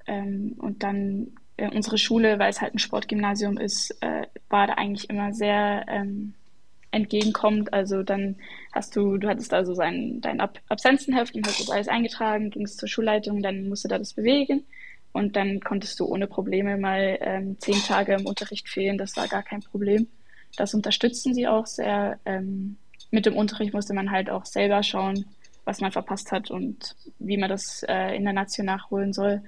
Ähm, 0.06 0.54
und 0.58 0.82
dann 0.82 1.32
äh, 1.56 1.68
unsere 1.68 1.98
Schule, 1.98 2.38
weil 2.38 2.50
es 2.50 2.60
halt 2.60 2.74
ein 2.74 2.78
Sportgymnasium 2.78 3.58
ist, 3.58 3.90
äh, 4.00 4.26
war 4.48 4.66
da 4.66 4.74
eigentlich 4.74 5.10
immer 5.10 5.34
sehr 5.34 5.84
ähm, 5.88 6.34
entgegenkommt. 6.92 7.72
Also 7.72 8.02
dann 8.02 8.36
hast 8.72 8.96
du, 8.96 9.18
du 9.18 9.28
hattest 9.28 9.52
also 9.52 9.74
sein, 9.74 10.20
dein 10.20 10.40
Ab 10.40 10.60
Absenzenheft 10.68 11.34
und 11.34 11.46
hast 11.46 11.60
das 11.60 11.70
alles 11.70 11.88
eingetragen, 11.88 12.50
gingst 12.50 12.78
zur 12.78 12.88
Schulleitung, 12.88 13.42
dann 13.42 13.68
musst 13.68 13.84
du 13.84 13.88
da 13.88 13.98
das 13.98 14.14
bewegen 14.14 14.64
und 15.14 15.36
dann 15.36 15.60
konntest 15.60 16.00
du 16.00 16.06
ohne 16.06 16.26
Probleme 16.26 16.76
mal 16.76 17.18
ähm, 17.20 17.56
zehn 17.60 17.80
Tage 17.80 18.14
im 18.14 18.26
Unterricht 18.26 18.68
fehlen. 18.68 18.98
Das 18.98 19.16
war 19.16 19.28
gar 19.28 19.44
kein 19.44 19.60
Problem. 19.60 20.08
Das 20.56 20.74
unterstützen 20.74 21.34
sie 21.34 21.46
auch 21.46 21.66
sehr. 21.66 22.18
Ähm, 22.24 22.76
mit 23.12 23.24
dem 23.24 23.36
Unterricht 23.36 23.72
musste 23.72 23.94
man 23.94 24.10
halt 24.10 24.28
auch 24.28 24.44
selber 24.44 24.82
schauen, 24.82 25.24
was 25.64 25.80
man 25.80 25.92
verpasst 25.92 26.32
hat 26.32 26.50
und 26.50 26.96
wie 27.20 27.36
man 27.36 27.48
das 27.48 27.84
äh, 27.84 28.16
in 28.16 28.24
der 28.24 28.32
Nation 28.32 28.66
nachholen 28.66 29.12
soll. 29.12 29.42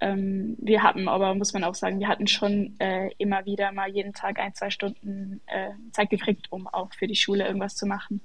Ähm, 0.00 0.56
wir 0.60 0.82
hatten 0.82 1.08
aber, 1.08 1.34
muss 1.34 1.54
man 1.54 1.64
auch 1.64 1.74
sagen, 1.74 2.00
wir 2.00 2.08
hatten 2.08 2.26
schon 2.26 2.78
äh, 2.78 3.10
immer 3.16 3.46
wieder 3.46 3.72
mal 3.72 3.88
jeden 3.88 4.12
Tag 4.12 4.38
ein, 4.38 4.54
zwei 4.54 4.68
Stunden 4.68 5.40
äh, 5.46 5.70
Zeit 5.92 6.10
gekriegt, 6.10 6.52
um 6.52 6.66
auch 6.66 6.92
für 6.92 7.06
die 7.06 7.16
Schule 7.16 7.46
irgendwas 7.46 7.76
zu 7.76 7.86
machen. 7.86 8.20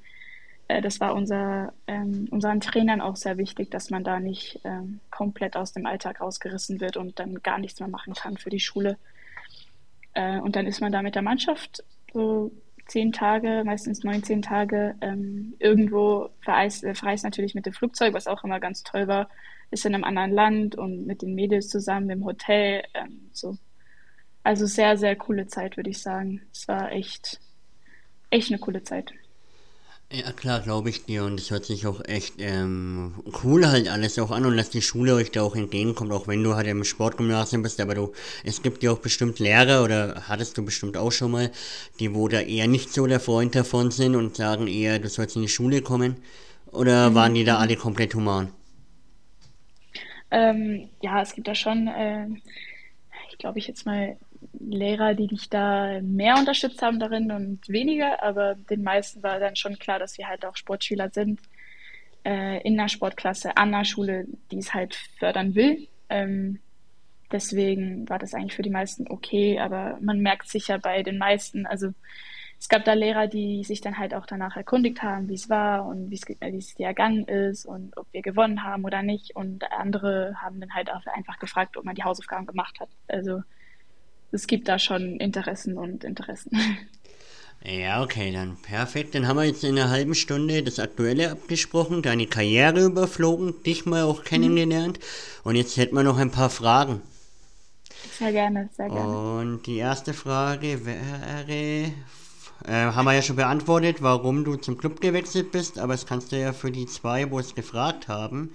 Äh, 0.68 0.82
das 0.82 1.00
war 1.00 1.16
unser, 1.16 1.74
ähm, 1.88 2.28
unseren 2.32 2.62
Trainern 2.62 3.02
auch 3.02 3.16
sehr 3.16 3.38
wichtig, 3.38 3.72
dass 3.72 3.90
man 3.90 4.04
da 4.04 4.20
nicht 4.20 4.60
ähm, 4.64 5.00
komplett 5.12 5.56
aus 5.56 5.74
dem 5.74 5.86
Alltag 5.86 6.22
rausgerissen 6.22 6.80
wird 6.80 6.98
und 6.98 7.20
dann 7.20 7.42
gar 7.44 7.60
nichts 7.60 7.80
mehr 7.80 7.90
machen 7.90 8.14
kann 8.14 8.38
für 8.38 8.50
die 8.50 8.60
Schule. 8.60 8.98
Äh, 10.14 10.40
und 10.40 10.56
dann 10.56 10.68
ist 10.68 10.82
man 10.82 10.92
da 10.92 11.02
mit 11.02 11.16
der 11.16 11.22
Mannschaft 11.22 11.84
so 12.14 12.52
zehn 12.88 13.12
Tage, 13.12 13.64
meistens 13.66 14.04
19 14.04 14.42
Tage, 14.42 14.96
ähm, 15.02 15.56
irgendwo 15.60 16.30
verreist, 16.42 16.84
äh, 16.84 16.96
verreist 16.96 17.24
natürlich 17.24 17.56
mit 17.56 17.66
dem 17.66 17.74
Flugzeug, 17.74 18.14
was 18.14 18.28
auch 18.28 18.44
immer 18.44 18.60
ganz 18.60 18.84
toll 18.84 19.08
war, 19.08 19.30
ist 19.72 19.86
in 19.86 19.96
einem 19.96 20.04
anderen 20.04 20.32
Land 20.32 20.76
und 20.76 21.08
mit 21.08 21.22
den 21.22 21.34
Mädels 21.36 21.70
zusammen 21.70 22.10
im 22.10 22.26
Hotel. 22.26 22.84
Ähm, 22.94 23.30
so. 23.32 23.58
Also 24.44 24.66
sehr, 24.66 24.98
sehr 24.98 25.16
coole 25.16 25.48
Zeit, 25.48 25.78
würde 25.78 25.90
ich 25.90 26.02
sagen. 26.02 26.42
Es 26.54 26.68
war 26.68 26.92
echt, 26.92 27.40
echt 28.30 28.52
eine 28.52 28.60
coole 28.60 28.84
Zeit. 28.84 29.14
Ja, 30.12 30.32
klar, 30.32 30.60
glaube 30.62 30.90
ich 30.90 31.06
dir. 31.06 31.24
Und 31.24 31.40
es 31.40 31.50
hört 31.50 31.66
sich 31.66 31.88
auch 31.88 32.04
echt 32.06 32.36
ähm, 32.38 33.16
cool 33.44 33.68
halt 33.68 33.88
alles 33.88 34.20
auch 34.20 34.30
an 34.30 34.46
und 34.46 34.58
dass 34.58 34.70
die 34.70 34.84
Schule 34.84 35.16
euch 35.16 35.32
da 35.32 35.42
auch 35.42 35.56
entgegenkommt, 35.56 36.12
auch 36.12 36.28
wenn 36.28 36.44
du 36.44 36.54
halt 36.56 36.68
im 36.68 36.84
Sportgymnasium 36.84 37.64
bist. 37.64 37.82
Aber 37.82 37.96
du, 37.96 38.14
es 38.44 38.62
gibt 38.62 38.84
ja 38.84 38.92
auch 38.92 39.00
bestimmt 39.00 39.40
Lehrer 39.40 39.84
oder 39.84 40.24
hattest 40.28 40.58
du 40.58 40.64
bestimmt 40.64 40.98
auch 40.98 41.12
schon 41.12 41.32
mal, 41.32 41.52
die 42.00 42.14
wo 42.14 42.28
da 42.28 42.42
eher 42.42 42.68
nicht 42.68 42.94
so 42.94 43.08
der 43.08 43.20
Freund 43.20 43.56
davon 43.56 43.90
sind 43.90 44.16
und 44.16 44.36
sagen 44.36 44.68
eher, 44.68 45.00
du 45.00 45.10
sollst 45.10 45.36
in 45.36 45.42
die 45.42 45.48
Schule 45.48 45.82
kommen. 45.82 46.18
Oder 46.72 47.10
mhm. 47.10 47.16
waren 47.16 47.34
die 47.34 47.44
da 47.44 47.58
alle 47.58 47.76
komplett 47.76 48.14
human? 48.14 48.50
Ähm, 50.30 50.90
ja, 51.02 51.22
es 51.22 51.34
gibt 51.34 51.48
da 51.48 51.56
schon, 51.56 51.88
äh, 51.88 52.28
ich 53.32 53.38
glaube 53.38 53.60
ich 53.60 53.68
jetzt 53.68 53.86
mal 53.86 54.18
Lehrer, 54.60 55.14
die 55.14 55.28
dich 55.28 55.50
da 55.50 56.00
mehr 56.02 56.38
unterstützt 56.38 56.82
haben 56.82 57.00
darin 57.00 57.32
und 57.32 57.68
weniger, 57.70 58.24
aber 58.24 58.56
den 58.56 58.84
meisten 58.84 59.24
war 59.24 59.40
dann 59.40 59.56
schon 59.56 59.78
klar, 59.80 60.00
dass 60.00 60.18
wir 60.18 60.28
halt 60.28 60.46
auch 60.46 60.56
Sportschüler 60.56 61.10
sind, 61.10 61.42
äh, 62.26 62.62
in 62.62 62.78
der 62.78 62.90
Sportklasse, 62.90 63.58
an 63.58 63.72
der 63.72 63.86
Schule, 63.86 64.26
die 64.52 64.60
es 64.60 64.74
halt 64.74 64.96
fördern 65.20 65.56
will. 65.56 65.88
Ähm, 66.10 66.60
deswegen 67.32 68.08
war 68.10 68.20
das 68.20 68.34
eigentlich 68.34 68.56
für 68.56 68.62
die 68.62 68.70
meisten 68.70 69.08
okay, 69.10 69.60
aber 69.60 69.98
man 70.02 70.20
merkt 70.20 70.50
sicher 70.50 70.80
bei 70.80 71.04
den 71.04 71.18
meisten, 71.18 71.66
also 71.66 71.94
es 72.64 72.70
gab 72.70 72.86
da 72.86 72.94
Lehrer, 72.94 73.28
die 73.28 73.66
sich 73.66 73.82
dann 73.82 73.98
halt 73.98 74.14
auch 74.14 74.26
danach 74.26 74.56
erkundigt 74.56 75.04
haben, 75.04 75.28
wie 75.28 75.34
es 75.34 75.50
war 75.50 75.86
und 75.86 76.10
wie 76.10 76.16
es 76.16 76.76
dir 76.76 76.86
ergangen 76.86 77.26
ist 77.26 77.66
und 77.66 77.98
ob 77.98 78.08
wir 78.14 78.22
gewonnen 78.22 78.64
haben 78.64 78.86
oder 78.86 79.02
nicht. 79.02 79.36
Und 79.36 79.70
andere 79.70 80.36
haben 80.42 80.62
dann 80.62 80.74
halt 80.74 80.90
auch 80.90 81.06
einfach 81.08 81.40
gefragt, 81.40 81.76
ob 81.76 81.84
man 81.84 81.96
die 81.96 82.06
Hausaufgaben 82.06 82.46
gemacht 82.46 82.80
hat. 82.80 82.88
Also 83.10 83.42
es 84.34 84.48
gibt 84.48 84.68
da 84.68 84.80
schon 84.80 85.18
Interessen 85.18 85.78
und 85.78 86.04
Interessen. 86.04 86.52
Ja, 87.66 88.04
okay, 88.04 88.34
dann 88.34 88.58
perfekt. 88.58 89.16
Dann 89.16 89.26
haben 89.26 89.38
wir 89.38 89.46
jetzt 89.46 89.64
in 89.64 89.80
einer 89.80 89.90
halben 89.90 90.16
Stunde 90.16 90.64
das 90.64 90.80
Aktuelle 90.80 91.32
abgesprochen, 91.32 92.02
deine 92.02 92.28
Karriere 92.28 92.84
überflogen, 92.84 93.54
dich 93.64 93.86
mal 93.86 94.04
auch 94.04 94.26
kennengelernt. 94.26 95.00
Und 95.46 95.56
jetzt 95.56 95.78
hätten 95.78 95.96
wir 95.96 96.04
noch 96.04 96.18
ein 96.18 96.30
paar 96.30 96.50
Fragen. 96.50 97.02
Sehr 98.20 98.34
gerne, 98.34 98.70
sehr 98.76 98.90
gerne. 98.90 99.40
Und 99.40 99.66
die 99.66 99.78
erste 99.78 100.14
Frage 100.14 100.86
wäre 100.86 101.94
äh, 102.66 102.92
haben 102.92 103.06
wir 103.06 103.14
ja 103.14 103.22
schon 103.22 103.36
beantwortet, 103.36 104.02
warum 104.02 104.44
du 104.44 104.56
zum 104.56 104.78
Club 104.78 105.02
gewechselt 105.02 105.52
bist, 105.52 105.80
aber 105.80 105.94
das 105.94 106.06
kannst 106.06 106.32
du 106.32 106.40
ja 106.40 106.54
für 106.54 106.72
die 106.72 106.86
zwei, 106.86 107.30
wo 107.32 107.40
es 107.40 107.56
gefragt 107.56 108.08
haben, 108.08 108.52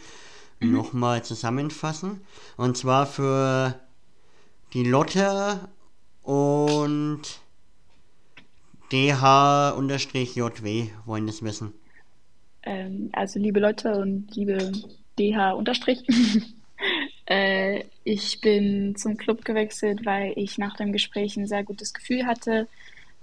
mhm. 0.61 0.73
nochmal 0.73 1.25
zusammenfassen. 1.25 2.21
Und 2.57 2.77
zwar 2.77 3.07
für 3.07 3.75
die 4.73 4.85
Lotte 4.85 5.69
und 6.23 7.23
DH-JW 8.93 10.89
wollen 11.07 11.27
das 11.27 11.43
wissen. 11.43 11.73
Ähm, 12.63 13.11
also 13.13 13.39
liebe 13.39 13.61
Lotte 13.61 13.93
und 13.97 14.35
liebe 14.35 14.73
DH- 15.19 15.55
äh, 17.27 17.85
ich 18.05 18.41
bin 18.41 18.97
zum 18.97 19.17
Club 19.17 19.45
gewechselt, 19.45 20.05
weil 20.05 20.33
ich 20.37 20.59
nach 20.59 20.77
dem 20.77 20.93
Gespräch 20.93 21.37
ein 21.37 21.47
sehr 21.47 21.65
gutes 21.65 21.93
Gefühl 21.93 22.27
hatte 22.27 22.69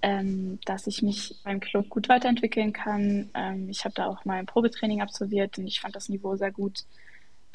ähm, 0.06 0.60
dass 0.66 0.86
ich 0.86 1.02
mich 1.02 1.34
beim 1.44 1.60
Club 1.60 1.90
gut 1.90 2.10
weiterentwickeln 2.10 2.74
kann. 2.74 3.32
Ähm, 3.34 3.70
ich 3.70 3.86
habe 3.86 3.96
da 3.96 4.06
auch 4.06 4.24
mal 4.24 4.38
ein 4.38 4.46
Probetraining 4.46 5.02
absolviert 5.02 5.58
und 5.58 5.66
ich 5.66 5.80
fand 5.80 5.96
das 5.96 6.10
Niveau 6.10 6.36
sehr 6.36 6.52
gut 6.52 6.84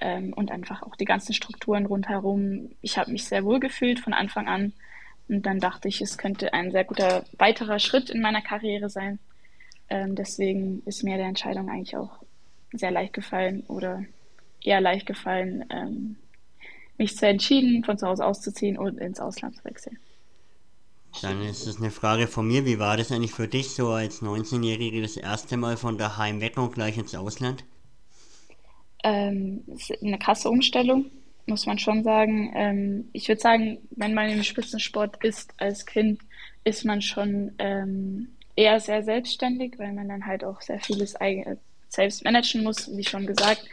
ähm, 0.01 0.33
und 0.33 0.51
einfach 0.51 0.83
auch 0.83 0.97
die 0.97 1.05
ganzen 1.05 1.35
Strukturen 1.35 1.87
rundherum. 1.87 2.71
Ich 2.83 2.99
habe 2.99 3.13
mich 3.13 3.25
sehr 3.25 3.45
wohl 3.45 3.61
gefühlt 3.61 4.01
von 4.01 4.13
Anfang 4.13 4.49
an 4.49 4.73
und 5.29 5.47
dann 5.47 5.61
dachte 5.61 5.89
ich, 5.89 6.01
es 6.01 6.19
könnte 6.19 6.53
ein 6.53 6.73
sehr 6.73 6.85
guter 6.85 7.25
weiterer 7.39 7.79
Schritt 7.79 8.11
in 8.11 8.21
meiner 8.21 8.43
Karriere 8.43 8.89
sein. 8.89 9.19
Ähm, 9.89 10.15
deswegen 10.15 10.83
ist 10.87 11.05
mir 11.05 11.17
der 11.17 11.27
Entscheidung 11.27 11.69
eigentlich 11.69 11.97
auch 11.97 12.11
sehr 12.73 12.91
leicht 12.91 13.13
gefallen 13.13 13.65
oder 13.69 14.05
eher 14.63 14.81
leicht 14.81 15.07
gefallen, 15.07 15.65
ähm, 15.71 16.17
mich 16.99 17.17
zu 17.17 17.27
entschieden, 17.27 17.85
von 17.85 17.99
zu 17.99 18.07
Hause 18.07 18.25
auszuziehen 18.25 18.79
und 18.79 18.99
ins 18.99 19.21
Ausland 19.21 19.57
zu 19.57 19.65
wechseln. 19.65 19.99
Dann 21.23 21.43
ist 21.43 21.67
es 21.67 21.79
eine 21.79 21.91
Frage 21.91 22.29
von 22.29 22.47
mir. 22.47 22.65
Wie 22.65 22.79
war 22.79 22.97
das 22.97 23.11
eigentlich 23.11 23.33
für 23.33 23.49
dich 23.49 23.71
so 23.71 23.89
als 23.89 24.23
19-Jährige 24.23 25.03
das 25.03 25.17
erste 25.17 25.57
Mal 25.57 25.77
von 25.77 25.99
daheim 25.99 26.41
weg 26.41 26.57
und 26.57 26.73
gleich 26.73 26.99
ins 26.99 27.15
Ausland? 27.15 27.65
Ähm, 29.03 29.65
eine 30.03 30.19
krasse 30.19 30.51
Umstellung, 30.51 31.07
muss 31.47 31.67
man 31.67 31.79
schon 31.79 32.03
sagen. 32.03 32.53
Ähm, 32.55 33.09
ich 33.13 33.29
würde 33.29 33.41
sagen, 33.41 33.79
wenn 33.91 34.15
man 34.15 34.29
im 34.31 34.43
Spitzensport 34.43 35.23
ist 35.25 35.55
als 35.59 35.87
Kind, 35.87 36.21
ist 36.65 36.85
man 36.85 37.01
schon 37.01 37.53
ähm, 37.59 38.29
eher 38.57 38.79
sehr 38.81 39.03
selbstständig, 39.03 39.79
weil 39.79 39.93
man 39.93 40.09
dann 40.09 40.27
halt 40.27 40.45
auch 40.45 40.61
sehr 40.61 40.81
vieles 40.81 41.15
selbst 41.89 42.25
managen 42.25 42.63
muss, 42.63 42.95
wie 42.97 43.05
schon 43.05 43.27
gesagt. 43.27 43.65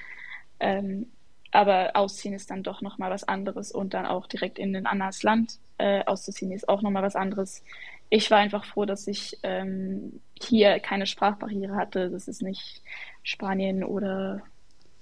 Ähm, 0.60 1.08
aber 1.52 1.92
ausziehen 1.96 2.34
ist 2.34 2.50
dann 2.52 2.64
doch 2.64 2.82
nochmal 2.82 3.10
was 3.10 3.24
anderes 3.24 3.72
und 3.72 3.94
dann 3.94 4.06
auch 4.06 4.28
direkt 4.28 4.60
in 4.60 4.76
ein 4.76 4.86
anderes 4.86 5.24
Land 5.24 5.60
äh, 5.78 6.04
auszuziehen 6.06 6.52
ist 6.52 6.68
auch 6.70 6.82
nochmal 6.82 7.04
was 7.04 7.16
anderes. 7.16 7.64
Ich 8.10 8.32
war 8.32 8.40
einfach 8.40 8.66
froh, 8.66 8.86
dass 8.86 9.08
ich 9.08 9.38
ähm, 9.44 10.22
hier 10.42 10.80
keine 10.80 11.06
Sprachbarriere 11.06 11.76
hatte. 11.76 12.10
Das 12.10 12.28
ist 12.28 12.42
nicht 12.42 12.82
Spanien 13.24 13.84
oder, 13.84 14.42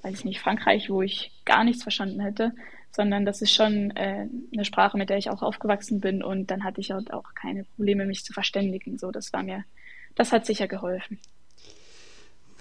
weiß 0.06 0.20
ich 0.20 0.26
nicht, 0.26 0.40
Frankreich, 0.40 0.90
wo 0.90 1.02
ich 1.02 1.32
gar 1.46 1.64
nichts 1.64 1.82
verstanden 1.82 2.20
hätte, 2.20 2.52
sondern 2.92 3.26
das 3.26 3.42
ist 3.42 3.56
schon 3.56 3.90
äh, 3.92 4.28
eine 4.54 4.64
Sprache, 4.64 4.98
mit 4.98 5.10
der 5.10 5.18
ich 5.18 5.32
auch 5.32 5.42
aufgewachsen 5.42 6.00
bin 6.00 6.22
und 6.22 6.52
dann 6.52 6.64
hatte 6.64 6.80
ich 6.80 6.92
halt 6.92 7.12
auch 7.12 7.34
keine 7.34 7.64
Probleme, 7.64 8.06
mich 8.06 8.24
zu 8.24 8.32
verständigen. 8.32 9.00
So, 9.00 9.10
das 9.10 9.34
war 9.34 9.42
mir, 9.42 9.64
das 10.14 10.32
hat 10.32 10.46
sicher 10.46 10.68
geholfen. 10.68 11.18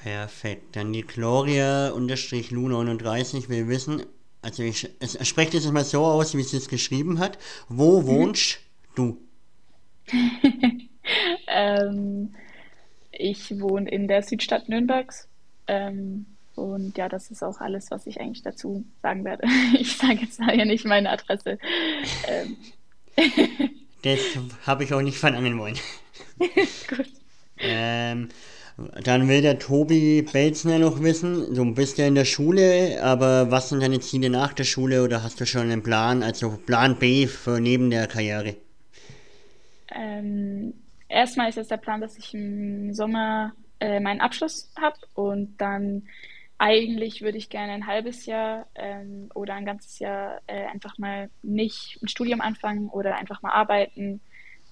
Perfekt. 0.02 0.74
Dann 0.74 0.94
die 0.94 1.04
Gloria-Lu39 1.04 3.50
will 3.50 3.68
wissen, 3.68 4.06
also 4.40 4.62
ich, 4.62 4.88
es, 5.00 5.14
es 5.14 5.28
spricht 5.28 5.52
es 5.54 5.70
mal 5.70 5.84
so 5.84 6.02
aus, 6.04 6.34
wie 6.34 6.42
sie 6.42 6.56
es 6.56 6.68
geschrieben 6.68 7.18
hat. 7.18 7.36
Wo 7.68 8.00
mhm. 8.00 8.06
wohnst 8.06 8.60
du? 8.94 9.18
ähm, 11.46 12.34
ich 13.12 13.60
wohne 13.60 13.90
in 13.90 14.08
der 14.08 14.22
Südstadt 14.22 14.70
Nürnbergs. 14.70 15.28
Ähm, 15.66 16.24
und 16.56 16.96
ja, 16.96 17.08
das 17.08 17.30
ist 17.30 17.42
auch 17.42 17.60
alles, 17.60 17.90
was 17.90 18.06
ich 18.06 18.20
eigentlich 18.20 18.42
dazu 18.42 18.84
sagen 19.02 19.24
werde. 19.24 19.46
Ich 19.78 19.96
sage 19.96 20.20
jetzt 20.22 20.40
ja 20.40 20.64
nicht 20.64 20.84
meine 20.84 21.10
Adresse. 21.10 21.58
Ähm. 22.28 22.56
Das 24.02 24.20
habe 24.66 24.84
ich 24.84 24.92
auch 24.92 25.00
nicht 25.00 25.16
verlangen 25.16 25.58
wollen. 25.58 25.78
Gut. 26.38 27.06
Ähm, 27.58 28.28
dann 29.02 29.28
will 29.28 29.40
der 29.40 29.58
Tobi 29.58 30.20
Belzner 30.20 30.78
noch 30.78 31.00
wissen, 31.00 31.54
du 31.54 31.74
bist 31.74 31.96
ja 31.96 32.06
in 32.06 32.14
der 32.14 32.26
Schule, 32.26 33.02
aber 33.02 33.50
was 33.50 33.70
sind 33.70 33.82
deine 33.82 34.00
Ziele 34.00 34.28
nach 34.28 34.52
der 34.52 34.64
Schule 34.64 35.04
oder 35.04 35.22
hast 35.22 35.40
du 35.40 35.46
schon 35.46 35.62
einen 35.62 35.82
Plan, 35.82 36.22
also 36.22 36.58
Plan 36.66 36.98
B 36.98 37.26
für 37.26 37.60
neben 37.60 37.88
der 37.88 38.06
Karriere? 38.06 38.56
Ähm, 39.94 40.74
erstmal 41.08 41.48
ist 41.48 41.56
jetzt 41.56 41.70
der 41.70 41.76
Plan, 41.76 42.00
dass 42.00 42.18
ich 42.18 42.34
im 42.34 42.92
Sommer 42.92 43.52
äh, 43.80 44.00
meinen 44.00 44.20
Abschluss 44.20 44.70
habe 44.80 44.96
und 45.14 45.56
dann 45.58 46.02
eigentlich 46.58 47.22
würde 47.22 47.38
ich 47.38 47.48
gerne 47.48 47.72
ein 47.72 47.86
halbes 47.86 48.26
Jahr 48.26 48.66
ähm, 48.74 49.30
oder 49.34 49.54
ein 49.54 49.66
ganzes 49.66 49.98
Jahr 49.98 50.40
äh, 50.46 50.66
einfach 50.66 50.98
mal 50.98 51.30
nicht 51.42 51.98
ein 52.02 52.08
Studium 52.08 52.40
anfangen 52.40 52.88
oder 52.88 53.16
einfach 53.16 53.42
mal 53.42 53.52
arbeiten 53.52 54.20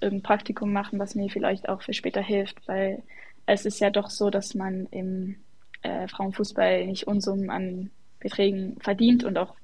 irgendein 0.03 0.22
Praktikum 0.22 0.72
machen, 0.72 0.99
was 0.99 1.14
mir 1.14 1.30
vielleicht 1.30 1.68
auch 1.68 1.83
für 1.83 1.95
später 1.95 2.20
hilft, 2.20 2.66
weil 2.66 3.03
es 3.47 3.64
ist 3.64 3.80
ja 3.80 3.91
doch 3.91 4.11
so, 4.11 4.30
dass 4.30 4.55
man 4.55 4.87
im 4.91 5.37
äh, 5.83 6.09
Frauenfußball 6.09 6.87
nicht 6.87 7.07
Unsummen 7.07 7.51
an 7.51 7.91
Beträgen 8.20 8.76
verdient 8.80 9.24
und 9.24 9.39
auch 9.39 9.55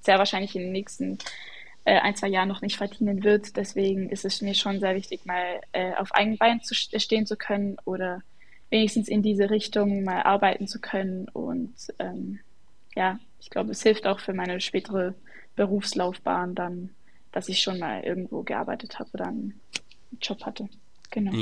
sehr 0.00 0.18
wahrscheinlich 0.18 0.54
in 0.54 0.62
den 0.62 0.72
nächsten 0.72 1.18
äh, 1.84 1.98
ein, 1.98 2.14
zwei 2.14 2.28
Jahren 2.28 2.48
noch 2.48 2.62
nicht 2.62 2.76
verdienen 2.76 3.24
wird. 3.24 3.56
Deswegen 3.56 4.08
ist 4.10 4.24
es 4.24 4.40
mir 4.40 4.54
schon 4.54 4.80
sehr 4.80 4.94
wichtig, 4.94 5.26
mal 5.26 5.60
äh, 5.72 5.94
auf 5.94 6.12
eigenen 6.12 6.38
Beinen 6.38 6.62
zu 6.62 6.74
stehen 6.74 7.26
zu 7.26 7.36
können 7.36 7.76
oder 7.84 8.22
wenigstens 8.70 9.08
in 9.08 9.22
diese 9.22 9.50
Richtung 9.50 10.04
mal 10.04 10.22
arbeiten 10.22 10.66
zu 10.66 10.80
können. 10.80 11.28
Und 11.28 11.74
ähm, 11.98 12.40
ja, 12.94 13.18
ich 13.40 13.50
glaube, 13.50 13.72
es 13.72 13.82
hilft 13.82 14.06
auch 14.06 14.20
für 14.20 14.32
meine 14.32 14.60
spätere 14.60 15.14
Berufslaufbahn 15.54 16.54
dann, 16.54 16.90
dass 17.32 17.48
ich 17.48 17.60
schon 17.60 17.78
mal 17.78 18.02
irgendwo 18.02 18.42
gearbeitet 18.42 18.98
habe 18.98 19.10
oder 19.14 19.26
einen 19.26 19.60
Job 20.20 20.44
hatte. 20.44 20.68
Genau. 21.10 21.32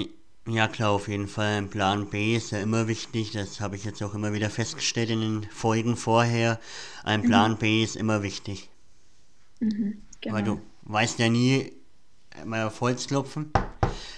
Ja, 0.47 0.68
klar, 0.68 0.91
auf 0.91 1.09
jeden 1.09 1.27
Fall. 1.29 1.57
Ein 1.57 1.70
Plan 1.70 2.11
B 2.11 2.37
ist 2.37 2.53
ja 2.53 2.59
immer 2.59 2.87
wichtig. 2.87 3.33
Das 3.33 3.61
habe 3.61 3.77
ich 3.77 3.85
jetzt 3.85 4.03
auch 4.03 4.14
immer 4.14 4.35
wieder 4.35 4.51
festgestellt 4.51 5.09
in 5.11 5.20
den 5.20 5.51
Folgen 5.51 5.97
vorher. 5.97 6.61
Ein 7.03 7.22
mhm. 7.22 7.27
Plan 7.27 7.51
mhm. 7.53 7.57
B 7.57 7.83
ist 7.83 7.97
immer 7.97 8.22
wichtig. 8.22 8.68
Mhm, 9.61 10.03
genau. 10.20 10.35
Weil 10.35 10.43
du 10.43 10.61
weißt 10.83 11.18
ja 11.18 11.31
nie, 11.31 11.72
mal 12.45 12.66
auf 12.66 12.81
Holz 12.83 13.07
klopfen. 13.07 13.53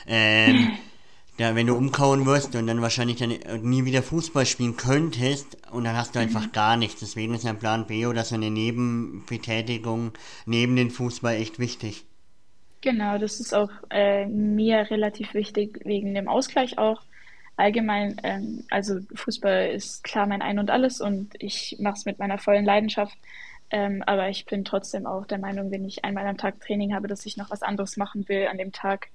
Ähm, 0.07 0.73
ja, 1.39 1.55
wenn 1.55 1.67
du 1.67 1.75
umkauen 1.75 2.25
wirst 2.25 2.55
und 2.57 2.67
dann 2.67 2.81
wahrscheinlich 2.81 3.19
dann 3.19 3.37
nie 3.63 3.85
wieder 3.85 4.03
Fußball 4.03 4.47
spielen 4.47 4.77
könntest 4.77 5.59
und 5.71 5.85
dann 5.85 5.97
hast 5.97 6.15
du 6.15 6.19
einfach 6.19 6.47
mhm. 6.47 6.53
gar 6.53 6.77
nichts. 6.77 7.01
Deswegen 7.01 7.35
ist 7.35 7.47
ein 7.47 7.59
Plan 7.59 7.87
B 7.87 8.07
oder 8.07 8.25
so 8.25 8.35
eine 8.35 8.51
Nebenbetätigung 8.51 10.13
neben 10.47 10.77
dem 10.77 10.91
Fußball 10.91 11.35
echt 11.35 11.59
wichtig. 11.59 12.05
Genau, 12.81 13.19
das 13.19 13.41
ist 13.41 13.55
auch 13.55 13.71
äh, 13.91 14.27
mir 14.27 14.91
relativ 14.91 15.35
wichtig 15.35 15.81
wegen 15.85 16.15
dem 16.15 16.29
Ausgleich 16.29 16.79
auch. 16.79 17.03
Allgemein, 17.57 18.21
ähm, 18.23 18.65
also 18.71 19.01
Fußball 19.15 19.71
ist 19.71 20.05
klar 20.05 20.27
mein 20.27 20.43
Ein 20.43 20.59
und 20.59 20.71
alles 20.71 21.01
und 21.01 21.33
ich 21.39 21.77
mache 21.81 21.97
es 21.97 22.05
mit 22.05 22.19
meiner 22.19 22.39
vollen 22.39 22.65
Leidenschaft. 22.65 23.17
Ähm, 23.71 24.03
aber 24.07 24.29
ich 24.29 24.47
bin 24.47 24.65
trotzdem 24.65 25.07
auch 25.07 25.27
der 25.27 25.39
Meinung, 25.39 25.71
wenn 25.71 25.85
ich 25.85 26.05
einmal 26.05 26.27
am 26.27 26.37
Tag 26.37 26.61
Training 26.61 26.95
habe, 26.95 27.09
dass 27.09 27.27
ich 27.27 27.37
noch 27.37 27.51
was 27.51 27.63
anderes 27.63 27.97
machen 27.97 28.29
will 28.29 28.47
an 28.47 28.59
dem 28.59 28.73
Tag 28.73 29.09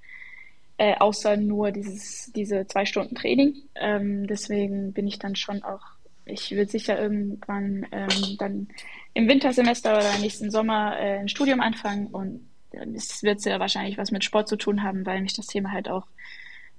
äh, 0.82 0.96
außer 0.98 1.36
nur 1.36 1.70
dieses, 1.70 2.32
diese 2.34 2.66
zwei 2.66 2.86
Stunden 2.86 3.14
Training. 3.14 3.54
Ähm, 3.76 4.26
deswegen 4.26 4.92
bin 4.92 5.06
ich 5.06 5.20
dann 5.20 5.36
schon 5.36 5.62
auch, 5.62 5.82
ich 6.24 6.50
will 6.50 6.68
sicher 6.68 7.00
irgendwann 7.00 7.86
ähm, 7.92 8.36
dann 8.36 8.68
im 9.14 9.28
Wintersemester 9.28 9.96
oder 9.96 10.18
nächsten 10.18 10.50
Sommer 10.50 10.98
äh, 10.98 11.18
ein 11.18 11.28
Studium 11.28 11.60
anfangen 11.60 12.08
und 12.08 12.48
es 12.96 13.22
wird 13.22 13.40
sehr 13.40 13.60
wahrscheinlich 13.60 13.96
was 13.96 14.10
mit 14.10 14.24
Sport 14.24 14.48
zu 14.48 14.56
tun 14.56 14.82
haben, 14.82 15.06
weil 15.06 15.22
mich 15.22 15.34
das 15.34 15.46
Thema 15.46 15.70
halt 15.70 15.88
auch 15.88 16.08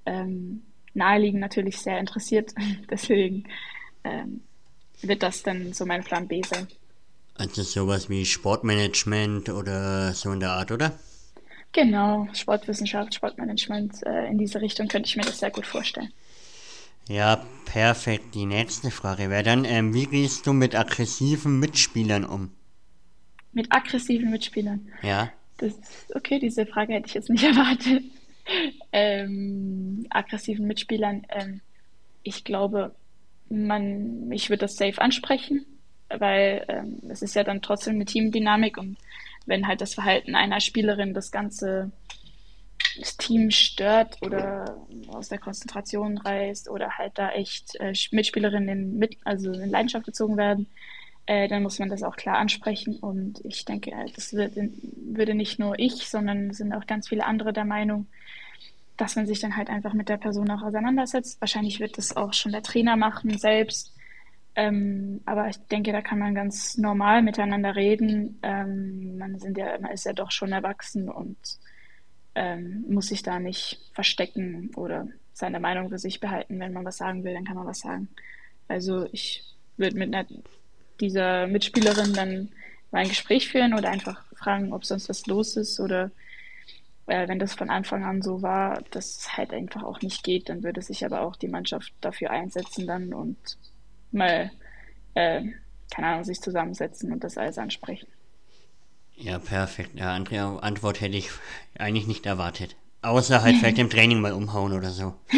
ähm, 0.05 0.63
naheliegend 0.93 1.39
natürlich 1.39 1.77
sehr 1.77 1.97
interessiert. 1.97 2.53
Deswegen 2.89 3.45
ähm, 4.03 4.41
wird 5.01 5.23
das 5.23 5.43
dann 5.43 5.71
so 5.71 5.85
mein 5.85 6.03
Plan 6.03 6.27
B 6.27 6.41
sein. 6.43 6.67
Also 7.35 7.63
sowas 7.63 8.09
wie 8.09 8.25
Sportmanagement 8.25 9.47
oder 9.47 10.11
so 10.11 10.33
in 10.33 10.41
der 10.41 10.51
Art, 10.51 10.73
oder? 10.73 10.91
Genau, 11.73 12.27
Sportwissenschaft, 12.33 13.15
Sportmanagement, 13.15 14.05
äh, 14.05 14.27
in 14.27 14.37
diese 14.37 14.61
Richtung 14.61 14.87
könnte 14.87 15.09
ich 15.09 15.15
mir 15.15 15.23
das 15.23 15.39
sehr 15.39 15.49
gut 15.49 15.65
vorstellen. 15.65 16.13
Ja, 17.09 17.43
perfekt. 17.65 18.35
Die 18.35 18.45
nächste 18.45 18.91
Frage 18.91 19.29
wäre 19.29 19.43
dann, 19.43 19.65
ähm, 19.65 19.93
wie 19.93 20.05
gehst 20.05 20.47
du 20.47 20.53
mit 20.53 20.75
aggressiven 20.75 21.59
Mitspielern 21.59 22.23
um? 22.23 22.51
Mit 23.51 23.71
aggressiven 23.71 24.29
Mitspielern? 24.29 24.87
Ja. 25.01 25.31
Das, 25.57 25.73
okay, 26.13 26.39
diese 26.39 26.65
Frage 26.65 26.93
hätte 26.93 27.07
ich 27.07 27.15
jetzt 27.15 27.29
nicht 27.29 27.43
erwartet. 27.43 28.03
ähm, 28.91 30.05
aggressiven 30.11 30.67
Mitspielern, 30.67 31.25
ähm, 31.29 31.61
ich 32.21 32.43
glaube, 32.43 32.93
man, 33.49 34.31
ich 34.31 34.49
würde 34.49 34.61
das 34.61 34.75
safe 34.75 35.01
ansprechen, 35.01 35.65
weil 36.09 36.65
ähm, 36.67 37.01
es 37.09 37.21
ist 37.21 37.35
ja 37.35 37.43
dann 37.43 37.61
trotzdem 37.61 37.95
eine 37.95 38.05
Teamdynamik 38.05 38.77
und 38.77 38.97
wenn 39.45 39.67
halt 39.67 39.81
das 39.81 39.93
Verhalten 39.93 40.35
einer 40.35 40.59
Spielerin 40.59 41.13
das 41.13 41.31
ganze 41.31 41.91
Team 43.17 43.49
stört 43.49 44.17
oder 44.21 44.77
aus 45.07 45.29
der 45.29 45.39
Konzentration 45.39 46.17
reißt 46.17 46.69
oder 46.69 46.97
halt 46.97 47.17
da 47.17 47.31
echt 47.31 47.75
äh, 47.79 47.93
Mitspielerinnen 48.11 48.97
mit, 48.97 49.17
also 49.23 49.51
in 49.51 49.69
Leidenschaft 49.69 50.05
gezogen 50.05 50.37
werden, 50.37 50.67
äh, 51.25 51.47
dann 51.47 51.63
muss 51.63 51.79
man 51.79 51.89
das 51.89 52.03
auch 52.03 52.15
klar 52.15 52.37
ansprechen. 52.37 52.97
Und 52.97 53.43
ich 53.43 53.65
denke, 53.65 53.95
halt, 53.95 54.15
das 54.17 54.33
wird, 54.33 54.53
würde 54.55 55.33
nicht 55.33 55.59
nur 55.59 55.79
ich, 55.79 56.09
sondern 56.09 56.53
sind 56.53 56.73
auch 56.73 56.85
ganz 56.85 57.09
viele 57.09 57.25
andere 57.25 57.53
der 57.53 57.65
Meinung, 57.65 58.07
dass 58.97 59.15
man 59.15 59.25
sich 59.25 59.39
dann 59.39 59.57
halt 59.57 59.69
einfach 59.69 59.93
mit 59.93 60.09
der 60.09 60.17
Person 60.17 60.51
auch 60.51 60.61
auseinandersetzt. 60.61 61.41
Wahrscheinlich 61.41 61.79
wird 61.79 61.97
das 61.97 62.15
auch 62.15 62.33
schon 62.33 62.51
der 62.51 62.63
Trainer 62.63 62.95
machen 62.95 63.37
selbst 63.37 63.92
ähm, 64.55 65.21
aber 65.25 65.49
ich 65.49 65.57
denke, 65.71 65.91
da 65.91 66.01
kann 66.01 66.19
man 66.19 66.35
ganz 66.35 66.77
normal 66.77 67.21
miteinander 67.23 67.75
reden. 67.75 68.39
Ähm, 68.43 69.17
man, 69.17 69.39
sind 69.39 69.57
ja, 69.57 69.79
man 69.79 69.91
ist 69.91 70.05
ja 70.05 70.13
doch 70.13 70.31
schon 70.31 70.51
erwachsen 70.51 71.09
und 71.09 71.37
ähm, 72.35 72.85
muss 72.87 73.07
sich 73.07 73.23
da 73.23 73.39
nicht 73.39 73.79
verstecken 73.93 74.71
oder 74.75 75.07
seine 75.33 75.59
Meinung 75.59 75.89
für 75.89 75.97
sich 75.97 76.19
behalten. 76.19 76.59
Wenn 76.59 76.73
man 76.73 76.85
was 76.85 76.97
sagen 76.97 77.23
will, 77.23 77.33
dann 77.33 77.45
kann 77.45 77.55
man 77.55 77.65
was 77.65 77.79
sagen. 77.79 78.09
Also 78.67 79.07
ich 79.11 79.43
würde 79.77 79.97
mit 79.97 80.13
einer, 80.13 80.27
dieser 80.99 81.47
Mitspielerin 81.47 82.13
dann 82.13 82.49
mal 82.91 82.99
ein 82.99 83.09
Gespräch 83.09 83.49
führen 83.49 83.73
oder 83.73 83.89
einfach 83.89 84.23
fragen, 84.35 84.71
ob 84.71 84.85
sonst 84.85 85.09
was 85.09 85.25
los 85.25 85.57
ist 85.57 85.79
oder 85.79 86.11
äh, 87.07 87.27
wenn 87.27 87.39
das 87.39 87.55
von 87.55 87.71
Anfang 87.71 88.03
an 88.03 88.21
so 88.21 88.43
war, 88.43 88.83
dass 88.91 89.17
es 89.17 89.37
halt 89.37 89.51
einfach 89.51 89.81
auch 89.83 90.01
nicht 90.01 90.23
geht, 90.23 90.49
dann 90.49 90.63
würde 90.63 90.81
sich 90.83 91.03
aber 91.05 91.21
auch 91.21 91.35
die 91.35 91.47
Mannschaft 91.47 91.91
dafür 92.01 92.29
einsetzen 92.29 92.85
dann 92.85 93.13
und 93.13 93.57
mal, 94.13 94.51
äh, 95.15 95.41
keine 95.93 96.07
Ahnung, 96.07 96.23
sich 96.23 96.41
zusammensetzen 96.41 97.11
und 97.11 97.23
das 97.23 97.37
alles 97.37 97.57
ansprechen. 97.57 98.07
Ja, 99.15 99.39
perfekt. 99.39 99.91
Ja, 99.95 100.13
andere 100.13 100.61
Antwort 100.63 101.01
hätte 101.01 101.17
ich 101.17 101.29
eigentlich 101.77 102.07
nicht 102.07 102.25
erwartet. 102.25 102.75
Außer 103.01 103.41
halt 103.41 103.57
vielleicht 103.57 103.79
im 103.79 103.89
Training 103.89 104.21
mal 104.21 104.33
umhauen 104.33 104.73
oder 104.73 104.89
so. 104.89 105.13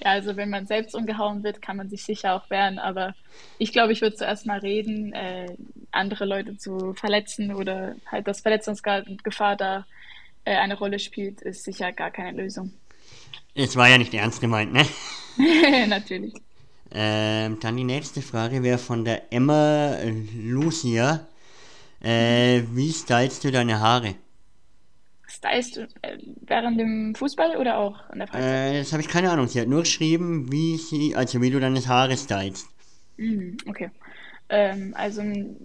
ja, 0.00 0.10
also 0.10 0.36
wenn 0.36 0.50
man 0.50 0.66
selbst 0.66 0.94
umgehauen 0.94 1.42
wird, 1.42 1.62
kann 1.62 1.76
man 1.76 1.88
sich 1.88 2.04
sicher 2.04 2.34
auch 2.34 2.50
wehren, 2.50 2.78
aber 2.78 3.14
ich 3.58 3.72
glaube, 3.72 3.92
ich 3.92 4.02
würde 4.02 4.16
zuerst 4.16 4.46
mal 4.46 4.58
reden, 4.58 5.12
äh, 5.12 5.56
andere 5.92 6.24
Leute 6.24 6.58
zu 6.58 6.92
verletzen 6.94 7.54
oder 7.54 7.94
halt 8.10 8.26
das 8.26 8.40
Verletzungsgefahr 8.40 9.56
da 9.56 9.86
äh, 10.44 10.56
eine 10.56 10.76
Rolle 10.76 10.98
spielt, 10.98 11.42
ist 11.42 11.64
sicher 11.64 11.92
gar 11.92 12.10
keine 12.10 12.42
Lösung. 12.42 12.72
Es 13.54 13.76
war 13.76 13.88
ja 13.88 13.98
nicht 13.98 14.12
ernst 14.12 14.40
gemeint, 14.40 14.72
ne? 14.72 14.84
Natürlich. 15.88 16.34
Ähm, 16.92 17.58
dann 17.60 17.76
die 17.76 17.84
nächste 17.84 18.22
Frage 18.22 18.62
wäre 18.62 18.78
von 18.78 19.04
der 19.04 19.32
Emma 19.32 19.96
Lucia. 20.34 21.26
Äh, 22.00 22.62
wie 22.72 22.92
stylst 22.92 23.44
du 23.44 23.50
deine 23.50 23.80
Haare? 23.80 24.14
Stylst 25.26 25.76
du 25.76 25.82
äh, 26.02 26.18
während 26.42 26.78
dem 26.78 27.14
Fußball 27.14 27.56
oder 27.56 27.78
auch 27.78 28.08
in 28.10 28.20
der 28.20 28.28
Freizeit? 28.28 28.74
Äh, 28.74 28.78
das 28.78 28.92
habe 28.92 29.02
ich 29.02 29.08
keine 29.08 29.30
Ahnung. 29.30 29.48
Sie 29.48 29.60
hat 29.60 29.68
nur 29.68 29.80
geschrieben, 29.80 30.50
wie 30.52 30.76
sie, 30.76 31.16
also 31.16 31.42
wie 31.42 31.50
du 31.50 31.58
deine 31.58 31.84
Haare 31.86 32.16
stylst. 32.16 32.66
Mhm, 33.16 33.56
okay. 33.68 33.90
Ähm, 34.48 34.94
also 34.96 35.22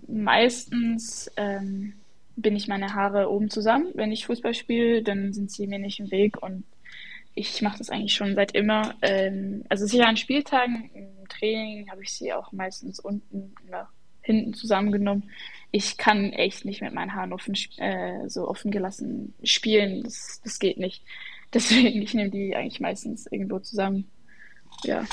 meistens 0.07 1.29
ähm, 1.37 1.93
bin 2.35 2.55
ich 2.55 2.67
meine 2.67 2.93
Haare 2.93 3.29
oben 3.29 3.49
zusammen. 3.49 3.91
Wenn 3.93 4.11
ich 4.11 4.25
Fußball 4.25 4.53
spiele, 4.53 5.03
dann 5.03 5.33
sind 5.33 5.51
sie 5.51 5.67
mir 5.67 5.79
nicht 5.79 5.99
im 5.99 6.09
Weg 6.11 6.41
und 6.41 6.63
ich 7.35 7.61
mache 7.61 7.77
das 7.77 7.89
eigentlich 7.89 8.13
schon 8.13 8.35
seit 8.35 8.53
immer. 8.53 8.95
Ähm, 9.01 9.63
also 9.69 9.85
sicher 9.85 10.07
an 10.07 10.17
Spieltagen, 10.17 10.89
im 10.93 11.27
Training 11.29 11.89
habe 11.89 12.03
ich 12.03 12.11
sie 12.11 12.33
auch 12.33 12.51
meistens 12.51 12.99
unten 12.99 13.55
nach 13.69 13.89
hinten 14.21 14.53
zusammengenommen. 14.53 15.29
Ich 15.71 15.97
kann 15.97 16.31
echt 16.33 16.65
nicht 16.65 16.81
mit 16.81 16.93
meinen 16.93 17.15
Haaren 17.15 17.33
offen, 17.33 17.55
äh, 17.77 18.27
so 18.27 18.47
offen 18.47 18.71
gelassen 18.71 19.33
spielen. 19.43 20.03
Das, 20.03 20.41
das 20.43 20.59
geht 20.59 20.77
nicht. 20.77 21.03
Deswegen, 21.53 22.01
ich 22.01 22.13
nehme 22.13 22.29
die 22.29 22.55
eigentlich 22.55 22.79
meistens 22.79 23.25
irgendwo 23.27 23.59
zusammen. 23.59 24.09
Ja. 24.83 25.05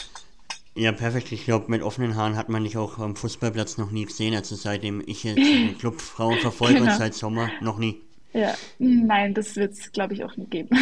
Ja, 0.75 0.93
perfekt. 0.93 1.33
Ich 1.33 1.45
glaube, 1.45 1.69
mit 1.69 1.83
offenen 1.83 2.15
Haaren 2.15 2.37
hat 2.37 2.49
man 2.49 2.63
dich 2.63 2.77
auch 2.77 2.99
am 2.99 3.17
Fußballplatz 3.17 3.79
noch 3.79 3.91
nie 3.91 4.05
gesehen. 4.05 4.35
Also 4.35 4.55
seitdem 4.55 5.03
ich 5.05 5.25
jetzt 5.25 5.39
den 5.39 5.77
Club 5.79 6.01
Frauen 6.01 6.39
verfolge 6.39 6.79
genau. 6.79 6.93
und 6.93 6.99
seit 6.99 7.15
Sommer 7.15 7.51
noch 7.61 7.79
nie. 7.79 8.01
Ja, 8.33 8.55
nein, 8.79 9.35
das 9.35 9.57
wird 9.57 9.73
es, 9.73 9.93
glaube 9.93 10.15
ich, 10.15 10.25
auch 10.25 10.37
nicht 10.37 10.51
geben. 10.51 10.69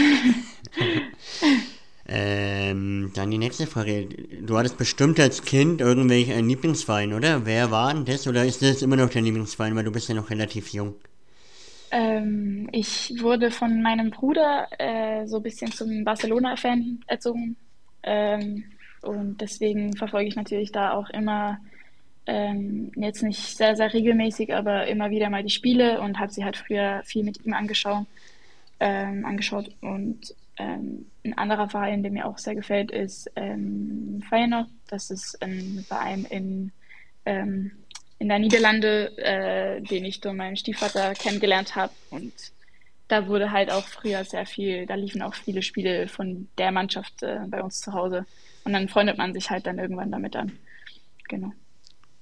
ähm, 2.09 3.13
dann 3.15 3.31
die 3.31 3.39
nächste 3.39 3.67
Frage. 3.67 4.09
Du 4.43 4.59
hattest 4.59 4.79
bestimmt 4.79 5.21
als 5.21 5.45
Kind 5.45 5.81
irgendwelche 5.81 6.35
einen 6.35 6.49
Lieblingsverein, 6.49 7.13
oder? 7.13 7.47
Wer 7.47 7.71
war 7.71 7.95
denn 7.95 8.05
das? 8.05 8.27
Oder 8.27 8.45
ist 8.45 8.63
das 8.63 8.83
immer 8.83 8.97
noch 8.97 9.11
dein 9.11 9.25
Lieblingsverein, 9.25 9.77
weil 9.77 9.85
du 9.85 9.93
bist 9.93 10.09
ja 10.09 10.15
noch 10.15 10.31
relativ 10.31 10.73
jung? 10.73 10.97
Ähm, 11.93 12.69
ich 12.73 13.15
wurde 13.21 13.51
von 13.51 13.81
meinem 13.81 14.11
Bruder 14.11 14.67
äh, 14.79 15.27
so 15.27 15.37
ein 15.37 15.43
bisschen 15.43 15.71
zum 15.71 16.05
Barcelona-Fan 16.05 17.01
erzogen. 17.07 17.57
Ähm, 18.03 18.65
und 19.03 19.41
deswegen 19.41 19.97
verfolge 19.97 20.29
ich 20.29 20.37
natürlich 20.37 20.73
da 20.73 20.93
auch 20.93 21.11
immer 21.11 21.59
ähm, 22.27 22.93
jetzt 22.97 23.23
nicht 23.23 23.57
sehr, 23.57 23.77
sehr 23.77 23.93
regelmäßig, 23.93 24.55
aber 24.55 24.87
immer 24.87 25.11
wieder 25.11 25.31
mal 25.31 25.43
die 25.43 25.51
Spiele 25.51 26.01
und 26.01 26.19
habe 26.19 26.33
sie 26.33 26.45
halt 26.45 26.57
früher 26.57 27.03
viel 27.05 27.25
mit 27.25 27.45
ihm 27.45 27.55
angeschaut. 27.55 28.07
ähm, 28.81 29.25
angeschaut. 29.25 29.71
Und 29.81 30.35
ähm, 30.59 31.07
ein 31.25 31.37
anderer 31.39 31.69
Verein, 31.69 32.03
der 32.03 32.13
mir 32.13 32.27
auch 32.27 32.39
sehr 32.39 32.55
gefällt, 32.55 32.91
ist 32.91 33.31
ähm, 33.37 34.23
Feyenoord. 34.29 34.69
Das 34.89 35.11
ist 35.11 35.43
ein 35.43 35.85
Verein 35.87 36.25
in, 36.25 36.73
ähm, 37.25 37.73
in 38.19 38.29
der 38.29 38.39
Niederlande, 38.39 39.17
äh, 39.19 39.81
den 39.83 40.05
ich 40.05 40.21
durch 40.21 40.35
meinen 40.35 40.57
Stiefvater 40.57 41.15
kennengelernt 41.15 41.77
habe. 41.77 41.93
Und 42.11 42.33
da 43.09 43.29
wurde 43.29 43.53
halt 43.53 43.71
auch 43.71 43.87
früher 43.87 44.25
sehr 44.25 44.47
viel, 44.47 44.87
da 44.87 44.95
liefen 44.95 45.23
auch 45.23 45.35
viele 45.35 45.63
Spiele 45.63 46.09
von 46.09 46.49
der 46.59 46.73
Mannschaft 46.73 47.23
äh, 47.23 47.41
bei 47.49 47.63
uns 47.63 47.81
zu 47.81 47.93
Hause. 47.93 48.27
Und 48.65 48.73
dann 48.73 48.89
freundet 48.89 49.17
man 49.19 49.33
sich 49.33 49.51
halt 49.51 49.67
dann 49.67 49.79
irgendwann 49.79 50.11
damit 50.11 50.35
an. 50.37 50.53
Genau. 51.29 51.53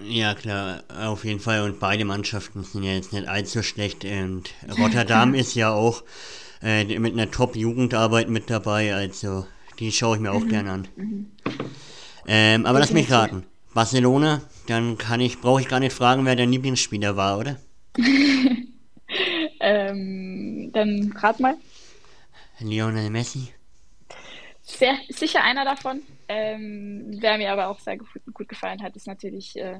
Ja, 0.00 0.34
klar, 0.34 0.82
auf 0.88 1.24
jeden 1.24 1.40
Fall. 1.40 1.62
Und 1.62 1.78
beide 1.78 2.04
Mannschaften 2.04 2.64
sind 2.64 2.82
ja 2.82 2.92
jetzt 2.92 3.12
nicht 3.12 3.28
allzu 3.28 3.62
schlecht. 3.62 4.04
Und 4.04 4.50
Rotterdam 4.78 5.34
ist 5.34 5.54
ja 5.54 5.72
auch 5.72 6.02
äh, 6.62 6.84
mit 6.98 7.12
einer 7.12 7.30
Top-Jugendarbeit 7.30 8.28
mit 8.28 8.50
dabei. 8.50 8.94
Also, 8.94 9.46
die 9.78 9.92
schaue 9.92 10.16
ich 10.16 10.22
mir 10.22 10.32
auch 10.32 10.44
mhm. 10.44 10.48
gerne 10.48 10.70
an. 10.70 10.88
Mhm. 10.96 11.26
Ähm, 12.26 12.66
aber 12.66 12.80
lass 12.80 12.92
mich 12.92 13.10
raten. 13.10 13.44
Barcelona, 13.74 14.40
dann 14.66 14.98
kann 14.98 15.20
ich, 15.20 15.40
brauche 15.40 15.60
ich 15.60 15.68
gar 15.68 15.80
nicht 15.80 15.94
fragen, 15.94 16.24
wer 16.24 16.36
dein 16.36 16.50
Lieblingsspieler 16.50 17.16
war, 17.16 17.38
oder? 17.38 17.56
ähm, 19.60 20.70
dann 20.72 21.12
rat 21.16 21.40
mal. 21.40 21.56
Lionel 22.60 23.10
Messi. 23.10 23.48
Sehr, 24.64 24.96
sicher 25.10 25.44
einer 25.44 25.64
davon. 25.64 26.02
Ähm, 26.26 27.04
wer 27.20 27.36
mir 27.36 27.52
aber 27.52 27.68
auch 27.68 27.78
sehr 27.78 27.98
gut, 27.98 28.08
gut 28.32 28.48
gefallen 28.48 28.82
hat, 28.82 28.96
ist 28.96 29.06
natürlich 29.06 29.56
äh, 29.56 29.78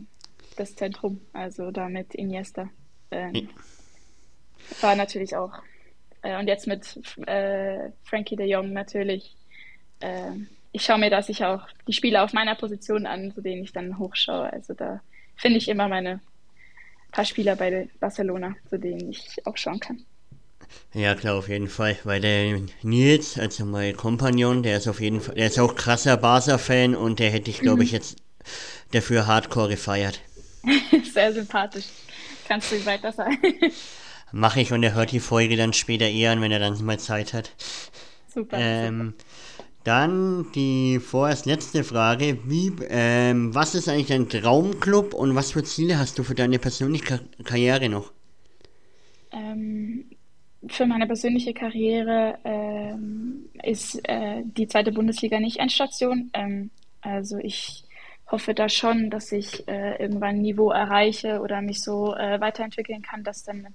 das 0.57 0.77
Zentrum, 0.77 1.21
also 1.33 1.71
da 1.71 1.89
mit 1.89 2.15
Iniesta. 2.15 2.69
Ähm, 3.11 3.35
ja. 3.35 3.49
War 4.83 4.95
natürlich 4.95 5.35
auch. 5.37 5.53
Äh, 6.23 6.39
und 6.39 6.49
jetzt 6.49 6.67
mit 6.67 7.01
äh, 7.27 7.91
Frankie 8.05 8.37
de 8.37 8.47
Jong 8.47 8.73
natürlich. 8.73 9.35
Äh, 10.01 10.33
ich 10.73 10.85
schaue 10.85 10.99
mir 10.99 11.11
da 11.11 11.23
sicher 11.23 11.55
auch 11.55 11.69
die 11.89 11.93
Spiele 11.93 12.23
auf 12.23 12.33
meiner 12.33 12.55
Position 12.55 13.07
an, 13.07 13.33
zu 13.33 13.41
denen 13.41 13.65
ich 13.65 13.73
dann 13.73 13.99
hochschaue. 13.99 14.53
Also 14.53 14.75
da 14.75 15.01
finde 15.37 15.59
ich 15.59 15.69
immer 15.69 15.89
meine 15.89 16.21
paar 17.11 17.25
Spieler 17.25 17.57
bei 17.57 17.89
Barcelona, 18.01 18.55
zu 18.69 18.79
denen 18.79 19.11
ich 19.11 19.47
auch 19.47 19.57
schauen 19.57 19.81
kann. 19.81 20.05
Ja, 20.93 21.15
klar, 21.15 21.35
auf 21.35 21.49
jeden 21.49 21.69
Fall. 21.69 21.97
Weil 22.05 22.21
der 22.21 22.61
Nils, 22.83 23.39
also 23.39 23.65
mein 23.65 23.97
Kompagnon, 23.97 24.63
der 24.63 24.77
ist 24.77 24.89
auf 24.89 25.01
jeden 25.01 25.21
Fall, 25.21 25.35
der 25.35 25.47
ist 25.49 25.59
auch 25.59 25.75
krasser 25.75 26.17
Barca-Fan 26.17 26.95
und 26.95 27.19
der 27.19 27.31
hätte 27.31 27.51
ich, 27.51 27.61
glaube 27.61 27.85
ich, 27.85 27.91
mhm. 27.91 27.97
jetzt 27.97 28.17
dafür 28.93 29.27
hardcore 29.27 29.71
gefeiert. 29.71 30.21
Sehr 31.13 31.33
sympathisch. 31.33 31.87
Kannst 32.47 32.73
du 32.73 32.87
weiter 32.87 33.13
sagen. 33.13 33.39
Mache 34.33 34.61
ich 34.61 34.73
und 34.73 34.83
er 34.83 34.95
hört 34.95 35.13
die 35.13 35.21
Folge 35.21 35.57
dann 35.57 35.73
später 35.73 36.09
eher 36.09 36.33
an, 36.33 36.41
wenn 36.41 36.51
er 36.51 36.59
dann 36.59 36.83
mal 36.85 36.99
Zeit 36.99 37.33
hat. 37.33 37.53
Super. 38.33 38.57
Ähm, 38.59 39.15
super. 39.17 39.25
Dann 39.85 40.51
die 40.55 40.99
vorerst 40.99 41.45
letzte 41.45 41.85
Frage. 41.85 42.39
Wie, 42.45 42.73
ähm, 42.89 43.55
was 43.55 43.75
ist 43.75 43.89
eigentlich 43.89 44.07
dein 44.07 44.31
Traumclub 44.31 45.13
und 45.13 45.35
was 45.35 45.53
für 45.53 45.63
Ziele 45.63 45.99
hast 45.99 46.19
du 46.19 46.25
für 46.25 46.35
deine 46.35 46.59
persönliche 46.59 47.21
Karriere 47.45 47.91
noch? 47.91 48.11
Ähm, 49.31 50.07
für 50.69 50.87
meine 50.87 51.07
persönliche 51.07 51.55
Karriere 51.55 52.39
ähm, 52.45 53.49
ist 53.63 54.01
äh, 54.09 54.43
die 54.45 54.67
zweite 54.67 54.93
Bundesliga 54.93 55.41
nicht 55.41 55.59
Endstation. 55.59 56.31
Ähm, 56.33 56.71
also 57.01 57.39
ich 57.39 57.85
hoffe 58.31 58.55
da 58.55 58.69
schon, 58.69 59.11
dass 59.11 59.33
ich 59.33 59.67
äh, 59.69 59.97
irgendwann 60.03 60.37
ein 60.37 60.43
Niveau 60.43 60.71
erreiche 60.71 61.41
oder 61.41 61.61
mich 61.61 61.83
so 61.83 62.15
äh, 62.15 62.41
weiterentwickeln 62.41 63.03
kann, 63.03 63.23
dass 63.25 63.45
dann 63.45 63.75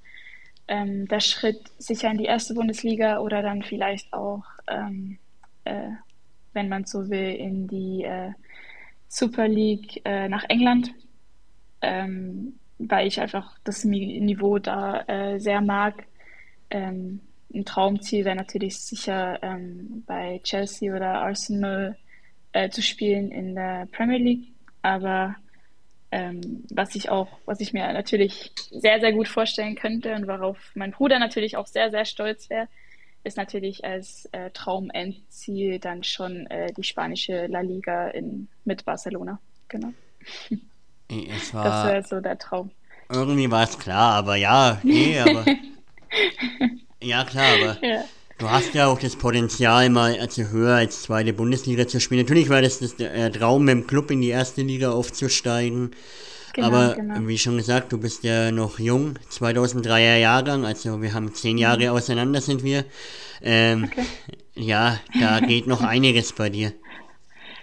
ähm, 0.68 1.08
der 1.08 1.20
Schritt 1.20 1.62
sicher 1.78 2.10
in 2.12 2.18
die 2.18 2.26
erste 2.26 2.54
Bundesliga 2.54 3.20
oder 3.20 3.42
dann 3.42 3.64
vielleicht 3.64 4.12
auch, 4.14 4.44
ähm, 4.68 5.18
äh, 5.66 5.90
wenn 6.54 6.70
man 6.70 6.86
so 6.86 7.10
will, 7.10 7.36
in 7.36 7.68
die 7.68 8.04
äh, 8.04 8.32
Super 9.08 9.48
League 9.48 10.02
äh, 10.06 10.28
nach 10.28 10.46
England. 10.50 10.92
Ähm, 11.82 12.56
weil 12.78 13.08
ich 13.08 13.20
einfach 13.20 13.58
das 13.66 13.84
Niveau 13.84 14.58
da 14.58 15.04
sehr 15.38 15.60
mag 15.60 16.06
ähm, 16.70 17.22
ein 17.54 17.66
Traumziel 17.66 18.26
wäre 18.26 18.36
natürlich 18.36 18.80
sicher 18.80 19.40
ähm, 19.42 20.04
bei 20.06 20.40
Chelsea 20.44 20.96
oder 20.96 21.22
Arsenal 21.22 21.98
äh, 22.52 22.70
zu 22.70 22.82
spielen 22.82 23.32
in 23.32 23.56
der 23.56 23.88
Premier 23.92 24.20
League. 24.20 24.48
Aber 24.82 25.36
ähm, 26.12 26.64
was 26.72 26.96
ich 26.96 27.10
auch, 27.10 27.28
was 27.46 27.60
ich 27.60 27.74
mir 27.74 27.92
natürlich 27.94 28.52
sehr, 28.72 29.00
sehr 29.00 29.14
gut 29.14 29.28
vorstellen 29.28 29.76
könnte 29.76 30.14
und 30.16 30.28
worauf 30.28 30.58
mein 30.76 30.92
Bruder 30.92 31.20
natürlich 31.20 31.58
auch 31.58 31.68
sehr, 31.68 31.92
sehr 31.92 32.06
stolz 32.06 32.50
wäre, 32.50 32.68
ist 33.24 33.38
natürlich 33.38 33.84
als 33.84 34.28
äh, 34.32 34.50
Traumendziel 34.52 35.80
dann 35.80 36.04
schon 36.04 36.48
äh, 36.48 36.72
die 36.74 36.84
spanische 36.84 37.48
La 37.48 37.62
Liga 37.62 38.08
in, 38.10 38.48
mit 38.64 38.86
Barcelona. 38.86 39.40
Genau. 39.68 39.94
Es 41.10 41.54
war 41.54 41.64
das 41.64 41.88
wäre 41.88 42.04
so 42.04 42.22
der 42.22 42.38
Traum. 42.38 42.72
Irgendwie 43.12 43.50
war 43.50 43.64
es 43.64 43.78
klar, 43.78 44.14
aber 44.14 44.36
ja, 44.36 44.80
nee, 44.84 45.20
aber 45.20 45.46
ja, 47.02 47.24
klar, 47.24 47.46
aber 47.62 47.86
ja. 47.86 48.04
du 48.38 48.50
hast 48.50 48.74
ja 48.74 48.88
auch 48.88 49.00
das 49.00 49.16
Potenzial, 49.16 49.90
mal 49.90 50.18
also 50.20 50.44
höher 50.44 50.76
als 50.76 51.04
zweite 51.04 51.34
Bundesliga 51.34 51.88
zu 51.88 52.00
spielen. 52.00 52.22
Natürlich 52.22 52.50
war 52.50 52.62
das, 52.62 52.80
das 52.80 52.96
der 52.96 53.32
Traum, 53.32 53.66
mit 53.66 53.74
dem 53.74 53.88
Club 53.88 54.12
in 54.12 54.22
die 54.22 54.30
erste 54.30 54.62
Liga 54.62 54.92
aufzusteigen. 54.92 55.92
Genau, 56.54 56.68
aber 56.68 56.96
genau. 56.96 57.28
wie 57.28 57.38
schon 57.38 57.58
gesagt, 57.58 57.92
du 57.92 58.00
bist 58.00 58.24
ja 58.24 58.52
noch 58.52 58.80
jung, 58.80 59.20
2003er 59.32 60.18
Jahrgang, 60.18 60.66
also 60.66 61.02
wir 61.02 61.14
haben 61.14 61.34
zehn 61.34 61.58
Jahre 61.58 61.84
mhm. 61.84 61.90
auseinander 61.90 62.42
sind 62.42 62.64
wir. 62.64 62.86
Ähm, 63.42 63.86
okay. 63.86 64.06
Ja, 64.56 65.00
da 65.20 65.40
geht 65.48 65.68
noch 65.68 65.82
einiges 65.82 66.34
bei 66.34 66.50
dir. 66.50 66.74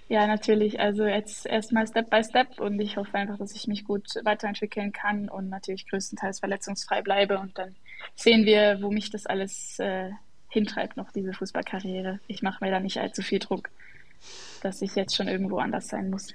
Ja, 0.09 0.27
natürlich. 0.27 0.79
Also 0.79 1.05
jetzt 1.05 1.47
erstmal 1.47 1.87
Step 1.87 2.11
by 2.11 2.23
Step 2.23 2.61
und 2.61 2.81
ich 2.81 2.97
hoffe 2.97 3.15
einfach, 3.15 3.39
dass 3.39 3.55
ich 3.57 3.67
mich 3.67 3.85
gut 3.85 4.07
weiterentwickeln 4.23 4.93
kann 4.93 5.29
und 5.29 5.49
natürlich 5.49 5.89
größtenteils 5.89 6.39
verletzungsfrei 6.39 7.03
bleibe 7.03 7.39
und 7.39 7.59
dann 7.59 7.75
sehen 8.15 8.45
wir, 8.45 8.79
wo 8.81 8.91
mich 8.91 9.11
das 9.11 9.27
alles 9.27 9.79
äh, 9.79 10.11
hintreibt, 10.49 10.97
noch 10.97 11.13
diese 11.13 11.33
Fußballkarriere. 11.33 12.21
Ich 12.29 12.43
mache 12.43 12.65
mir 12.65 12.71
da 12.71 12.81
nicht 12.81 12.99
allzu 12.99 13.23
viel 13.23 13.39
Druck, 13.39 13.71
dass 14.63 14.83
ich 14.83 14.95
jetzt 14.95 15.17
schon 15.17 15.29
irgendwo 15.29 15.59
anders 15.59 15.89
sein 15.89 16.11
muss. 16.11 16.29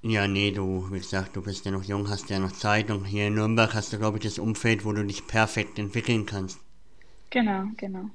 Ja, 0.00 0.28
nee, 0.28 0.52
du, 0.52 0.88
wie 0.92 0.98
gesagt, 0.98 1.34
du 1.34 1.42
bist 1.42 1.64
ja 1.64 1.72
noch 1.72 1.82
jung, 1.82 2.08
hast 2.08 2.30
ja 2.30 2.38
noch 2.38 2.52
Zeit 2.52 2.90
und 2.90 3.04
hier 3.04 3.26
in 3.26 3.34
Nürnberg 3.34 3.74
hast 3.74 3.92
du, 3.92 3.98
glaube 3.98 4.18
ich, 4.18 4.24
das 4.24 4.38
Umfeld, 4.38 4.84
wo 4.84 4.92
du 4.92 5.04
dich 5.04 5.26
perfekt 5.26 5.78
entwickeln 5.78 6.24
kannst. 6.24 6.60
Genau, 7.30 7.64
genau. 7.76 8.08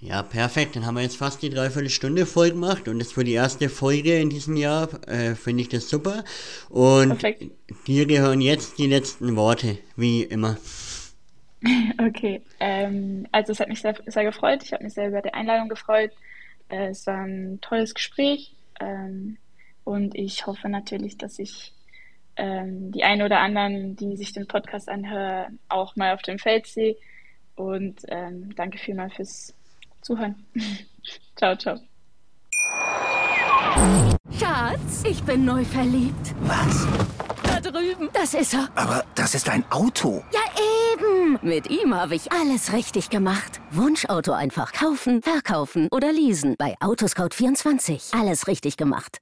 Ja, 0.00 0.22
perfekt. 0.22 0.76
Dann 0.76 0.86
haben 0.86 0.94
wir 0.94 1.02
jetzt 1.02 1.18
fast 1.18 1.42
die 1.42 1.50
Dreiviertelstunde 1.50 2.24
voll 2.24 2.52
gemacht 2.52 2.88
und 2.88 2.98
das 2.98 3.12
für 3.12 3.22
die 3.22 3.34
erste 3.34 3.68
Folge 3.68 4.18
in 4.18 4.30
diesem 4.30 4.56
Jahr 4.56 4.88
äh, 5.06 5.34
finde 5.34 5.62
ich 5.62 5.68
das 5.68 5.90
super. 5.90 6.24
Und 6.70 7.18
perfekt. 7.18 7.50
dir 7.86 8.06
gehören 8.06 8.40
jetzt 8.40 8.78
die 8.78 8.86
letzten 8.86 9.36
Worte, 9.36 9.78
wie 9.96 10.22
immer. 10.22 10.56
Okay, 11.98 12.42
ähm, 12.58 13.26
also 13.32 13.52
es 13.52 13.60
hat 13.60 13.68
mich 13.68 13.80
sehr, 13.80 13.94
sehr 14.06 14.24
gefreut. 14.24 14.62
Ich 14.62 14.72
habe 14.72 14.84
mich 14.84 14.94
sehr 14.94 15.08
über 15.08 15.20
die 15.20 15.34
Einladung 15.34 15.68
gefreut. 15.68 16.12
Äh, 16.68 16.88
es 16.88 17.06
war 17.06 17.22
ein 17.22 17.60
tolles 17.60 17.94
Gespräch 17.94 18.54
ähm, 18.80 19.36
und 19.84 20.14
ich 20.14 20.46
hoffe 20.46 20.68
natürlich, 20.68 21.18
dass 21.18 21.38
ich 21.38 21.72
ähm, 22.36 22.90
die 22.92 23.04
einen 23.04 23.22
oder 23.22 23.40
anderen, 23.40 23.96
die 23.96 24.16
sich 24.16 24.32
den 24.32 24.46
Podcast 24.46 24.88
anhören, 24.88 25.58
auch 25.68 25.96
mal 25.96 26.14
auf 26.14 26.22
dem 26.22 26.38
Feld 26.38 26.66
sehe. 26.66 26.96
Und 27.56 28.00
ähm, 28.08 28.54
danke 28.56 28.78
vielmals 28.78 29.14
fürs 29.14 29.54
Zuhören. 30.00 30.46
ciao, 31.36 31.56
ciao. 31.56 31.78
Schatz, 34.38 35.04
ich 35.04 35.22
bin 35.24 35.44
neu 35.44 35.64
verliebt. 35.64 36.34
Was? 36.40 36.86
Da 37.42 37.60
drüben. 37.60 38.08
Das 38.12 38.32
ist 38.32 38.54
er. 38.54 38.68
Aber 38.74 39.04
das 39.14 39.34
ist 39.34 39.48
ein 39.48 39.64
Auto. 39.70 40.24
Ja, 40.32 40.40
Mit 41.42 41.70
ihm 41.70 41.94
habe 41.94 42.16
ich 42.16 42.32
alles 42.32 42.72
richtig 42.72 43.08
gemacht. 43.08 43.60
Wunschauto 43.70 44.32
einfach 44.32 44.72
kaufen, 44.72 45.22
verkaufen 45.22 45.88
oder 45.92 46.12
leasen. 46.12 46.56
Bei 46.58 46.74
Autoscout24. 46.80 48.18
Alles 48.18 48.46
richtig 48.46 48.76
gemacht. 48.76 49.18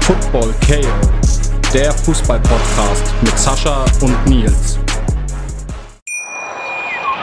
Football 0.00 0.54
KO, 0.66 1.72
der 1.72 1.92
Fußball-Podcast 1.92 3.14
mit 3.22 3.38
Sascha 3.38 3.84
und 4.00 4.26
Nils. 4.26 4.81